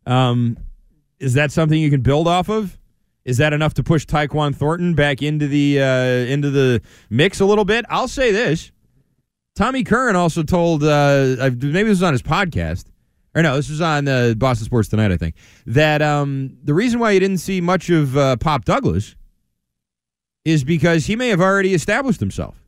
Um, 0.06 0.58
is 1.20 1.34
that 1.36 1.52
something 1.52 1.80
you 1.80 1.90
can 1.90 2.02
build 2.02 2.28
off 2.28 2.50
of? 2.50 2.78
Is 3.26 3.38
that 3.38 3.52
enough 3.52 3.74
to 3.76 3.84
push 3.84 4.06
Tyquan 4.06 4.56
Thornton 4.56 4.94
back 4.94 5.22
into 5.22 5.48
the 5.48 5.82
uh, 5.82 6.32
into 6.32 6.50
the 6.50 6.82
mix 7.10 7.40
a 7.40 7.46
little 7.46 7.66
bit? 7.66 7.86
I'll 7.90 8.08
say 8.08 8.32
this: 8.32 8.72
Tommy 9.56 9.84
Curran 9.84 10.16
also 10.16 10.44
told 10.44 10.84
uh, 10.84 11.36
maybe 11.40 11.84
this 11.84 11.90
was 11.90 12.04
on 12.04 12.14
his 12.14 12.22
podcast, 12.22 12.86
or 13.36 13.42
no, 13.42 13.56
this 13.56 13.70
was 13.70 13.82
on 13.82 14.08
uh, 14.08 14.34
Boston 14.38 14.66
Sports 14.66 14.90
Tonight, 14.90 15.12
I 15.12 15.18
think, 15.18 15.36
that 15.66 16.02
um, 16.02 16.58
the 16.64 16.74
reason 16.74 17.00
why 17.00 17.12
you 17.12 17.20
didn't 17.20 17.40
see 17.40 17.60
much 17.60 17.90
of 17.90 18.16
uh, 18.16 18.38
Pop 18.38 18.66
Douglas 18.66 19.16
is 20.48 20.64
because 20.64 21.08
he 21.08 21.16
may 21.18 21.28
have 21.28 21.42
already 21.42 21.74
established 21.74 22.22
himself. 22.22 22.64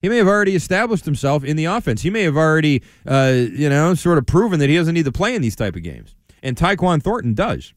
He 0.00 0.08
may 0.08 0.16
have 0.16 0.26
already 0.26 0.54
established 0.54 1.04
himself 1.04 1.44
in 1.44 1.54
the 1.54 1.66
offense. 1.66 2.00
He 2.00 2.08
may 2.08 2.22
have 2.22 2.36
already, 2.36 2.82
uh, 3.06 3.34
you 3.34 3.68
know, 3.68 3.92
sort 3.92 4.16
of 4.16 4.24
proven 4.24 4.58
that 4.60 4.70
he 4.70 4.76
doesn't 4.76 4.94
need 4.94 5.04
to 5.04 5.12
play 5.12 5.34
in 5.34 5.42
these 5.42 5.54
type 5.54 5.76
of 5.76 5.82
games. 5.82 6.14
And 6.42 6.56
Tyquan 6.56 7.02
Thornton 7.02 7.34
does. 7.34 7.74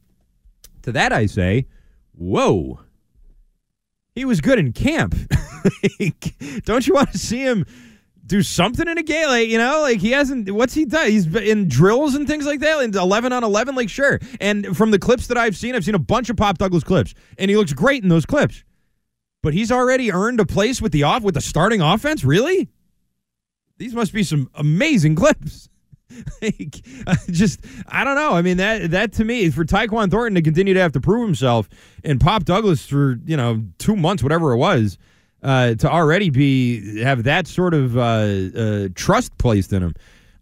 To 0.84 0.94
that 0.94 1.12
I 1.12 1.26
say, 1.26 1.66
whoa. 2.14 2.80
He 4.16 4.24
was 4.24 4.40
good 4.40 4.60
in 4.60 4.72
camp. 4.72 5.14
Don't 6.64 6.88
you 6.88 6.94
want 6.94 7.12
to 7.12 7.18
see 7.18 7.42
him 7.42 7.66
do 8.26 8.42
something 8.42 8.88
in 8.88 8.98
a 8.98 9.04
game? 9.04 9.28
Like, 9.28 9.50
you 9.50 9.58
know, 9.58 9.82
like 9.82 10.00
he 10.00 10.12
hasn't, 10.12 10.50
what's 10.52 10.74
he 10.74 10.86
done? 10.86 11.08
He's 11.08 11.36
in 11.36 11.68
drills 11.68 12.16
and 12.16 12.26
things 12.28 12.46
like 12.46 12.62
that, 12.62 12.82
in 12.82 12.96
11 12.96 13.34
on 13.34 13.44
11, 13.44 13.76
like, 13.76 13.90
sure. 13.90 14.22
And 14.40 14.78
from 14.78 14.92
the 14.92 15.00
clips 15.00 15.28
that 15.28 15.38
I've 15.38 15.58
seen, 15.58 15.76
I've 15.76 15.84
seen 15.84 15.96
a 15.96 16.00
bunch 16.00 16.30
of 16.30 16.38
Pop 16.38 16.60
Douglas 16.60 16.86
clips, 16.86 17.14
and 17.38 17.52
he 17.52 17.58
looks 17.58 17.74
great 17.74 18.04
in 18.04 18.10
those 18.10 18.26
clips 18.26 18.64
but 19.42 19.54
he's 19.54 19.72
already 19.72 20.12
earned 20.12 20.40
a 20.40 20.46
place 20.46 20.82
with 20.82 20.92
the 20.92 21.04
off 21.04 21.24
with 21.24 21.36
the 21.36 21.42
starting 21.42 21.82
offense. 21.82 22.24
Really? 22.24 22.70
These 23.78 23.96
must 23.96 24.14
be 24.14 24.24
some 24.24 24.50
amazing 24.56 25.16
clips. 25.22 25.70
like, 26.42 26.84
just 27.30 27.62
I 27.88 28.04
don't 28.04 28.16
know. 28.16 28.34
I 28.34 28.42
mean 28.42 28.58
that 28.58 28.92
that 28.92 29.14
to 29.14 29.24
me 29.24 29.50
for 29.50 29.64
Tyquan 29.64 30.12
Thornton 30.12 30.36
to 30.36 30.42
continue 30.42 30.74
to 30.74 30.80
have 30.80 30.92
to 30.92 31.02
prove 31.02 31.26
himself 31.26 31.70
and 32.04 32.20
Pop 32.20 32.44
Douglas 32.44 32.86
for 32.86 33.18
you 33.26 33.38
know 33.38 33.64
two 33.78 33.96
months 33.96 34.22
whatever 34.22 34.52
it 34.52 34.58
was 34.58 34.98
uh, 35.42 35.76
to 35.76 35.90
already 35.90 36.30
be 36.30 37.02
have 37.02 37.24
that 37.24 37.48
sort 37.48 37.74
of 37.74 37.98
uh, 37.98 38.02
uh, 38.02 38.88
trust 38.94 39.38
placed 39.38 39.74
in 39.74 39.84
him. 39.84 39.94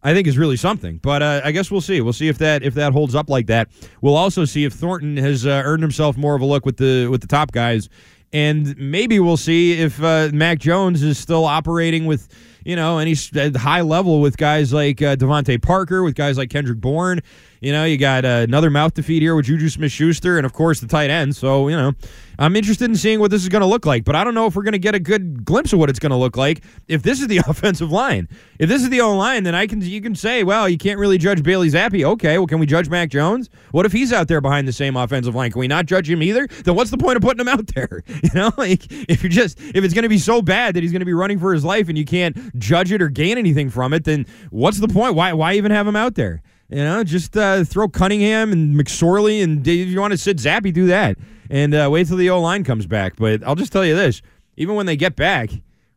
I 0.01 0.13
think 0.13 0.27
is 0.27 0.37
really 0.37 0.55
something, 0.55 0.97
but 0.97 1.21
uh, 1.21 1.41
I 1.43 1.51
guess 1.51 1.69
we'll 1.69 1.81
see. 1.81 1.99
We'll 1.99 2.13
see 2.13 2.29
if 2.29 2.37
that 2.37 2.63
if 2.63 2.73
that 2.75 2.93
holds 2.93 3.15
up 3.15 3.29
like 3.29 3.47
that. 3.47 3.67
We'll 4.01 4.15
also 4.15 4.45
see 4.45 4.63
if 4.63 4.73
Thornton 4.73 5.17
has 5.17 5.45
uh, 5.45 5.61
earned 5.65 5.83
himself 5.83 6.15
more 6.15 6.35
of 6.35 6.41
a 6.41 6.45
look 6.45 6.65
with 6.65 6.77
the 6.77 7.07
with 7.07 7.19
the 7.19 7.27
top 7.27 7.51
guys 7.51 7.89
and 8.31 8.77
maybe 8.77 9.19
we'll 9.19 9.37
see 9.37 9.79
if 9.79 10.01
uh, 10.03 10.29
Mac 10.33 10.59
Jones 10.59 11.03
is 11.03 11.17
still 11.17 11.45
operating 11.45 12.05
with, 12.05 12.27
you 12.65 12.75
know, 12.75 12.99
and 12.99 13.07
he's 13.07 13.35
any 13.35 13.57
high 13.57 13.81
level 13.81 14.21
with 14.21 14.37
guys 14.37 14.73
like 14.73 15.01
uh, 15.01 15.15
DeVante 15.15 15.61
Parker, 15.61 16.03
with 16.03 16.15
guys 16.15 16.37
like 16.37 16.49
Kendrick 16.49 16.79
Bourne. 16.79 17.21
You 17.61 17.73
know, 17.73 17.83
you 17.83 17.97
got 17.97 18.23
uh, 18.23 18.45
another 18.47 18.69
mouth 18.69 18.93
to 18.93 19.03
feed 19.03 19.21
here 19.21 19.35
with 19.35 19.45
Juju 19.45 19.67
Smith 19.69 19.91
Schuster, 19.91 20.37
and 20.37 20.45
of 20.45 20.53
course 20.53 20.79
the 20.79 20.87
tight 20.87 21.09
end. 21.09 21.35
So, 21.35 21.67
you 21.67 21.75
know, 21.75 21.93
I'm 22.37 22.55
interested 22.55 22.85
in 22.89 22.95
seeing 22.95 23.19
what 23.19 23.31
this 23.31 23.43
is 23.43 23.49
going 23.49 23.61
to 23.61 23.67
look 23.67 23.85
like, 23.85 24.05
but 24.05 24.15
I 24.15 24.23
don't 24.23 24.33
know 24.33 24.45
if 24.45 24.55
we're 24.55 24.63
going 24.63 24.71
to 24.71 24.79
get 24.79 24.95
a 24.95 24.99
good 24.99 25.43
glimpse 25.43 25.73
of 25.73 25.79
what 25.79 25.89
it's 25.89 25.99
going 25.99 26.11
to 26.11 26.15
look 26.15 26.37
like 26.37 26.63
if 26.87 27.03
this 27.03 27.19
is 27.19 27.27
the 27.27 27.37
offensive 27.47 27.91
line. 27.91 28.29
If 28.59 28.69
this 28.69 28.81
is 28.81 28.89
the 28.89 29.01
O 29.01 29.15
line, 29.15 29.43
then 29.43 29.55
I 29.55 29.67
can 29.67 29.81
you 29.81 30.01
can 30.01 30.15
say, 30.15 30.43
well, 30.43 30.69
you 30.69 30.77
can't 30.77 30.97
really 30.99 31.17
judge 31.17 31.43
Bailey 31.43 31.69
Zappe. 31.69 32.01
Okay, 32.01 32.37
well, 32.37 32.47
can 32.47 32.59
we 32.59 32.65
judge 32.65 32.89
Mac 32.89 33.09
Jones? 33.09 33.49
What 33.71 33.85
if 33.85 33.91
he's 33.91 34.13
out 34.13 34.29
there 34.29 34.39
behind 34.39 34.69
the 34.69 34.73
same 34.73 34.95
offensive 34.95 35.35
line? 35.35 35.51
Can 35.51 35.59
we 35.59 35.67
not 35.67 35.85
judge 35.85 36.09
him 36.09 36.23
either? 36.23 36.47
Then 36.47 36.75
what's 36.75 36.91
the 36.91 36.97
point 36.97 37.17
of 37.17 37.23
putting 37.23 37.41
him 37.41 37.49
out 37.49 37.67
there? 37.75 38.03
You 38.07 38.29
know, 38.33 38.51
like 38.57 38.85
if 39.09 39.21
you're 39.21 39.29
just 39.29 39.59
if 39.59 39.83
it's 39.83 39.93
going 39.93 40.03
to 40.03 40.09
be 40.09 40.17
so 40.17 40.41
bad 40.41 40.75
that 40.75 40.83
he's 40.83 40.93
going 40.93 41.01
to 41.01 41.05
be 41.05 41.13
running 41.13 41.39
for 41.39 41.53
his 41.53 41.65
life 41.65 41.89
and 41.89 41.97
you 41.97 42.05
can't 42.05 42.37
judge 42.57 42.91
it 42.91 43.01
or 43.01 43.09
gain 43.09 43.37
anything 43.37 43.69
from 43.69 43.93
it, 43.93 44.03
then 44.03 44.25
what's 44.49 44.79
the 44.79 44.87
point? 44.87 45.15
Why 45.15 45.33
why 45.33 45.53
even 45.53 45.71
have 45.71 45.87
him 45.87 45.95
out 45.95 46.15
there? 46.15 46.41
You 46.69 46.83
know, 46.83 47.03
just 47.03 47.35
uh, 47.35 47.63
throw 47.63 47.89
Cunningham 47.89 48.51
and 48.51 48.75
McSorley, 48.75 49.43
and 49.43 49.67
if 49.67 49.87
you 49.87 49.99
want 49.99 50.11
to 50.11 50.17
sit 50.17 50.37
Zappe, 50.37 50.71
do 50.71 50.85
that, 50.87 51.17
and 51.49 51.73
uh, 51.73 51.89
wait 51.91 52.07
till 52.07 52.17
the 52.17 52.29
O 52.29 52.39
line 52.39 52.63
comes 52.63 52.85
back. 52.85 53.15
But 53.15 53.43
I'll 53.43 53.55
just 53.55 53.71
tell 53.71 53.83
you 53.83 53.95
this: 53.95 54.21
even 54.55 54.75
when 54.75 54.85
they 54.85 54.95
get 54.95 55.15
back, 55.15 55.49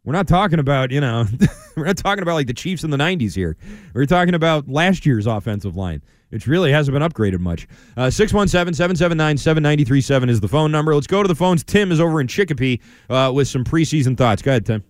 we're 0.04 0.14
not 0.14 0.26
talking 0.26 0.58
about 0.58 0.90
you 0.90 1.02
know, 1.02 1.26
we're 1.76 1.84
not 1.84 1.98
talking 1.98 2.22
about 2.22 2.34
like 2.34 2.46
the 2.46 2.54
Chiefs 2.54 2.84
in 2.84 2.90
the 2.90 2.96
'90s 2.96 3.34
here. 3.34 3.58
We're 3.92 4.06
talking 4.06 4.34
about 4.34 4.66
last 4.66 5.04
year's 5.04 5.26
offensive 5.26 5.76
line, 5.76 6.00
which 6.30 6.46
really 6.46 6.72
hasn't 6.72 6.94
been 6.94 7.02
upgraded 7.02 7.40
much. 7.40 7.68
Uh, 7.98 8.06
617-779-7937 8.06 10.30
is 10.30 10.40
the 10.40 10.48
phone 10.48 10.72
number. 10.72 10.94
Let's 10.94 11.06
go 11.06 11.22
to 11.22 11.28
the 11.28 11.34
phones. 11.34 11.64
Tim 11.64 11.92
is 11.92 12.00
over 12.00 12.18
in 12.20 12.28
Chicopee 12.28 12.80
uh, 13.10 13.30
with 13.34 13.46
some 13.46 13.62
preseason 13.62 14.16
thoughts. 14.16 14.40
Go 14.40 14.52
ahead, 14.52 14.64
Tim. 14.64 14.82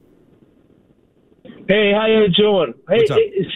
Hey, 1.69 1.93
how 1.95 2.07
you 2.07 2.29
doing? 2.37 2.75
Hey, 2.89 3.03
is 3.05 3.47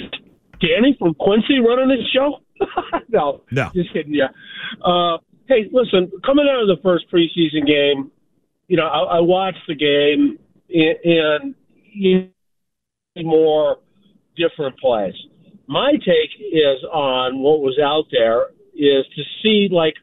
Danny 0.61 0.97
from 0.99 1.15
Quincy 1.15 1.59
running 1.59 1.89
this 1.89 2.07
show? 2.15 2.39
no, 3.09 3.43
No. 3.51 3.71
just 3.75 3.93
kidding. 3.93 4.15
Yeah. 4.15 4.29
Uh, 4.85 5.19
hey, 5.49 5.69
listen, 5.73 6.11
coming 6.25 6.47
out 6.51 6.63
of 6.63 6.69
the 6.69 6.81
first 6.83 7.07
preseason 7.13 7.67
game, 7.67 8.11
you 8.69 8.77
know, 8.77 8.87
I, 8.87 9.19
I 9.19 9.21
watched 9.21 9.59
the 9.69 9.75
game 9.75 10.39
and, 10.71 11.55
and 13.15 13.27
more 13.27 13.79
different 14.37 14.79
plays. 14.79 15.15
My 15.67 15.93
take 15.93 16.31
is 16.53 16.85
on 16.93 17.39
what 17.41 17.61
was 17.61 17.79
out 17.83 18.05
there 18.13 18.47
is 18.75 19.05
to 19.17 19.23
see 19.43 19.69
like 19.71 19.95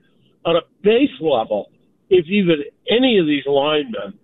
on 0.46 0.56
a 0.58 0.62
base 0.84 1.10
level 1.22 1.72
if 2.10 2.26
even 2.28 2.64
any 2.90 3.18
of 3.18 3.26
these 3.26 3.44
linemen 3.48 4.20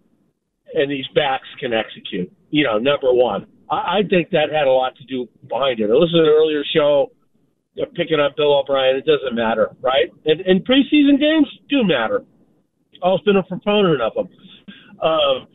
and 0.74 0.92
these 0.92 1.06
backs 1.16 1.48
can 1.60 1.74
execute. 1.74 2.32
You 2.52 2.64
know, 2.66 2.78
number 2.78 3.14
one, 3.14 3.48
I, 3.70 3.76
I 3.76 4.00
think 4.10 4.30
that 4.32 4.50
had 4.52 4.68
a 4.68 4.72
lot 4.72 4.96
to 4.98 5.04
do 5.06 5.28
behind 5.48 5.80
it. 5.80 5.90
I 5.90 5.94
listened 5.94 6.24
to 6.24 6.24
an 6.24 6.30
earlier 6.30 6.64
show 6.74 7.12
picking 7.96 8.20
up 8.20 8.36
Bill 8.36 8.60
O'Brien. 8.60 8.98
It 8.98 9.06
doesn't 9.06 9.36
matter, 9.36 9.76
right? 9.82 10.12
And, 10.26 10.42
and 10.42 10.66
preseason 10.66 11.20
games 11.20 11.48
do 11.70 11.84
matter. 11.84 12.26
I've 13.04 13.24
been 13.24 13.38
a 13.38 13.44
proponent 13.44 14.02
of 14.02 14.14
them. 14.14 14.30
Um, 15.02 15.48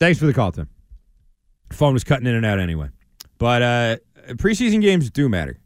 Thanks 0.00 0.18
for 0.18 0.26
the 0.26 0.34
call, 0.34 0.50
Tim. 0.52 0.68
Phone 1.72 1.92
was 1.92 2.04
cutting 2.04 2.26
in 2.26 2.34
and 2.34 2.44
out 2.44 2.58
anyway. 2.58 2.88
But 3.38 3.62
uh, 3.62 3.96
preseason 4.34 4.80
games 4.80 5.10
do 5.10 5.28
matter. 5.28 5.58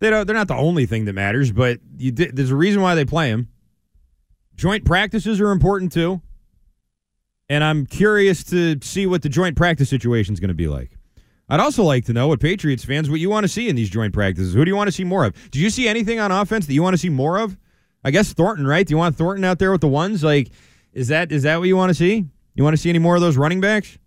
They 0.00 0.10
don't, 0.10 0.26
they're 0.26 0.36
not 0.36 0.48
the 0.48 0.56
only 0.56 0.86
thing 0.86 1.06
that 1.06 1.14
matters, 1.14 1.50
but 1.50 1.80
you 1.96 2.12
there's 2.12 2.50
a 2.50 2.56
reason 2.56 2.82
why 2.82 2.94
they 2.94 3.04
play 3.04 3.30
them. 3.30 3.48
Joint 4.54 4.84
practices 4.84 5.40
are 5.40 5.50
important 5.50 5.92
too. 5.92 6.20
And 7.48 7.64
I'm 7.64 7.86
curious 7.86 8.44
to 8.44 8.78
see 8.82 9.06
what 9.06 9.22
the 9.22 9.28
joint 9.28 9.56
practice 9.56 9.88
situation 9.88 10.34
is 10.34 10.40
going 10.40 10.48
to 10.48 10.54
be 10.54 10.68
like. 10.68 10.98
I'd 11.48 11.60
also 11.60 11.82
like 11.82 12.04
to 12.06 12.12
know 12.12 12.28
what 12.28 12.40
Patriots 12.40 12.84
fans 12.84 13.08
what 13.08 13.20
you 13.20 13.30
want 13.30 13.44
to 13.44 13.48
see 13.48 13.68
in 13.68 13.76
these 13.76 13.88
joint 13.88 14.12
practices. 14.12 14.52
Who 14.52 14.64
do 14.64 14.70
you 14.70 14.76
want 14.76 14.88
to 14.88 14.92
see 14.92 15.04
more 15.04 15.24
of? 15.24 15.34
Did 15.50 15.56
you 15.56 15.70
see 15.70 15.88
anything 15.88 16.20
on 16.20 16.30
offense 16.30 16.66
that 16.66 16.74
you 16.74 16.82
want 16.82 16.94
to 16.94 16.98
see 16.98 17.08
more 17.08 17.38
of? 17.38 17.56
I 18.04 18.10
guess 18.10 18.32
Thornton, 18.32 18.66
right? 18.66 18.86
Do 18.86 18.92
you 18.92 18.98
want 18.98 19.16
Thornton 19.16 19.44
out 19.44 19.58
there 19.58 19.72
with 19.72 19.80
the 19.80 19.88
ones? 19.88 20.22
Like, 20.22 20.50
is 20.92 21.08
that 21.08 21.32
is 21.32 21.44
that 21.44 21.58
what 21.58 21.68
you 21.68 21.76
want 21.76 21.90
to 21.90 21.94
see? 21.94 22.26
You 22.54 22.64
want 22.64 22.74
to 22.74 22.78
see 22.78 22.90
any 22.90 22.98
more 22.98 23.14
of 23.14 23.22
those 23.22 23.36
running 23.36 23.60
backs? 23.60 23.98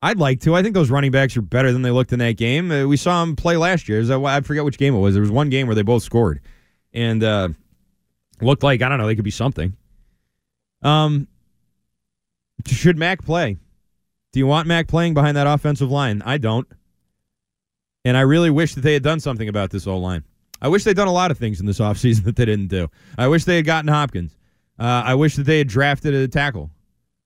I'd 0.00 0.18
like 0.18 0.40
to. 0.40 0.54
I 0.54 0.62
think 0.62 0.74
those 0.74 0.90
running 0.90 1.10
backs 1.10 1.36
are 1.36 1.42
better 1.42 1.72
than 1.72 1.82
they 1.82 1.90
looked 1.90 2.12
in 2.12 2.18
that 2.18 2.36
game. 2.36 2.70
Uh, 2.70 2.86
we 2.86 2.96
saw 2.96 3.24
them 3.24 3.36
play 3.36 3.56
last 3.56 3.88
year. 3.88 4.02
I 4.26 4.40
forget 4.42 4.64
which 4.64 4.76
game 4.76 4.94
it 4.94 4.98
was. 4.98 5.14
There 5.14 5.22
was 5.22 5.30
one 5.30 5.48
game 5.48 5.66
where 5.66 5.74
they 5.74 5.82
both 5.82 6.02
scored, 6.02 6.40
and 6.92 7.22
uh, 7.22 7.48
looked 8.40 8.62
like 8.62 8.82
I 8.82 8.88
don't 8.88 8.98
know. 8.98 9.06
They 9.06 9.14
could 9.14 9.24
be 9.24 9.30
something. 9.30 9.74
Um, 10.82 11.26
should 12.66 12.98
Mac 12.98 13.24
play? 13.24 13.58
Do 14.32 14.38
you 14.40 14.46
want 14.46 14.66
Mac 14.66 14.88
playing 14.88 15.14
behind 15.14 15.36
that 15.36 15.46
offensive 15.46 15.90
line? 15.90 16.22
I 16.24 16.38
don't. 16.38 16.66
And 18.04 18.16
I 18.16 18.22
really 18.22 18.50
wish 18.50 18.74
that 18.74 18.82
they 18.82 18.92
had 18.92 19.02
done 19.02 19.20
something 19.20 19.48
about 19.48 19.70
this 19.70 19.86
O 19.86 19.96
line. 19.96 20.24
I 20.60 20.68
wish 20.68 20.84
they'd 20.84 20.96
done 20.96 21.08
a 21.08 21.12
lot 21.12 21.30
of 21.30 21.38
things 21.38 21.60
in 21.60 21.66
this 21.66 21.78
offseason 21.80 22.24
that 22.24 22.36
they 22.36 22.44
didn't 22.44 22.68
do. 22.68 22.88
I 23.16 23.28
wish 23.28 23.44
they 23.44 23.56
had 23.56 23.64
gotten 23.64 23.88
Hopkins. 23.88 24.36
Uh, 24.78 25.02
I 25.04 25.14
wish 25.14 25.36
that 25.36 25.44
they 25.44 25.58
had 25.58 25.68
drafted 25.68 26.14
a 26.14 26.26
tackle. 26.26 26.70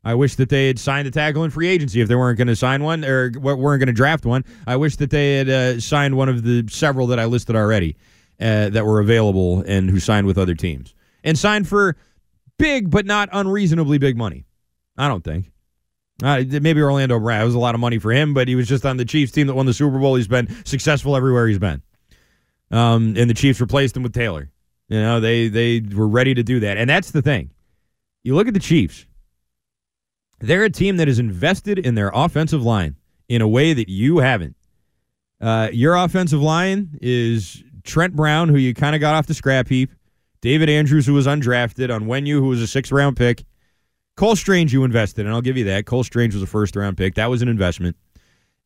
I 0.04 0.14
wish 0.14 0.36
that 0.36 0.48
they 0.48 0.68
had 0.68 0.78
signed 0.78 1.08
a 1.08 1.10
tackle 1.10 1.44
in 1.44 1.50
free 1.50 1.68
agency 1.68 2.00
if 2.00 2.08
they 2.08 2.14
weren't 2.14 2.38
going 2.38 2.48
to 2.48 2.56
sign 2.56 2.82
one 2.82 3.04
or 3.04 3.32
weren't 3.38 3.80
going 3.80 3.86
to 3.88 3.92
draft 3.92 4.24
one. 4.24 4.44
I 4.66 4.76
wish 4.76 4.96
that 4.96 5.10
they 5.10 5.36
had 5.36 5.48
uh, 5.48 5.80
signed 5.80 6.16
one 6.16 6.28
of 6.28 6.44
the 6.44 6.66
several 6.68 7.08
that 7.08 7.18
I 7.18 7.24
listed 7.24 7.56
already 7.56 7.96
uh, 8.40 8.68
that 8.70 8.86
were 8.86 9.00
available 9.00 9.62
and 9.66 9.90
who 9.90 9.98
signed 9.98 10.26
with 10.26 10.38
other 10.38 10.54
teams 10.54 10.94
and 11.24 11.36
signed 11.38 11.68
for 11.68 11.96
big 12.58 12.90
but 12.90 13.06
not 13.06 13.28
unreasonably 13.32 13.98
big 13.98 14.16
money. 14.16 14.44
I 14.98 15.08
don't 15.08 15.24
think. 15.24 15.50
Uh, 16.22 16.42
maybe 16.60 16.82
Orlando 16.82 17.18
Brown. 17.20 17.42
It 17.42 17.44
was 17.44 17.54
a 17.54 17.60
lot 17.60 17.74
of 17.74 17.80
money 17.80 17.98
for 17.98 18.12
him, 18.12 18.34
but 18.34 18.48
he 18.48 18.56
was 18.56 18.66
just 18.66 18.84
on 18.84 18.96
the 18.96 19.04
Chiefs 19.04 19.30
team 19.30 19.46
that 19.46 19.54
won 19.54 19.66
the 19.66 19.72
Super 19.72 19.98
Bowl. 19.98 20.16
He's 20.16 20.26
been 20.26 20.48
successful 20.64 21.14
everywhere 21.14 21.46
he's 21.46 21.60
been. 21.60 21.80
Um, 22.70 23.14
and 23.16 23.30
the 23.30 23.34
Chiefs 23.34 23.60
replaced 23.60 23.96
him 23.96 24.02
with 24.02 24.12
Taylor. 24.12 24.50
You 24.88 25.00
know, 25.00 25.20
they 25.20 25.48
they 25.48 25.80
were 25.80 26.08
ready 26.08 26.34
to 26.34 26.42
do 26.42 26.60
that. 26.60 26.76
And 26.76 26.90
that's 26.90 27.12
the 27.12 27.22
thing. 27.22 27.50
You 28.24 28.34
look 28.34 28.48
at 28.48 28.54
the 28.54 28.60
Chiefs. 28.60 29.06
They're 30.40 30.64
a 30.64 30.70
team 30.70 30.96
that 30.96 31.08
is 31.08 31.18
invested 31.18 31.78
in 31.78 31.94
their 31.94 32.10
offensive 32.12 32.62
line 32.62 32.96
in 33.28 33.42
a 33.42 33.48
way 33.48 33.72
that 33.72 33.88
you 33.88 34.18
haven't. 34.18 34.56
Uh, 35.40 35.68
your 35.72 35.94
offensive 35.94 36.42
line 36.42 36.98
is 37.00 37.62
Trent 37.84 38.14
Brown, 38.16 38.48
who 38.48 38.56
you 38.56 38.74
kind 38.74 38.94
of 38.94 39.00
got 39.00 39.14
off 39.14 39.26
the 39.26 39.34
scrap 39.34 39.68
heap, 39.68 39.90
David 40.40 40.68
Andrews, 40.68 41.06
who 41.06 41.14
was 41.14 41.26
undrafted, 41.26 41.88
Onwenu, 41.90 42.34
who 42.34 42.48
was 42.48 42.60
a 42.60 42.66
six 42.66 42.90
round 42.90 43.16
pick. 43.16 43.44
Cole 44.18 44.34
Strange, 44.34 44.72
you 44.72 44.82
invested, 44.82 45.26
and 45.26 45.32
I'll 45.32 45.40
give 45.40 45.56
you 45.56 45.62
that. 45.66 45.86
Cole 45.86 46.02
Strange 46.02 46.34
was 46.34 46.42
a 46.42 46.46
first 46.46 46.74
round 46.74 46.96
pick. 46.96 47.14
That 47.14 47.30
was 47.30 47.40
an 47.40 47.46
investment. 47.46 47.94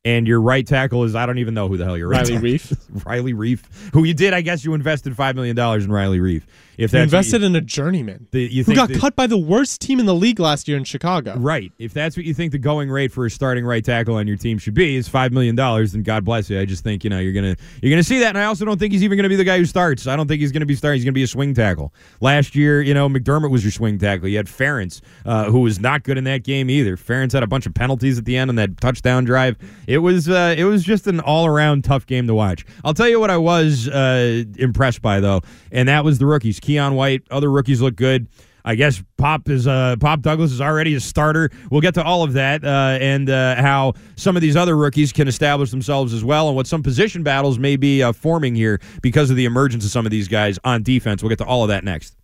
And 0.05 0.27
your 0.27 0.41
right 0.41 0.67
tackle 0.67 1.05
is 1.05 1.15
I 1.15 1.27
don't 1.27 1.39
even 1.39 1.55
know 1.55 1.69
who 1.69 1.77
the 1.77 1.85
hell 1.85 1.97
your 1.97 2.09
right 2.09 2.29
Riley 2.29 2.59
Reiff. 2.59 2.77
Riley 3.07 3.35
Reiff, 3.35 3.61
who 3.93 4.03
you 4.03 4.15
did, 4.15 4.35
I 4.35 4.41
guess 4.41 4.65
you 4.65 4.75
invested 4.75 5.15
five 5.15 5.37
million 5.37 5.55
dollars 5.55 5.85
in 5.85 5.93
Riley 5.93 6.19
Reiff. 6.19 6.43
If 6.79 6.91
that's 6.91 7.05
invested 7.05 7.43
what 7.43 7.47
in 7.49 7.57
a 7.57 7.61
journeyman 7.61 8.27
you, 8.33 8.49
the, 8.49 8.55
you 8.55 8.65
who 8.65 8.75
got 8.75 8.89
that- 8.89 8.99
cut 8.99 9.15
by 9.15 9.27
the 9.29 9.39
worst 9.39 9.81
team 9.81 10.01
in 10.01 10.07
the 10.07 10.15
league 10.15 10.41
last 10.41 10.67
year 10.67 10.77
in 10.77 10.83
Chicago. 10.85 11.37
Right. 11.37 11.71
If 11.79 11.93
that's 11.93 12.17
what 12.17 12.25
you 12.25 12.35
think 12.35 12.51
the 12.51 12.59
going 12.59 12.91
rate 12.91 13.13
for 13.13 13.27
a 13.27 13.31
starting 13.31 13.65
right 13.65 13.85
tackle 13.85 14.17
on 14.17 14.27
your 14.27 14.39
team 14.39 14.59
should 14.59 14.75
be 14.75 14.97
is 14.97 15.07
five 15.07 15.33
million 15.33 15.55
dollars, 15.55 15.93
then 15.93 16.03
God 16.03 16.25
bless 16.25 16.51
you. 16.51 16.59
I 16.59 16.65
just 16.65 16.83
think 16.83 17.05
you 17.05 17.11
know 17.11 17.21
you're 17.21 17.33
gonna 17.35 17.55
you're 17.81 17.91
gonna 17.91 18.03
see 18.03 18.19
that, 18.21 18.31
and 18.31 18.39
I 18.39 18.47
also 18.47 18.65
don't 18.65 18.79
think 18.79 18.93
he's 18.93 19.05
even 19.05 19.17
gonna 19.17 19.29
be 19.29 19.37
the 19.37 19.45
guy 19.45 19.59
who 19.59 19.67
starts. 19.67 20.09
I 20.09 20.17
don't 20.17 20.27
think 20.27 20.41
he's 20.41 20.51
gonna 20.51 20.67
be 20.67 20.75
starting. 20.75 20.97
He's 20.99 21.05
gonna 21.05 21.13
be 21.13 21.23
a 21.23 21.29
swing 21.29 21.55
tackle. 21.55 21.95
Last 22.21 22.57
year, 22.57 22.83
you 22.83 22.95
know, 22.95 23.09
McDermott 23.09 23.51
was 23.51 23.63
your 23.63 23.71
swing 23.73 23.99
tackle. 23.99 24.27
You 24.27 24.39
had 24.39 24.47
Ferentz, 24.47 25.01
uh, 25.27 25.45
who 25.45 25.61
was 25.61 25.79
not 25.79 26.03
good 26.03 26.19
in 26.19 26.25
that 26.25 26.43
game 26.43 26.69
either. 26.71 26.97
Ferentz 26.97 27.33
had 27.33 27.45
a 27.45 27.47
bunch 27.47 27.67
of 27.67 27.75
penalties 27.75 28.19
at 28.19 28.25
the 28.25 28.37
end 28.37 28.49
on 28.51 28.57
that 28.57 28.81
touchdown 28.81 29.25
drive. 29.25 29.57
It 29.87 29.91
was 29.99 30.28
uh, 30.28 30.55
it 30.57 30.64
was 30.64 30.82
just 30.84 31.07
an 31.07 31.20
all 31.20 31.47
around 31.47 31.84
tough 31.84 32.07
game 32.07 32.26
to 32.26 32.34
watch. 32.34 32.64
I'll 32.84 32.95
tell 32.95 33.09
you 33.09 33.20
what 33.20 33.30
I 33.30 33.36
was 33.36 33.88
uh, 33.88 34.45
impressed 34.57 35.03
by 35.03 35.20
though, 35.20 35.43
and 35.70 35.88
that 35.88 36.05
was 36.05 36.18
the 36.18 36.26
rookies. 36.26 36.61
Keion 36.61 36.95
White, 36.95 37.22
other 37.30 37.51
rookies 37.51 37.80
look 37.80 37.97
good. 37.97 38.28
I 38.64 38.74
guess 38.76 39.03
Pop 39.16 39.49
is 39.49 39.66
uh, 39.66 39.97
Pop 39.99 40.20
Douglas 40.20 40.53
is 40.53 40.61
already 40.61 40.95
a 40.95 41.01
starter. 41.01 41.51
We'll 41.70 41.80
get 41.80 41.95
to 41.95 42.05
all 42.05 42.22
of 42.22 42.34
that 42.34 42.64
uh, 42.64 42.99
and 43.01 43.28
uh, 43.28 43.57
how 43.57 43.95
some 44.16 44.36
of 44.36 44.43
these 44.43 44.57
other 44.57 44.76
rookies 44.76 45.12
can 45.12 45.26
establish 45.26 45.70
themselves 45.70 46.14
as 46.14 46.24
well, 46.24 46.47
and 46.49 46.57
what 46.57 46.66
some 46.66 46.82
position 46.82 47.22
battles 47.22 47.59
may 47.59 47.76
be 47.76 48.03
uh, 48.03 48.12
forming 48.12 48.55
here 48.55 48.80
because 49.03 49.30
of 49.30 49.36
the 49.36 49.45
emergence 49.45 49.84
of 49.84 49.90
some 49.90 50.07
of 50.07 50.11
these 50.11 50.28
guys 50.28 50.59
on 50.64 50.82
defense. 50.82 51.22
We'll 51.22 51.30
get 51.30 51.38
to 51.38 51.45
all 51.45 51.62
of 51.64 51.68
that 51.68 51.84
next. 51.84 52.16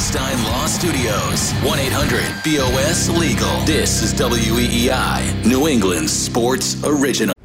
Rubenstein 0.00 0.42
Law 0.44 0.64
Studios, 0.64 1.52
1 1.62 1.78
800 1.78 2.22
BOS 2.42 3.10
Legal. 3.10 3.60
This 3.66 4.02
is 4.02 4.14
WEEI, 4.14 5.44
New 5.44 5.68
England 5.68 6.08
sports 6.08 6.82
original. 6.84 7.34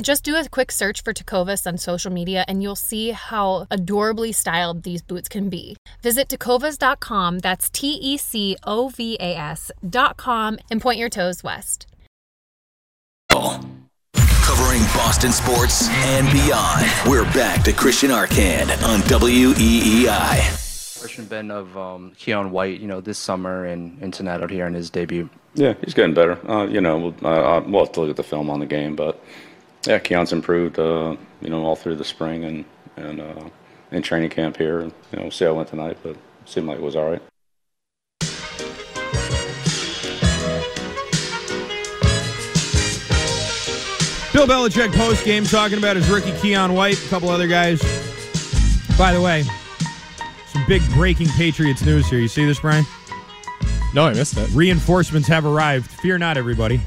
Just 0.00 0.22
do 0.22 0.36
a 0.36 0.48
quick 0.48 0.70
search 0.70 1.02
for 1.02 1.12
Tecovas 1.12 1.66
on 1.66 1.76
social 1.76 2.12
media 2.12 2.44
and 2.46 2.62
you'll 2.62 2.76
see 2.76 3.10
how 3.10 3.66
adorably 3.70 4.30
styled 4.30 4.84
these 4.84 5.02
boots 5.02 5.28
can 5.28 5.48
be. 5.48 5.76
Visit 6.02 6.28
tecovas.com, 6.28 7.40
that's 7.40 7.68
T 7.68 7.94
E 7.94 8.16
C 8.16 8.56
O 8.64 8.88
V 8.90 9.16
A 9.20 9.34
S.com, 9.36 10.58
and 10.70 10.80
point 10.80 10.98
your 10.98 11.08
toes 11.08 11.42
west. 11.42 11.86
Covering 13.28 14.82
Boston 14.94 15.32
sports 15.32 15.88
and 15.90 16.30
beyond. 16.32 16.86
We're 17.06 17.30
back 17.34 17.64
to 17.64 17.72
Christian 17.72 18.10
Arcand 18.10 18.70
on 18.84 19.00
E 19.00 19.02
WEEI. 19.02 21.00
Question 21.00 21.26
been 21.26 21.50
of 21.50 21.76
um, 21.76 22.12
Keion 22.12 22.50
White, 22.50 22.80
you 22.80 22.86
know, 22.86 23.00
this 23.00 23.18
summer 23.18 23.64
and, 23.64 24.00
and 24.00 24.14
tonight 24.14 24.42
out 24.42 24.50
here 24.50 24.66
in 24.66 24.74
his 24.74 24.90
debut. 24.90 25.28
Yeah, 25.54 25.74
he's 25.84 25.94
getting 25.94 26.14
better. 26.14 26.38
Uh, 26.48 26.66
you 26.66 26.80
know, 26.80 26.98
we'll, 26.98 27.26
uh, 27.26 27.60
we'll 27.66 27.84
have 27.84 27.92
to 27.94 28.00
look 28.00 28.10
at 28.10 28.16
the 28.16 28.22
film 28.22 28.48
on 28.48 28.60
the 28.60 28.66
game, 28.66 28.96
but 28.96 29.22
yeah, 29.88 29.98
Keion's 29.98 30.32
improved. 30.32 30.78
Uh, 30.78 31.16
you 31.40 31.48
know, 31.48 31.64
all 31.64 31.74
through 31.74 31.96
the 31.96 32.04
spring 32.04 32.44
and 32.44 32.64
and 32.96 33.20
uh, 33.20 33.48
in 33.90 34.02
training 34.02 34.30
camp 34.30 34.56
here. 34.56 34.80
And, 34.80 34.92
you 35.10 35.16
know, 35.16 35.22
we'll 35.24 35.30
see 35.30 35.44
how 35.44 35.52
it 35.52 35.54
went 35.54 35.68
tonight, 35.68 35.98
but 36.02 36.10
it 36.10 36.18
seemed 36.44 36.68
like 36.68 36.78
it 36.78 36.82
was 36.82 36.94
all 36.96 37.10
right. 37.10 37.22
Bill 44.32 44.46
Belichick 44.46 44.94
post 44.94 45.24
game 45.24 45.44
talking 45.44 45.78
about 45.78 45.96
his 45.96 46.08
rookie 46.08 46.30
Keion 46.32 46.74
White, 46.74 47.02
a 47.04 47.08
couple 47.08 47.28
other 47.28 47.48
guys. 47.48 47.80
By 48.96 49.12
the 49.12 49.20
way, 49.20 49.42
some 50.52 50.64
big 50.68 50.82
breaking 50.90 51.28
Patriots 51.28 51.84
news 51.84 52.08
here. 52.08 52.20
You 52.20 52.28
see 52.28 52.44
this, 52.44 52.60
Brian? 52.60 52.84
No, 53.94 54.04
I 54.04 54.12
missed 54.12 54.34
that. 54.34 54.50
Reinforcements 54.50 55.26
have 55.28 55.46
arrived. 55.46 55.90
Fear 55.90 56.18
not, 56.18 56.36
everybody. 56.36 56.80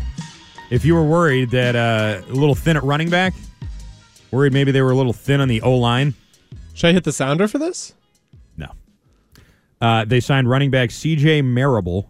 If 0.71 0.85
you 0.85 0.95
were 0.95 1.03
worried 1.03 1.51
that 1.51 1.75
uh, 1.75 2.21
a 2.27 2.33
little 2.33 2.55
thin 2.55 2.77
at 2.77 2.83
running 2.83 3.09
back, 3.09 3.33
worried 4.31 4.53
maybe 4.53 4.71
they 4.71 4.81
were 4.81 4.91
a 4.91 4.95
little 4.95 5.11
thin 5.13 5.41
on 5.41 5.49
the 5.49 5.61
O 5.61 5.75
line. 5.75 6.13
Should 6.73 6.87
I 6.87 6.93
hit 6.93 7.03
the 7.03 7.11
sounder 7.11 7.47
for 7.49 7.57
this? 7.57 7.93
No. 8.55 8.67
Uh, 9.81 10.05
they 10.05 10.21
signed 10.21 10.49
running 10.49 10.71
back 10.71 10.91
C.J. 10.91 11.41
Marable. 11.41 12.09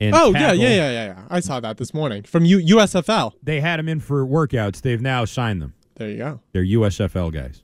Oh 0.00 0.32
yeah, 0.32 0.52
yeah, 0.52 0.68
yeah, 0.68 0.74
yeah, 0.74 0.90
yeah. 1.04 1.22
I 1.30 1.38
saw 1.40 1.60
that 1.60 1.76
this 1.76 1.94
morning 1.94 2.22
from 2.24 2.44
U- 2.44 2.76
USFL. 2.76 3.34
They 3.42 3.60
had 3.60 3.78
him 3.78 3.88
in 3.88 4.00
for 4.00 4.26
workouts. 4.26 4.80
They've 4.80 5.00
now 5.00 5.24
signed 5.24 5.62
them. 5.62 5.74
There 5.94 6.08
you 6.08 6.16
go. 6.16 6.40
They're 6.52 6.64
USFL 6.64 7.32
guys. 7.32 7.62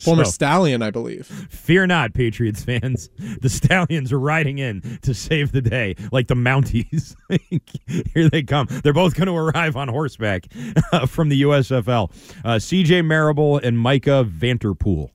Former 0.00 0.24
So- 0.24 0.30
stallion, 0.30 0.80
I 0.82 0.90
believe. 0.90 1.26
Fear 1.26 1.88
not, 1.88 2.14
Patriots 2.14 2.62
fans. 2.64 3.10
The 3.40 3.48
Stallions 3.48 4.12
are 4.12 4.18
riding 4.18 4.58
in 4.58 4.98
to 5.02 5.14
save 5.14 5.52
the 5.52 5.60
day, 5.62 5.94
like 6.12 6.26
the 6.28 6.34
Mounties. 6.34 7.14
Here 8.14 8.28
they 8.28 8.42
come. 8.42 8.66
They're 8.82 8.92
both 8.92 9.14
going 9.14 9.26
to 9.28 9.36
arrive 9.36 9.76
on 9.76 9.88
horseback 9.88 10.46
uh, 10.92 11.06
from 11.06 11.28
the 11.28 11.42
USFL. 11.42 12.10
Uh, 12.44 12.56
CJ 12.56 13.04
Marable 13.04 13.58
and 13.58 13.78
Micah 13.78 14.24
Vanterpool. 14.28 15.10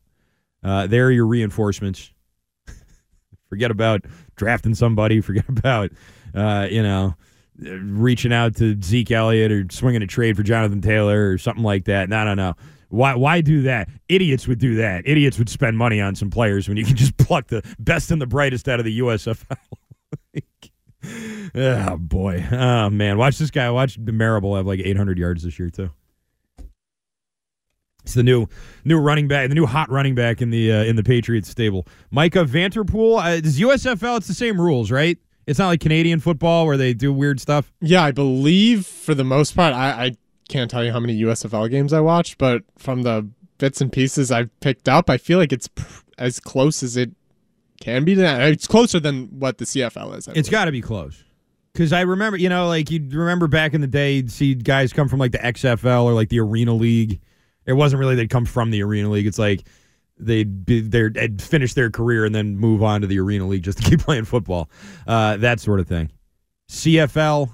Uh, 0.63 0.87
they're 0.87 1.11
your 1.11 1.25
reinforcements. 1.27 2.11
forget 3.49 3.71
about 3.71 4.05
drafting 4.35 4.73
somebody. 4.75 5.19
Forget 5.21 5.47
about, 5.49 5.91
uh, 6.33 6.67
you 6.69 6.81
know, 6.81 7.15
reaching 7.59 8.33
out 8.33 8.55
to 8.57 8.79
Zeke 8.81 9.11
Elliott 9.11 9.51
or 9.51 9.65
swinging 9.69 10.01
a 10.01 10.07
trade 10.07 10.35
for 10.37 10.43
Jonathan 10.43 10.81
Taylor 10.81 11.29
or 11.31 11.37
something 11.37 11.63
like 11.63 11.85
that. 11.85 12.09
No, 12.09 12.23
no, 12.25 12.33
no. 12.33 12.53
Why, 12.93 13.15
why 13.15 13.41
do 13.41 13.63
that? 13.63 13.89
Idiots 14.07 14.47
would 14.47 14.59
do 14.59 14.75
that. 14.75 15.07
Idiots 15.07 15.39
would 15.39 15.49
spend 15.49 15.79
money 15.79 15.99
on 15.99 16.13
some 16.13 16.29
players 16.29 16.67
when 16.67 16.77
you 16.77 16.85
can 16.85 16.95
just 16.95 17.17
pluck 17.17 17.47
the 17.47 17.63
best 17.79 18.11
and 18.11 18.21
the 18.21 18.27
brightest 18.27 18.69
out 18.69 18.79
of 18.79 18.85
the 18.85 18.99
USFL. 18.99 19.57
oh, 21.55 21.97
boy. 21.99 22.45
Oh, 22.51 22.91
man. 22.91 23.17
Watch 23.17 23.39
this 23.39 23.49
guy. 23.49 23.71
Watch 23.71 23.97
Marable 23.97 24.55
have 24.55 24.67
like 24.67 24.79
800 24.79 25.17
yards 25.17 25.41
this 25.41 25.57
year, 25.57 25.71
too. 25.71 25.89
It's 28.03 28.13
the 28.13 28.21
new 28.21 28.47
new 28.83 28.99
running 28.99 29.29
back, 29.29 29.47
the 29.47 29.55
new 29.55 29.65
hot 29.65 29.89
running 29.89 30.13
back 30.13 30.41
in 30.41 30.49
the 30.49 30.71
uh, 30.73 30.83
in 30.83 30.97
the 30.97 31.03
Patriots 31.03 31.49
stable. 31.49 31.87
Micah 32.11 32.43
Vanterpool. 32.43 33.17
Uh, 33.17 33.39
does 33.39 33.57
USFL? 33.59 34.17
It's 34.17 34.27
the 34.27 34.33
same 34.33 34.59
rules, 34.59 34.91
right? 34.91 35.17
It's 35.47 35.57
not 35.57 35.67
like 35.67 35.79
Canadian 35.79 36.19
football 36.19 36.65
where 36.65 36.75
they 36.75 36.93
do 36.93 37.13
weird 37.13 37.39
stuff. 37.39 37.71
Yeah, 37.79 38.03
I 38.03 38.11
believe 38.11 38.85
for 38.85 39.15
the 39.15 39.23
most 39.23 39.55
part, 39.55 39.73
I, 39.73 40.05
I 40.05 40.11
can't 40.53 40.69
tell 40.69 40.83
you 40.83 40.91
how 40.91 40.99
many 40.99 41.19
USFL 41.19 41.69
games 41.69 41.93
I 41.93 41.99
watched, 41.99 42.37
but 42.37 42.61
from 42.77 43.01
the 43.01 43.27
bits 43.57 43.81
and 43.81 43.91
pieces 43.91 44.31
I've 44.31 44.57
picked 44.59 44.87
up, 44.87 45.09
I 45.09 45.17
feel 45.17 45.39
like 45.39 45.51
it's 45.51 45.67
pr- 45.67 46.03
as 46.19 46.39
close 46.39 46.83
as 46.83 46.95
it 46.95 47.11
can 47.81 48.05
be. 48.05 48.13
To 48.13 48.21
that. 48.21 48.41
It's 48.51 48.67
closer 48.67 48.99
than 48.99 49.39
what 49.39 49.57
the 49.57 49.65
CFL 49.65 50.15
is. 50.15 50.27
I 50.27 50.33
It's 50.35 50.49
got 50.49 50.65
to 50.65 50.71
be 50.71 50.81
close. 50.81 51.23
Because 51.73 51.91
I 51.91 52.01
remember, 52.01 52.37
you 52.37 52.49
know, 52.49 52.67
like 52.67 52.91
you 52.91 53.03
remember 53.09 53.47
back 53.47 53.73
in 53.73 53.81
the 53.81 53.87
day, 53.87 54.17
you'd 54.17 54.31
see 54.31 54.53
guys 54.53 54.93
come 54.93 55.09
from 55.09 55.19
like 55.19 55.31
the 55.31 55.39
XFL 55.39 56.03
or 56.03 56.13
like 56.13 56.29
the 56.29 56.39
Arena 56.39 56.75
League. 56.75 57.19
It 57.65 57.73
wasn't 57.73 57.99
really 57.99 58.15
they'd 58.15 58.29
come 58.29 58.45
from 58.45 58.69
the 58.69 58.83
Arena 58.83 59.09
League. 59.09 59.25
It's 59.25 59.39
like 59.39 59.63
they'd 60.19 60.65
be 60.65 60.81
they'd 60.81 61.41
finish 61.41 61.73
their 61.73 61.89
career 61.89 62.25
and 62.25 62.35
then 62.35 62.57
move 62.57 62.83
on 62.83 63.01
to 63.01 63.07
the 63.07 63.17
Arena 63.19 63.47
League 63.47 63.63
just 63.63 63.79
to 63.79 63.89
keep 63.89 63.99
playing 64.07 64.25
football, 64.25 64.69
uh, 65.07 65.37
that 65.37 65.59
sort 65.59 65.79
of 65.79 65.87
thing. 65.87 66.11
CFL, 66.69 67.49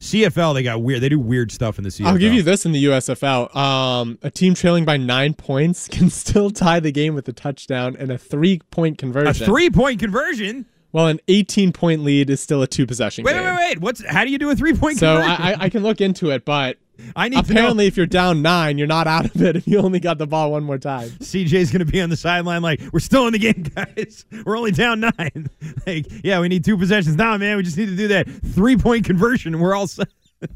CFL, 0.00 0.54
they 0.54 0.62
got 0.62 0.80
weird. 0.80 1.00
They 1.00 1.08
do 1.08 1.18
weird 1.18 1.50
stuff 1.50 1.76
in 1.78 1.84
the 1.84 1.90
CFL. 1.90 2.06
I'll 2.06 2.18
give 2.18 2.32
you 2.32 2.42
this 2.42 2.64
in 2.64 2.72
the 2.72 2.84
USFL. 2.84 3.54
Um, 3.54 4.18
a 4.22 4.30
team 4.30 4.54
trailing 4.54 4.84
by 4.84 4.96
nine 4.96 5.34
points 5.34 5.88
can 5.90 6.08
still 6.08 6.50
tie 6.50 6.80
the 6.80 6.92
game 6.92 7.14
with 7.14 7.28
a 7.28 7.32
touchdown 7.32 7.96
and 7.98 8.12
a 8.12 8.18
three 8.18 8.60
point 8.70 8.98
conversion. 8.98 9.42
a 9.42 9.46
three 9.46 9.70
point 9.70 9.98
conversion. 9.98 10.66
Well, 10.92 11.06
an 11.06 11.20
18 11.28 11.72
point 11.72 12.02
lead 12.02 12.30
is 12.30 12.40
still 12.40 12.62
a 12.62 12.66
two 12.66 12.86
possession 12.86 13.24
Wait, 13.24 13.34
game. 13.34 13.44
wait, 13.44 13.50
wait, 13.50 13.68
wait. 13.68 13.80
What's 13.80 14.04
how 14.06 14.24
do 14.24 14.30
you 14.30 14.38
do 14.38 14.50
a 14.50 14.56
three 14.56 14.72
point 14.74 14.98
So? 14.98 15.16
I, 15.16 15.56
I, 15.58 15.68
can 15.68 15.82
look 15.82 16.00
into 16.00 16.30
it, 16.30 16.44
but 16.44 16.78
I 17.14 17.28
need 17.28 17.38
apparently 17.38 17.86
if 17.86 17.96
you're 17.96 18.06
down 18.06 18.42
nine, 18.42 18.78
you're 18.78 18.86
not 18.86 19.06
out 19.06 19.26
of 19.26 19.42
it 19.42 19.56
if 19.56 19.68
you 19.68 19.78
only 19.78 20.00
got 20.00 20.18
the 20.18 20.26
ball 20.26 20.52
one 20.52 20.64
more 20.64 20.78
time. 20.78 21.08
CJ's 21.10 21.70
going 21.70 21.84
to 21.84 21.90
be 21.90 22.00
on 22.00 22.10
the 22.10 22.16
sideline 22.16 22.62
like, 22.62 22.80
we're 22.92 23.00
still 23.00 23.26
in 23.26 23.32
the 23.32 23.38
game, 23.38 23.62
guys. 23.74 24.24
We're 24.44 24.56
only 24.56 24.72
down 24.72 25.00
nine. 25.00 25.50
like, 25.86 26.06
yeah, 26.24 26.40
we 26.40 26.48
need 26.48 26.64
two 26.64 26.76
possessions. 26.76 27.16
Nah, 27.16 27.38
man, 27.38 27.56
we 27.56 27.62
just 27.62 27.76
need 27.76 27.86
to 27.86 27.96
do 27.96 28.08
that 28.08 28.28
three 28.28 28.76
point 28.76 29.04
conversion 29.04 29.54
and 29.54 29.62
we're 29.62 29.74
all 29.74 29.86
set. 29.86 30.08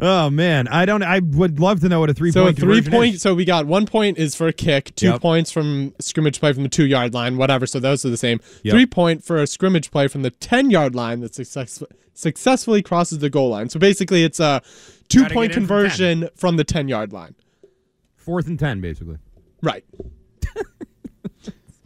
oh, 0.00 0.28
man. 0.30 0.68
I 0.68 0.84
don't, 0.84 1.02
I 1.02 1.20
would 1.20 1.58
love 1.60 1.80
to 1.80 1.88
know 1.88 2.00
what 2.00 2.10
a 2.10 2.14
three 2.14 2.30
So 2.32 2.42
a 2.42 2.44
point 2.46 2.58
three 2.58 2.82
point. 2.82 3.14
is. 3.16 3.22
So 3.22 3.34
we 3.34 3.44
got 3.44 3.66
one 3.66 3.86
point 3.86 4.18
is 4.18 4.34
for 4.34 4.46
a 4.48 4.52
kick, 4.52 4.94
two 4.96 5.06
Yep. 5.06 5.20
points 5.20 5.50
from 5.52 5.94
scrimmage 6.00 6.38
play 6.40 6.52
from 6.52 6.62
the 6.64 6.68
two 6.68 6.86
yard 6.86 7.14
line, 7.14 7.36
whatever. 7.36 7.66
So 7.66 7.80
those 7.80 8.04
are 8.04 8.10
the 8.10 8.16
same. 8.16 8.40
Yep. 8.62 8.72
Three 8.72 8.86
point 8.86 9.24
for 9.24 9.36
a 9.42 9.46
scrimmage 9.46 9.90
play 9.90 10.08
from 10.08 10.22
the 10.22 10.30
ten 10.30 10.70
yard 10.70 10.94
line 10.94 11.20
that 11.20 11.34
success, 11.34 11.82
successfully 12.12 12.82
crosses 12.82 13.18
the 13.20 13.30
goal 13.30 13.48
line. 13.50 13.68
So 13.70 13.78
basically, 13.80 14.22
it's 14.24 14.38
a 14.40 14.60
two 15.08 15.22
Gotta 15.22 15.34
point 15.34 15.52
get 15.52 15.62
in 15.62 15.66
from 15.66 15.76
10. 15.76 15.84
conversion 15.88 16.28
from 16.36 16.56
the 16.56 16.64
ten 16.64 16.88
yard 16.88 17.12
line. 17.12 17.34
Fourth 18.16 18.46
and 18.46 18.58
10, 18.58 18.80
basically. 18.80 19.16
Right. 19.62 19.84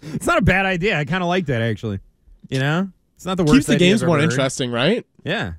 It's 0.01 0.27
not 0.27 0.39
a 0.39 0.43
bad 0.43 0.65
idea. 0.65 0.99
I 0.99 1.05
kind 1.05 1.23
of 1.23 1.29
like 1.29 1.47
that, 1.47 1.61
actually. 1.61 1.99
You 2.49 2.61
know? 2.61 2.89
It's 3.17 3.27
not 3.27 3.37
the 3.37 3.43
worst 3.43 3.55
Keeps 3.55 3.67
the 3.67 3.75
idea 3.75 3.89
games 3.91 4.05
more 4.05 4.17
heard. 4.17 4.25
interesting, 4.25 4.71
right? 4.71 5.05
Yeah. 5.25 5.55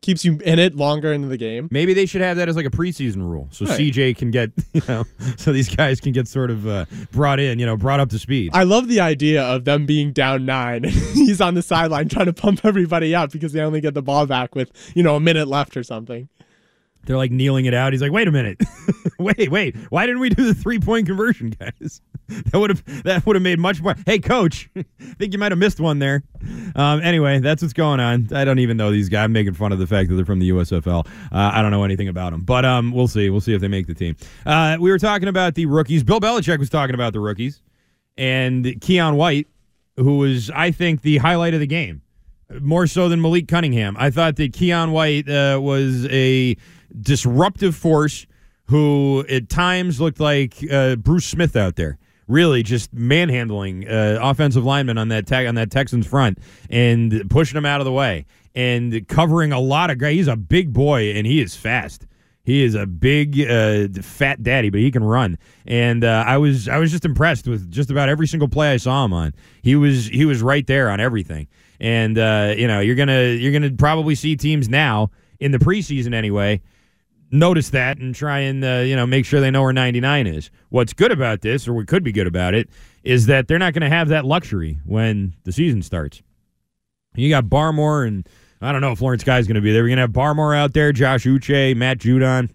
Keeps 0.00 0.24
you 0.24 0.38
in 0.44 0.60
it 0.60 0.76
longer 0.76 1.12
into 1.12 1.26
the 1.26 1.36
game. 1.36 1.68
Maybe 1.72 1.92
they 1.92 2.06
should 2.06 2.20
have 2.20 2.36
that 2.36 2.48
as 2.48 2.54
like 2.54 2.64
a 2.66 2.70
preseason 2.70 3.16
rule, 3.28 3.48
so 3.50 3.66
Right. 3.66 3.80
CJ 3.80 4.16
can 4.16 4.30
get, 4.30 4.52
you 4.72 4.80
know, 4.88 5.04
so 5.36 5.52
these 5.52 5.74
guys 5.74 6.00
can 6.00 6.12
get 6.12 6.28
sort 6.28 6.52
of 6.52 6.68
uh, 6.68 6.84
brought 7.10 7.40
in, 7.40 7.58
you 7.58 7.66
know, 7.66 7.76
brought 7.76 7.98
up 7.98 8.08
to 8.10 8.18
speed. 8.18 8.52
I 8.54 8.62
love 8.62 8.86
the 8.86 9.00
idea 9.00 9.42
of 9.42 9.64
them 9.64 9.86
being 9.86 10.12
down 10.12 10.46
nine. 10.46 10.84
He's 11.14 11.40
on 11.40 11.54
the 11.54 11.62
sideline 11.62 12.08
trying 12.08 12.26
to 12.26 12.32
pump 12.32 12.64
everybody 12.64 13.12
up 13.14 13.32
because 13.32 13.52
they 13.52 13.60
only 13.60 13.80
get 13.80 13.94
the 13.94 14.02
ball 14.02 14.24
back 14.26 14.54
with, 14.54 14.70
you 14.94 15.02
know, 15.02 15.16
a 15.16 15.20
minute 15.20 15.48
left 15.48 15.76
or 15.76 15.82
something. 15.82 16.28
They're 17.08 17.16
like 17.16 17.30
kneeling 17.30 17.64
it 17.64 17.72
out. 17.72 17.94
He's 17.94 18.02
like, 18.02 18.12
wait 18.12 18.28
a 18.28 18.30
minute. 18.30 18.60
wait, 19.18 19.50
wait. 19.50 19.74
Why 19.88 20.04
didn't 20.04 20.20
we 20.20 20.28
do 20.28 20.44
the 20.44 20.52
three 20.52 20.78
point 20.78 21.06
conversion, 21.06 21.48
guys? 21.58 22.02
that 22.28 22.58
would 22.58 22.68
have 22.68 23.02
that 23.04 23.24
would 23.24 23.34
have 23.34 23.42
made 23.42 23.58
much 23.58 23.80
more. 23.80 23.96
Hey, 24.04 24.18
coach, 24.18 24.68
I 24.76 24.84
think 25.18 25.32
you 25.32 25.38
might 25.38 25.50
have 25.50 25.58
missed 25.58 25.80
one 25.80 26.00
there. 26.00 26.22
Um, 26.76 27.00
anyway, 27.00 27.38
that's 27.38 27.62
what's 27.62 27.72
going 27.72 27.98
on. 27.98 28.28
I 28.34 28.44
don't 28.44 28.58
even 28.58 28.76
know 28.76 28.90
these 28.90 29.08
guys. 29.08 29.24
I'm 29.24 29.32
making 29.32 29.54
fun 29.54 29.72
of 29.72 29.78
the 29.78 29.86
fact 29.86 30.10
that 30.10 30.16
they're 30.16 30.26
from 30.26 30.38
the 30.38 30.50
USFL. 30.50 31.06
Uh, 31.06 31.10
I 31.32 31.62
don't 31.62 31.70
know 31.70 31.82
anything 31.82 32.08
about 32.08 32.32
them, 32.32 32.42
but 32.42 32.66
um, 32.66 32.92
we'll 32.92 33.08
see. 33.08 33.30
We'll 33.30 33.40
see 33.40 33.54
if 33.54 33.62
they 33.62 33.68
make 33.68 33.86
the 33.86 33.94
team. 33.94 34.14
Uh, 34.44 34.76
we 34.78 34.90
were 34.90 34.98
talking 34.98 35.28
about 35.28 35.54
the 35.54 35.64
rookies. 35.64 36.04
Bill 36.04 36.20
Belichick 36.20 36.58
was 36.58 36.68
talking 36.68 36.94
about 36.94 37.14
the 37.14 37.20
rookies, 37.20 37.62
and 38.18 38.66
Keion 38.66 39.16
White, 39.16 39.46
who 39.96 40.18
was, 40.18 40.50
I 40.50 40.72
think, 40.72 41.00
the 41.00 41.16
highlight 41.16 41.54
of 41.54 41.60
the 41.60 41.66
game, 41.66 42.02
more 42.60 42.86
so 42.86 43.08
than 43.08 43.22
Malik 43.22 43.48
Cunningham. 43.48 43.96
I 43.98 44.10
thought 44.10 44.36
that 44.36 44.52
Keion 44.52 44.92
White 44.92 45.30
uh, 45.30 45.58
was 45.62 46.04
a 46.10 46.58
disruptive 47.00 47.74
force 47.74 48.26
who 48.68 49.24
at 49.28 49.48
times 49.48 50.00
looked 50.00 50.20
like 50.20 50.56
uh, 50.70 50.96
Bruce 50.96 51.26
Smith 51.26 51.56
out 51.56 51.76
there. 51.76 51.98
Really, 52.26 52.62
just 52.62 52.92
manhandling 52.92 53.88
uh, 53.88 54.18
offensive 54.20 54.62
linemen 54.62 54.98
on 54.98 55.08
that 55.08 55.32
on 55.32 55.54
that 55.54 55.70
Texans 55.70 56.06
front 56.06 56.38
and 56.68 57.24
pushing 57.30 57.54
them 57.54 57.64
out 57.64 57.80
of 57.80 57.86
the 57.86 57.92
way 57.92 58.26
and 58.54 59.08
covering 59.08 59.50
a 59.50 59.60
lot 59.60 59.88
of 59.88 59.96
guys. 59.96 60.12
He's 60.14 60.28
a 60.28 60.36
big 60.36 60.74
boy 60.74 61.12
and 61.12 61.26
he 61.26 61.40
is 61.40 61.56
fast. 61.56 62.06
He 62.42 62.64
is 62.64 62.74
a 62.74 62.86
big, 62.86 63.40
uh, 63.40 63.88
fat 64.02 64.42
daddy, 64.42 64.70
but 64.70 64.80
he 64.80 64.90
can 64.90 65.04
run. 65.04 65.38
And 65.66 66.02
uh, 66.02 66.24
I 66.26 66.38
was 66.38 66.68
I 66.68 66.78
was 66.78 66.90
just 66.90 67.04
impressed 67.04 67.46
with 67.46 67.70
just 67.70 67.90
about 67.90 68.08
every 68.08 68.26
single 68.26 68.48
play 68.48 68.72
I 68.72 68.78
saw 68.78 69.04
him 69.04 69.12
on. 69.12 69.32
He 69.62 69.76
was 69.76 70.06
he 70.06 70.24
was 70.26 70.42
right 70.42 70.66
there 70.66 70.90
on 70.90 71.00
everything. 71.00 71.48
And 71.80 72.18
uh, 72.18 72.54
you 72.56 72.66
know 72.66 72.80
you're 72.80 72.96
gonna 72.96 73.28
you're 73.28 73.52
gonna 73.52 73.70
probably 73.70 74.14
see 74.14 74.36
teams 74.36 74.68
now 74.68 75.10
in 75.40 75.52
the 75.52 75.58
preseason 75.58 76.12
anyway 76.12 76.60
notice 77.30 77.70
that 77.70 77.98
and 77.98 78.14
try 78.14 78.40
and 78.40 78.64
uh, 78.64 78.82
you 78.84 78.96
know 78.96 79.06
make 79.06 79.24
sure 79.24 79.40
they 79.40 79.50
know 79.50 79.62
where 79.62 79.72
99 79.72 80.26
is. 80.26 80.50
What's 80.70 80.92
good 80.92 81.12
about 81.12 81.42
this, 81.42 81.68
or 81.68 81.74
what 81.74 81.86
could 81.86 82.02
be 82.02 82.12
good 82.12 82.26
about 82.26 82.54
it, 82.54 82.68
is 83.02 83.26
that 83.26 83.48
they're 83.48 83.58
not 83.58 83.72
going 83.72 83.88
to 83.88 83.94
have 83.94 84.08
that 84.08 84.24
luxury 84.24 84.78
when 84.84 85.34
the 85.44 85.52
season 85.52 85.82
starts. 85.82 86.22
You 87.14 87.28
got 87.28 87.44
Barmore, 87.46 88.06
and 88.06 88.28
I 88.60 88.72
don't 88.72 88.80
know 88.80 88.92
if 88.92 89.00
Lawrence 89.00 89.24
Guy's 89.24 89.46
going 89.46 89.56
to 89.56 89.60
be 89.60 89.72
there. 89.72 89.82
We're 89.82 89.88
going 89.88 89.96
to 89.96 90.02
have 90.02 90.10
Barmore 90.10 90.56
out 90.56 90.72
there, 90.72 90.92
Josh 90.92 91.24
Uche, 91.24 91.76
Matt 91.76 91.98
Judon, 91.98 92.50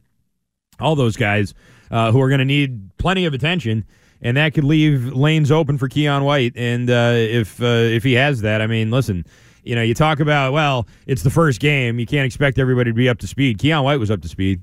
all 0.80 0.96
those 0.96 1.18
guys 1.18 1.54
uh, 1.92 2.12
who 2.12 2.22
are 2.22 2.30
going 2.30 2.40
to 2.40 2.46
need 2.46 2.96
plenty 2.98 3.26
of 3.26 3.34
attention. 3.34 3.86
And 4.22 4.38
that 4.38 4.54
could 4.54 4.64
leave 4.64 5.14
lanes 5.14 5.52
open 5.52 5.78
for 5.78 5.90
Keion 5.90 6.24
White. 6.24 6.54
And 6.56 6.90
uh, 6.90 7.14
if 7.16 7.62
uh, 7.62 7.66
if 7.66 8.04
he 8.04 8.14
has 8.14 8.42
that, 8.42 8.62
I 8.62 8.68
mean, 8.68 8.90
listen, 8.90 9.26
you 9.64 9.76
know, 9.76 9.82
you 9.82 9.94
talk 9.94 10.20
about, 10.20 10.54
well, 10.54 10.88
it's 11.08 11.24
the 11.24 11.30
first 11.30 11.60
game. 11.60 12.00
You 12.00 12.06
can't 12.06 12.26
expect 12.26 12.60
everybody 12.60 12.92
to 12.92 12.96
be 12.96 13.10
up 13.10 13.20
to 13.20 13.28
speed. 13.28 13.58
Keion 13.58 13.84
White 13.84 14.00
was 14.00 14.12
up 14.12 14.22
to 14.22 14.28
speed. 14.28 14.62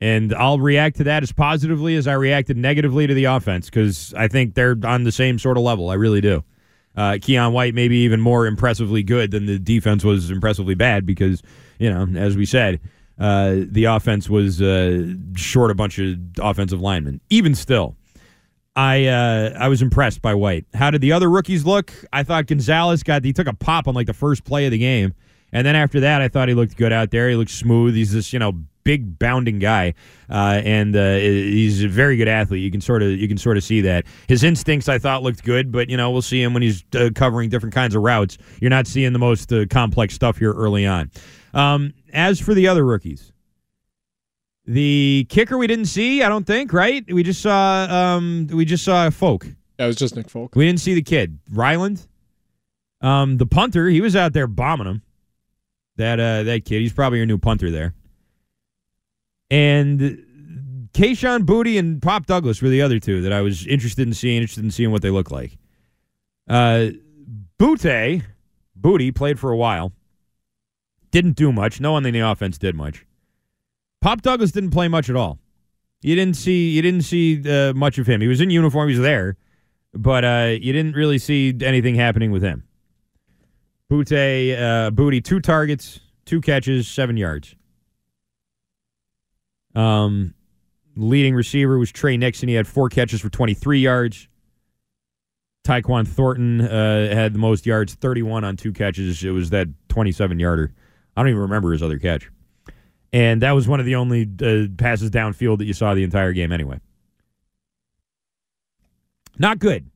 And 0.00 0.32
I'll 0.34 0.60
react 0.60 0.96
to 0.98 1.04
that 1.04 1.24
as 1.24 1.32
positively 1.32 1.96
as 1.96 2.06
I 2.06 2.12
reacted 2.12 2.56
negatively 2.56 3.06
to 3.08 3.14
the 3.14 3.24
offense 3.24 3.66
because 3.66 4.14
I 4.14 4.28
think 4.28 4.54
they're 4.54 4.76
on 4.84 5.02
the 5.02 5.10
same 5.10 5.38
sort 5.40 5.56
of 5.56 5.64
level. 5.64 5.90
I 5.90 5.94
really 5.94 6.20
do. 6.20 6.44
Uh, 6.96 7.12
Keion 7.12 7.52
White 7.52 7.74
maybe 7.74 7.96
even 7.98 8.20
more 8.20 8.46
impressively 8.46 9.02
good 9.02 9.30
than 9.30 9.46
the 9.46 9.58
defense 9.58 10.04
was 10.04 10.30
impressively 10.30 10.74
bad 10.74 11.04
because, 11.04 11.42
you 11.78 11.92
know, 11.92 12.06
as 12.16 12.36
we 12.36 12.46
said, 12.46 12.80
uh, 13.18 13.56
the 13.70 13.84
offense 13.84 14.28
was 14.28 14.62
uh, 14.62 15.14
short 15.34 15.70
a 15.70 15.74
bunch 15.74 15.98
of 15.98 16.16
offensive 16.40 16.80
linemen. 16.80 17.20
Even 17.30 17.54
still, 17.54 17.96
I 18.78 19.06
uh, 19.06 19.56
I 19.58 19.66
was 19.66 19.82
impressed 19.82 20.22
by 20.22 20.34
White. 20.34 20.64
How 20.72 20.92
did 20.92 21.00
the 21.00 21.10
other 21.10 21.28
rookies 21.28 21.66
look? 21.66 21.92
I 22.12 22.22
thought 22.22 22.46
Gonzalez 22.46 23.02
got 23.02 23.24
he 23.24 23.32
took 23.32 23.48
a 23.48 23.52
pop 23.52 23.88
on 23.88 23.94
like 23.96 24.06
the 24.06 24.14
first 24.14 24.44
play 24.44 24.66
of 24.66 24.70
the 24.70 24.78
game, 24.78 25.14
and 25.52 25.66
then 25.66 25.74
after 25.74 25.98
that, 25.98 26.22
I 26.22 26.28
thought 26.28 26.46
he 26.46 26.54
looked 26.54 26.76
good 26.76 26.92
out 26.92 27.10
there. 27.10 27.28
He 27.28 27.34
looked 27.34 27.50
smooth. 27.50 27.96
He's 27.96 28.12
this 28.12 28.32
you 28.32 28.38
know 28.38 28.52
big 28.84 29.18
bounding 29.18 29.58
guy, 29.58 29.94
uh, 30.30 30.62
and 30.64 30.94
uh, 30.94 31.16
he's 31.16 31.82
a 31.82 31.88
very 31.88 32.16
good 32.16 32.28
athlete. 32.28 32.62
You 32.62 32.70
can 32.70 32.80
sort 32.80 33.02
of 33.02 33.10
you 33.10 33.26
can 33.26 33.36
sort 33.36 33.56
of 33.56 33.64
see 33.64 33.80
that 33.80 34.04
his 34.28 34.44
instincts 34.44 34.88
I 34.88 35.00
thought 35.00 35.24
looked 35.24 35.42
good, 35.42 35.72
but 35.72 35.90
you 35.90 35.96
know 35.96 36.12
we'll 36.12 36.22
see 36.22 36.40
him 36.40 36.54
when 36.54 36.62
he's 36.62 36.84
uh, 36.94 37.10
covering 37.12 37.50
different 37.50 37.74
kinds 37.74 37.96
of 37.96 38.02
routes. 38.02 38.38
You're 38.60 38.70
not 38.70 38.86
seeing 38.86 39.12
the 39.12 39.18
most 39.18 39.52
uh, 39.52 39.66
complex 39.68 40.14
stuff 40.14 40.38
here 40.38 40.52
early 40.52 40.86
on. 40.86 41.10
Um, 41.52 41.94
as 42.12 42.38
for 42.38 42.54
the 42.54 42.68
other 42.68 42.84
rookies. 42.84 43.32
The 44.70 45.26
kicker 45.30 45.56
we 45.56 45.66
didn't 45.66 45.86
see, 45.86 46.22
I 46.22 46.28
don't 46.28 46.46
think, 46.46 46.74
right? 46.74 47.02
We 47.10 47.22
just 47.22 47.40
saw 47.40 47.86
um 47.88 48.48
we 48.52 48.66
just 48.66 48.84
saw 48.84 49.08
Folk. 49.08 49.46
It 49.46 49.84
was 49.84 49.96
just 49.96 50.14
Nick 50.14 50.28
Folk. 50.28 50.54
We 50.54 50.66
didn't 50.66 50.80
see 50.80 50.92
the 50.92 51.00
kid. 51.00 51.38
Ryland. 51.50 52.06
Um 53.00 53.38
the 53.38 53.46
punter, 53.46 53.88
he 53.88 54.02
was 54.02 54.14
out 54.14 54.34
there 54.34 54.46
bombing 54.46 54.86
him. 54.86 55.02
That 55.96 56.20
uh 56.20 56.42
that 56.42 56.66
kid, 56.66 56.82
he's 56.82 56.92
probably 56.92 57.16
your 57.18 57.26
new 57.26 57.38
punter 57.38 57.70
there. 57.70 57.94
And 59.50 60.88
Kayshon 60.92 61.46
Boutte 61.46 61.78
and 61.78 62.02
Pop 62.02 62.26
Douglas 62.26 62.60
were 62.60 62.68
the 62.68 62.82
other 62.82 62.98
two 62.98 63.22
that 63.22 63.32
I 63.32 63.40
was 63.40 63.66
interested 63.66 64.06
in 64.06 64.12
seeing, 64.12 64.36
interested 64.36 64.64
in 64.64 64.70
seeing 64.70 64.90
what 64.90 65.00
they 65.00 65.10
look 65.10 65.30
like. 65.30 65.56
Uh 66.46 66.88
Boutte, 67.58 68.22
Boutte 68.78 69.14
played 69.14 69.40
for 69.40 69.50
a 69.50 69.56
while. 69.56 69.92
Didn't 71.10 71.36
do 71.36 71.52
much. 71.52 71.80
No 71.80 71.92
one 71.92 72.04
in 72.04 72.12
the 72.12 72.20
offense 72.20 72.58
did 72.58 72.74
much. 72.74 73.06
Pop 74.00 74.22
Douglas 74.22 74.52
didn't 74.52 74.70
play 74.70 74.88
much 74.88 75.10
at 75.10 75.16
all. 75.16 75.38
You 76.00 76.14
didn't 76.14 76.36
see 76.36 76.70
you 76.70 76.82
didn't 76.82 77.02
see 77.02 77.42
uh, 77.50 77.74
much 77.74 77.98
of 77.98 78.06
him. 78.06 78.20
He 78.20 78.28
was 78.28 78.40
in 78.40 78.50
uniform. 78.50 78.88
He 78.88 78.94
was 78.94 79.02
there, 79.02 79.36
but 79.92 80.24
uh, 80.24 80.56
you 80.60 80.72
didn't 80.72 80.94
really 80.94 81.18
see 81.18 81.54
anything 81.60 81.96
happening 81.96 82.30
with 82.30 82.42
him. 82.42 82.64
Boutte, 83.90 84.56
uh, 84.56 84.90
Boutte, 84.90 85.24
two 85.24 85.40
targets, 85.40 86.00
two 86.24 86.40
catches, 86.40 86.86
seven 86.86 87.16
yards. 87.16 87.56
Um, 89.74 90.34
leading 90.94 91.34
receiver 91.34 91.78
was 91.78 91.90
Tre 91.90 92.16
Nixon. 92.16 92.48
He 92.48 92.54
had 92.54 92.68
four 92.68 92.88
catches 92.88 93.20
for 93.20 93.30
23 93.30 93.80
yards. 93.80 94.28
Tyquan 95.64 96.06
Thornton 96.06 96.60
uh, 96.60 97.14
had 97.14 97.34
the 97.34 97.38
most 97.38 97.66
yards, 97.66 97.94
31 97.94 98.44
on 98.44 98.56
two 98.56 98.72
catches. 98.72 99.22
It 99.24 99.30
was 99.30 99.50
that 99.50 99.68
27 99.88 100.38
yarder. 100.38 100.72
I 101.16 101.22
don't 101.22 101.30
even 101.30 101.42
remember 101.42 101.72
his 101.72 101.82
other 101.82 101.98
catch. 101.98 102.30
And 103.12 103.42
that 103.42 103.52
was 103.52 103.66
one 103.66 103.80
of 103.80 103.86
the 103.86 103.94
only 103.94 104.22
uh, 104.22 104.66
passes 104.76 105.10
downfield 105.10 105.58
that 105.58 105.64
you 105.64 105.72
saw 105.72 105.94
the 105.94 106.04
entire 106.04 106.32
game 106.32 106.52
anyway. 106.52 106.80
Not 109.38 109.58
good. 109.58 109.90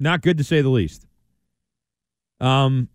Not 0.00 0.22
good 0.22 0.38
to 0.38 0.44
say 0.44 0.62
the 0.62 0.68
least. 0.68 1.06
Um, 2.40 2.88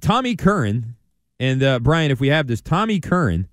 Tommy 0.00 0.34
Curran, 0.34 0.96
and 1.38 1.62
uh, 1.62 1.78
Brian, 1.80 2.10
if 2.10 2.18
we 2.18 2.28
have 2.28 2.46
this, 2.46 2.60
Tommy 2.60 2.98
Curran 2.98 3.48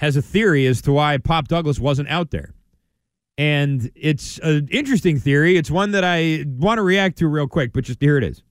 has 0.00 0.16
a 0.16 0.22
theory 0.22 0.66
as 0.66 0.82
to 0.82 0.92
why 0.92 1.16
Pop 1.18 1.48
Douglas 1.48 1.78
wasn't 1.78 2.08
out 2.08 2.30
there. 2.30 2.52
And 3.38 3.90
it's 3.94 4.38
an 4.38 4.68
interesting 4.70 5.18
theory. 5.18 5.56
It's 5.56 5.70
one 5.70 5.92
that 5.92 6.04
I 6.04 6.44
want 6.46 6.78
to 6.78 6.82
react 6.82 7.18
to 7.18 7.28
real 7.28 7.46
quick, 7.46 7.72
but 7.72 7.84
just 7.84 8.00
here 8.00 8.16
it 8.16 8.24
is. 8.24 8.42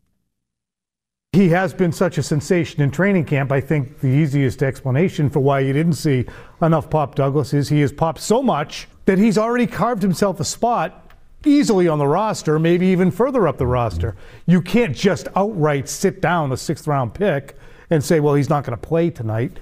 He 1.36 1.50
has 1.50 1.74
been 1.74 1.92
such 1.92 2.18
a 2.18 2.24
sensation 2.24 2.82
in 2.82 2.92
training 2.92 3.26
camp. 3.26 3.52
I 3.52 3.60
think 3.60 4.00
the 4.00 4.08
easiest 4.08 4.64
explanation 4.64 5.30
for 5.30 5.42
why 5.42 5.60
you 5.60 5.74
didn't 5.74 5.96
see 5.96 6.26
enough 6.62 6.90
Pop 6.90 7.14
Douglas 7.14 7.54
is 7.54 7.68
he 7.68 7.82
has 7.82 7.92
popped 7.92 8.22
so 8.22 8.42
much 8.42 8.88
that 9.04 9.18
he's 9.18 9.38
already 9.38 9.68
carved 9.68 10.02
himself 10.02 10.40
a 10.40 10.46
spot 10.46 11.12
easily 11.44 11.90
on 11.90 12.00
the 12.00 12.08
roster, 12.08 12.58
maybe 12.58 12.88
even 12.88 13.12
further 13.12 13.50
up 13.50 13.58
the 13.58 13.68
roster. 13.68 14.16
You 14.46 14.62
can't 14.62 14.96
just 14.96 15.28
outright 15.36 15.90
sit 15.90 16.22
down 16.22 16.54
a 16.54 16.58
sixth 16.58 16.88
round 16.88 17.14
pick 17.14 17.58
and 17.90 18.02
say, 18.02 18.22
well, 18.22 18.36
he's 18.36 18.50
not 18.50 18.64
going 18.64 18.80
to 18.80 18.88
play 18.88 19.10
tonight 19.10 19.60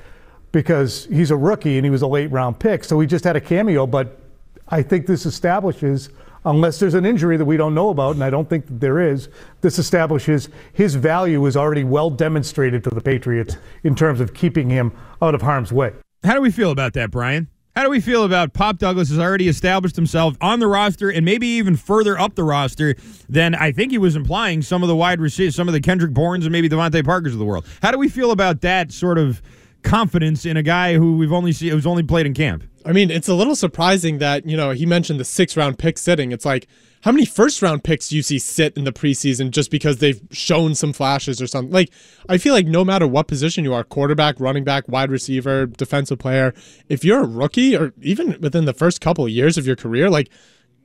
because 0.52 1.06
he's 1.06 1.32
a 1.32 1.36
rookie 1.36 1.78
and 1.78 1.86
he 1.86 1.90
was 1.90 2.04
a 2.04 2.08
late 2.08 2.32
round 2.32 2.60
pick. 2.60 2.84
So 2.84 3.00
he 3.00 3.08
just 3.08 3.24
had 3.24 3.36
a 3.36 3.42
cameo, 3.42 3.88
but 3.88 4.20
I 4.68 4.82
think 4.82 5.08
this 5.08 5.26
establishes 5.26 6.10
unless 6.46 6.80
there's 6.80 6.94
an 6.94 7.06
injury 7.06 7.38
that 7.38 7.46
we 7.46 7.58
don't 7.58 7.74
know 7.74 7.90
about, 7.90 8.16
and 8.16 8.24
I 8.24 8.30
don't 8.30 8.50
think 8.50 8.68
that 8.68 8.80
there 8.80 9.00
is, 9.00 9.30
this 9.62 9.80
establishes 9.80 10.50
his 10.74 10.96
value 10.96 11.46
is 11.46 11.56
already 11.56 11.84
well 11.84 12.10
demonstrated 12.10 12.84
to 12.84 12.90
the 12.90 13.02
Patriots 13.02 13.58
in 13.84 13.96
terms 13.96 14.20
of 14.20 14.34
keeping 14.34 14.70
him 14.70 14.92
out 15.22 15.36
of 15.36 15.42
harm's 15.42 15.72
way. 15.72 15.94
How 16.24 16.34
do 16.34 16.42
we 16.42 16.52
feel 16.52 16.72
about 16.72 16.94
that, 16.94 17.12
Brian? 17.12 17.48
How 17.76 17.82
do 17.82 17.90
we 17.90 18.02
feel 18.02 18.24
about 18.24 18.54
Pop 18.54 18.78
Douglas 18.78 19.10
has 19.10 19.18
already 19.18 19.48
established 19.48 19.96
himself 19.96 20.38
on 20.40 20.60
the 20.60 20.68
roster 20.68 21.10
and 21.10 21.26
maybe 21.26 21.48
even 21.48 21.76
further 21.76 22.20
up 22.20 22.36
the 22.36 22.44
roster 22.44 22.96
than 23.28 23.56
I 23.56 23.72
think 23.72 23.92
he 23.92 23.98
was 23.98 24.16
implying 24.16 24.62
some 24.62 24.84
of 24.84 24.90
the 24.90 24.96
wide 24.96 25.20
receivers, 25.20 25.56
some 25.56 25.68
of 25.68 25.74
the 25.74 25.82
Kendrick 25.82 26.14
Bournes 26.14 26.46
and 26.46 26.52
maybe 26.52 26.70
DeVante 26.70 27.04
Parkers 27.04 27.34
of 27.34 27.40
the 27.40 27.46
world. 27.46 27.66
How 27.82 27.90
do 27.90 27.98
we 27.98 28.10
feel 28.10 28.30
about 28.30 28.62
that 28.62 28.92
sort 28.92 29.18
of 29.18 29.42
confidence 29.82 30.46
in 30.46 30.56
a 30.56 30.62
guy 30.62 30.94
who 30.94 31.18
we've 31.18 31.34
only 31.34 31.52
seen 31.52 31.72
who's 31.72 31.88
only 31.88 32.04
played 32.04 32.28
in 32.28 32.36
camp? 32.36 32.64
I 32.86 32.92
mean, 32.92 33.10
it's 33.12 33.28
a 33.28 33.34
little 33.34 33.56
surprising 33.56 34.18
that, 34.18 34.46
you 34.46 34.58
know, 34.58 34.72
he 34.72 34.86
mentioned 34.86 35.20
the 35.20 35.26
six 35.26 35.56
round 35.56 35.80
pick 35.80 35.98
sitting. 35.98 36.32
It's 36.32 36.46
like, 36.46 36.68
how 37.02 37.12
many 37.12 37.26
first 37.26 37.62
round 37.62 37.84
picks 37.84 38.10
do 38.10 38.16
you 38.16 38.22
see 38.22 38.40
sit 38.40 38.78
in 38.78 38.84
the 38.84 38.92
preseason 38.92 39.52
just 39.52 39.70
because 39.72 39.98
they've 39.98 40.22
shown 40.32 40.76
some 40.76 40.94
flashes 40.94 41.42
or 41.42 41.48
something? 41.48 41.72
Like, 41.72 41.92
I 42.30 42.38
feel 42.38 42.54
like 42.54 42.66
no 42.66 42.86
matter 42.86 43.08
what 43.08 43.28
position 43.28 43.64
you 43.64 43.74
are 43.74 43.84
quarterback, 43.84 44.40
running 44.40 44.64
back, 44.64 44.88
wide 44.88 45.12
receiver, 45.12 45.66
defensive 45.66 46.20
player 46.20 46.54
if 46.90 47.04
you're 47.04 47.22
a 47.22 47.28
rookie 47.28 47.76
or 47.76 47.94
even 48.02 48.40
within 48.42 48.66
the 48.66 48.74
first 48.74 49.02
couple 49.02 49.26
of 49.26 49.32
years 49.32 49.58
of 49.58 49.68
your 49.68 49.76
career, 49.76 50.10
like, 50.10 50.30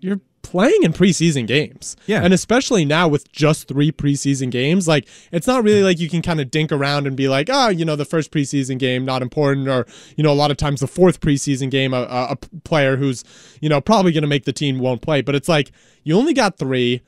you're 0.01 0.20
playing 0.43 0.82
in 0.82 0.93
preseason 0.93 1.47
games. 1.47 1.97
Yeah. 2.07 2.22
And 2.22 2.32
especially 2.32 2.84
now 2.84 3.09
with 3.09 3.30
just 3.32 3.68
three 3.68 3.93
preseason 3.93 4.51
games, 4.51 4.89
like 4.89 5.07
it's 5.32 5.47
not 5.47 5.64
really 5.64 5.82
like 5.82 5.99
you 5.99 6.09
can 6.09 6.22
kind 6.22 6.41
of 6.41 6.51
dink 6.51 6.72
around 6.72 7.07
and 7.07 7.16
be 7.16 7.28
like, 7.28 7.49
oh, 7.51 7.68
you 7.68 7.84
know, 7.84 7.97
the 7.97 8.05
first 8.05 8.30
preseason 8.30 8.78
game, 8.78 9.05
not 9.05 9.22
important. 9.22 9.68
Or, 9.68 9.86
you 10.16 10.24
know, 10.24 10.32
a 10.32 10.34
lot 10.34 10.51
of 10.51 10.57
times 10.57 10.80
the 10.80 10.86
fourth 10.86 11.20
preseason 11.20 11.70
game, 11.70 11.93
a, 11.93 12.03
a, 12.03 12.36
player 12.64 12.97
who's, 12.97 13.24
you 13.61 13.68
know, 13.68 13.80
probably 13.80 14.12
going 14.12 14.22
to 14.22 14.28
make 14.28 14.45
the 14.45 14.53
team 14.53 14.78
won't 14.78 15.03
play. 15.03 15.20
But 15.20 15.34
it's 15.34 15.49
like, 15.49 15.70
you 16.05 16.16
only 16.16 16.34
got 16.34 16.59
three. 16.59 17.03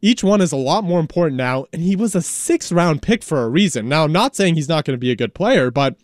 Each 0.00 0.22
one 0.24 0.40
is 0.40 0.52
a 0.52 0.56
lot 0.56 0.84
more 0.84 1.00
important 1.00 1.36
now. 1.36 1.66
And 1.72 1.82
he 1.82 1.96
was 1.96 2.14
a 2.14 2.22
six 2.22 2.72
round 2.72 3.02
pick 3.02 3.22
for 3.22 3.42
a 3.42 3.48
reason. 3.48 3.88
Now, 3.88 4.04
I'm 4.04 4.12
not 4.12 4.36
saying 4.36 4.56
he's 4.56 4.68
not 4.68 4.84
going 4.84 4.94
to 4.94 5.00
be 5.00 5.10
a 5.10 5.16
good 5.16 5.34
player, 5.34 5.70
but 5.70 5.96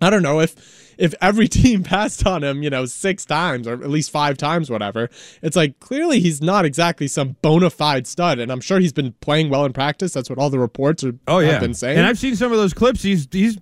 I 0.00 0.10
don't 0.10 0.22
know 0.22 0.40
if 0.40 0.54
if 0.98 1.14
every 1.20 1.48
team 1.58 1.82
passed 1.82 2.26
on 2.26 2.44
him, 2.44 2.62
you 2.62 2.70
know, 2.70 2.84
six 2.84 3.24
times 3.24 3.66
or 3.66 3.74
at 3.74 3.88
least 3.88 4.10
five 4.10 4.36
times, 4.36 4.70
whatever. 4.70 5.08
It's 5.42 5.56
like 5.56 5.80
clearly 5.80 6.20
he's 6.20 6.42
not 6.42 6.64
exactly 6.64 7.08
some 7.08 7.36
bona 7.42 7.70
fide 7.70 8.06
stud, 8.06 8.38
and 8.38 8.52
I'm 8.52 8.60
sure 8.60 8.80
he's 8.80 8.92
been 8.92 9.12
playing 9.20 9.48
well 9.48 9.64
in 9.64 9.72
practice. 9.72 10.12
That's 10.12 10.28
what 10.28 10.38
all 10.38 10.50
the 10.50 10.58
reports 10.58 11.04
are. 11.04 11.14
Oh 11.26 11.38
yeah, 11.38 11.52
have 11.52 11.60
been 11.60 11.74
saying. 11.74 11.96
And 11.96 12.06
I've 12.06 12.18
seen 12.18 12.36
some 12.36 12.52
of 12.52 12.58
those 12.58 12.74
clips. 12.74 13.02
He's 13.02 13.28
he's 13.30 13.58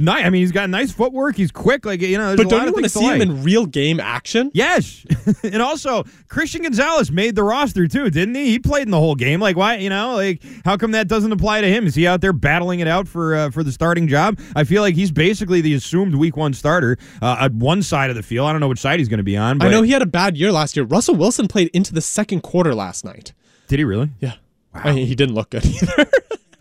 nice. 0.00 0.24
I 0.24 0.30
mean, 0.30 0.42
he's 0.42 0.52
got 0.52 0.68
nice 0.70 0.92
footwork. 0.92 1.36
He's 1.36 1.50
quick. 1.50 1.84
Like 1.84 2.00
you 2.00 2.18
know, 2.18 2.36
but 2.36 2.48
don't 2.48 2.58
lot 2.58 2.66
you 2.66 2.72
want 2.72 2.84
to 2.84 2.88
see 2.88 3.04
him 3.04 3.18
like. 3.18 3.28
in 3.28 3.42
real 3.42 3.66
game 3.66 4.00
action? 4.00 4.50
Yes, 4.54 5.04
and 5.42 5.62
also 5.62 6.04
Christian 6.28 6.62
Gonzalez 6.62 7.10
made 7.10 7.34
the 7.36 7.42
roster 7.44 7.86
too, 7.86 8.10
didn't 8.10 8.34
he? 8.34 8.46
He 8.46 8.58
played 8.58 8.82
in 8.82 8.90
the 8.90 8.98
whole 8.98 9.14
game. 9.14 9.40
Like 9.40 9.56
why? 9.56 9.76
You 9.76 9.90
know, 9.90 10.14
like 10.14 10.42
how 10.64 10.76
come 10.76 10.92
that 10.92 11.08
doesn't 11.08 11.32
apply 11.32 11.60
to 11.60 11.68
him? 11.68 11.86
Is 11.86 11.94
he 11.94 12.06
out 12.06 12.20
there 12.20 12.32
battling 12.32 12.80
it 12.80 12.88
out 12.88 13.06
for 13.08 13.34
uh, 13.34 13.50
for 13.50 13.62
the 13.62 13.72
starting 13.72 14.08
job? 14.08 14.38
I 14.56 14.64
feel 14.64 14.82
like 14.82 14.94
he's 14.94 15.12
basically 15.12 15.60
the 15.60 15.74
assumed 15.74 16.14
week 16.14 16.36
one 16.36 16.54
starter 16.54 16.98
uh, 17.22 17.36
at 17.40 17.52
one 17.52 17.82
side 17.82 18.10
of 18.10 18.16
the 18.16 18.22
field. 18.22 18.48
I 18.48 18.52
don't 18.52 18.60
know 18.60 18.68
which 18.68 18.80
side 18.80 18.98
he's 18.98 19.08
going 19.08 19.18
to 19.18 19.24
be 19.24 19.36
on. 19.36 19.58
But 19.58 19.68
I 19.68 19.70
know 19.70 19.82
he 19.82 19.92
had 19.92 20.02
a 20.02 20.06
bad 20.06 20.36
year 20.36 20.52
last 20.52 20.76
year. 20.76 20.84
Russell 20.84 21.14
Wilson 21.14 21.48
played 21.48 21.68
into 21.72 21.92
the 21.92 22.00
second 22.00 22.42
quarter 22.42 22.74
last 22.74 23.04
night. 23.04 23.32
Did 23.68 23.78
he 23.78 23.84
really? 23.84 24.10
Yeah. 24.20 24.34
Wow. 24.74 24.82
I 24.84 24.92
mean, 24.92 25.06
he 25.06 25.14
didn't 25.14 25.34
look 25.34 25.50
good 25.50 25.64
either. 25.82 26.10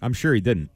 I'm 0.02 0.14
sure 0.14 0.34
he 0.34 0.42
didn't 0.42 0.70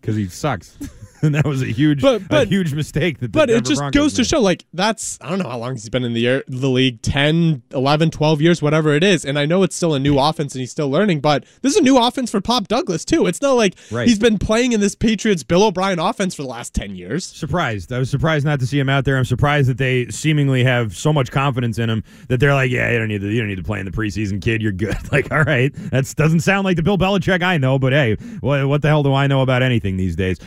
because 0.00 0.16
he 0.16 0.28
sucks. 0.28 0.76
and 1.24 1.34
that 1.34 1.44
was 1.46 1.62
a 1.62 1.66
huge, 1.66 2.00
But- 2.02 2.28
but- 2.28 2.46
a 2.46 2.48
huge 2.48 2.74
mistake. 2.74 3.18
That 3.20 3.32
But 3.32 3.50
it 3.50 3.64
just 3.64 3.80
Broncos 3.80 4.00
goes 4.00 4.12
to 4.14 4.24
show, 4.24 4.40
like, 4.40 4.64
that's, 4.72 5.18
I 5.20 5.28
don't 5.30 5.38
know 5.38 5.48
how 5.48 5.58
long 5.58 5.72
he's 5.72 5.88
been 5.88 6.04
in 6.04 6.12
the, 6.12 6.20
year, 6.20 6.44
the 6.48 6.68
league 6.70 7.00
10, 7.02 7.62
11, 7.72 8.10
12 8.10 8.40
years, 8.40 8.60
whatever 8.62 8.92
it 8.94 9.02
is. 9.04 9.24
And 9.24 9.38
I 9.38 9.46
know 9.46 9.62
it's 9.62 9.74
still 9.76 9.94
a 9.94 9.98
new 9.98 10.18
offense 10.18 10.54
and 10.54 10.60
he's 10.60 10.70
still 10.70 10.90
learning, 10.90 11.20
but 11.20 11.44
this 11.62 11.72
is 11.74 11.78
a 11.78 11.82
new 11.82 11.98
offense 11.98 12.30
for 12.30 12.40
Pop 12.40 12.68
Douglas, 12.68 13.04
too. 13.04 13.26
It's 13.26 13.40
not 13.42 13.52
like 13.54 13.74
Right. 13.90 14.06
he's 14.08 14.18
been 14.18 14.38
playing 14.38 14.72
in 14.72 14.80
this 14.80 14.94
Patriots 14.94 15.42
Bill 15.42 15.62
O'Brien 15.64 15.98
offense 15.98 16.34
for 16.34 16.42
the 16.42 16.48
last 16.48 16.74
10 16.74 16.96
years. 16.96 17.24
Surprised. 17.24 17.92
I 17.92 17.98
was 17.98 18.10
surprised 18.10 18.44
not 18.44 18.60
to 18.60 18.66
see 18.66 18.78
him 18.78 18.88
out 18.88 19.04
there. 19.04 19.16
I'm 19.16 19.24
surprised 19.24 19.68
that 19.68 19.78
they 19.78 20.06
seemingly 20.08 20.64
have 20.64 20.96
so 20.96 21.12
much 21.12 21.30
confidence 21.30 21.78
in 21.78 21.88
him 21.90 22.02
that 22.28 22.40
they're 22.40 22.54
like, 22.54 22.70
yeah, 22.70 22.90
you 22.90 22.98
don't 22.98 23.08
need 23.08 23.20
to, 23.20 23.28
you 23.30 23.38
don't 23.40 23.48
need 23.48 23.56
to 23.56 23.62
play 23.62 23.78
in 23.80 23.86
the 23.86 23.92
preseason, 23.92 24.40
kid. 24.42 24.62
You're 24.62 24.72
good. 24.72 24.94
Like, 25.12 25.30
all 25.30 25.42
right, 25.44 25.72
that 25.90 26.12
doesn't 26.16 26.40
sound 26.40 26.64
like 26.64 26.76
the 26.76 26.82
Bill 26.82 26.98
Belichick 26.98 27.40
I 27.42 27.56
know, 27.58 27.78
but 27.78 27.92
hey, 27.92 28.14
what, 28.40 28.66
what 28.66 28.82
the 28.82 28.88
hell 28.88 29.02
do 29.04 29.12
I 29.14 29.26
know 29.28 29.42
about 29.42 29.62
anything 29.62 29.96
these 29.96 30.16
days? 30.16 30.38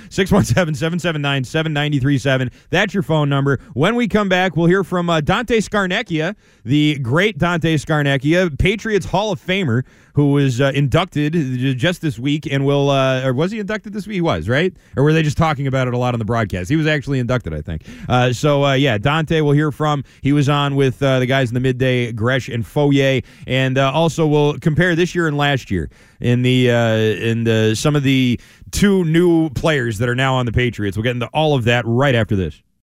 617-779-7937. 0.74 2.52
That's 2.70 2.94
your 2.94 3.04
phone 3.04 3.30
number. 3.30 3.60
When 3.74 3.96
we 3.96 4.08
come 4.08 4.30
back, 4.30 4.56
we'll 4.56 4.68
hear 4.68 4.84
from 4.84 5.10
uh, 5.10 5.22
Dante 5.22 5.58
Scarnecchia, 5.60 6.36
the 6.64 7.00
great 7.00 7.38
Dante 7.38 7.76
Scarnecchia, 7.76 8.58
Patriots 8.58 9.06
Hall 9.06 9.32
of 9.32 9.40
Famer, 9.40 9.84
who 10.18 10.32
was 10.32 10.60
uh, 10.60 10.72
inducted 10.74 11.34
just 11.78 12.02
this 12.02 12.18
week 12.18 12.48
and 12.48 12.66
will, 12.66 12.90
uh, 12.90 13.24
or 13.24 13.34
was 13.34 13.52
he 13.52 13.60
inducted 13.60 13.94
this 13.94 14.08
week? 14.08 14.16
He 14.16 14.22
was, 14.22 14.50
right? 14.50 14.76
Or 14.96 15.04
were 15.04 15.14
they 15.14 15.22
just 15.22 15.38
talking 15.38 15.68
about 15.68 15.88
it 15.88 15.94
a 15.94 15.98
lot 16.00 16.16
on 16.16 16.20
the 16.20 16.26
broadcast? 16.26 16.72
He 16.72 16.76
was 16.76 16.88
actually 16.88 17.20
inducted, 17.20 17.54
I 17.54 17.62
think. 17.62 17.84
Uh, 18.10 18.34
so, 18.34 18.66
uh, 18.66 18.74
yeah, 18.74 18.98
Dante 18.98 19.42
we'll 19.42 19.54
hear 19.54 19.72
from. 19.72 20.04
He 20.24 20.34
was 20.34 20.50
on 20.50 20.76
with 20.76 21.04
uh, 21.04 21.20
the 21.20 21.28
guys 21.28 21.52
in 21.52 21.54
the 21.54 21.60
midday, 21.60 22.12
Gresh 22.12 22.50
and 22.50 22.64
Fauria. 22.64 23.24
And 23.46 23.78
also, 23.78 24.26
we'll 24.26 24.58
compare 24.58 24.96
this 24.96 25.14
year 25.14 25.28
and 25.28 25.38
last 25.38 25.70
year 25.70 25.88
in 26.20 26.42
the, 26.42 26.68
in 26.68 27.44
the, 27.44 27.76
some 27.76 27.96
of 27.96 28.02
the 28.02 28.40
two 28.72 29.04
new 29.06 29.50
players 29.50 29.98
that 30.00 30.10
are 30.10 30.16
now 30.16 30.36
on 30.36 30.46
the 30.46 30.52
Patriots. 30.52 30.98
We'll 30.98 31.04
get 31.04 31.12
into 31.12 31.28
all 31.28 31.56
of 31.56 31.66
that 31.66 31.86
right 31.86 32.16
after 32.16 32.36
this. 32.36 32.62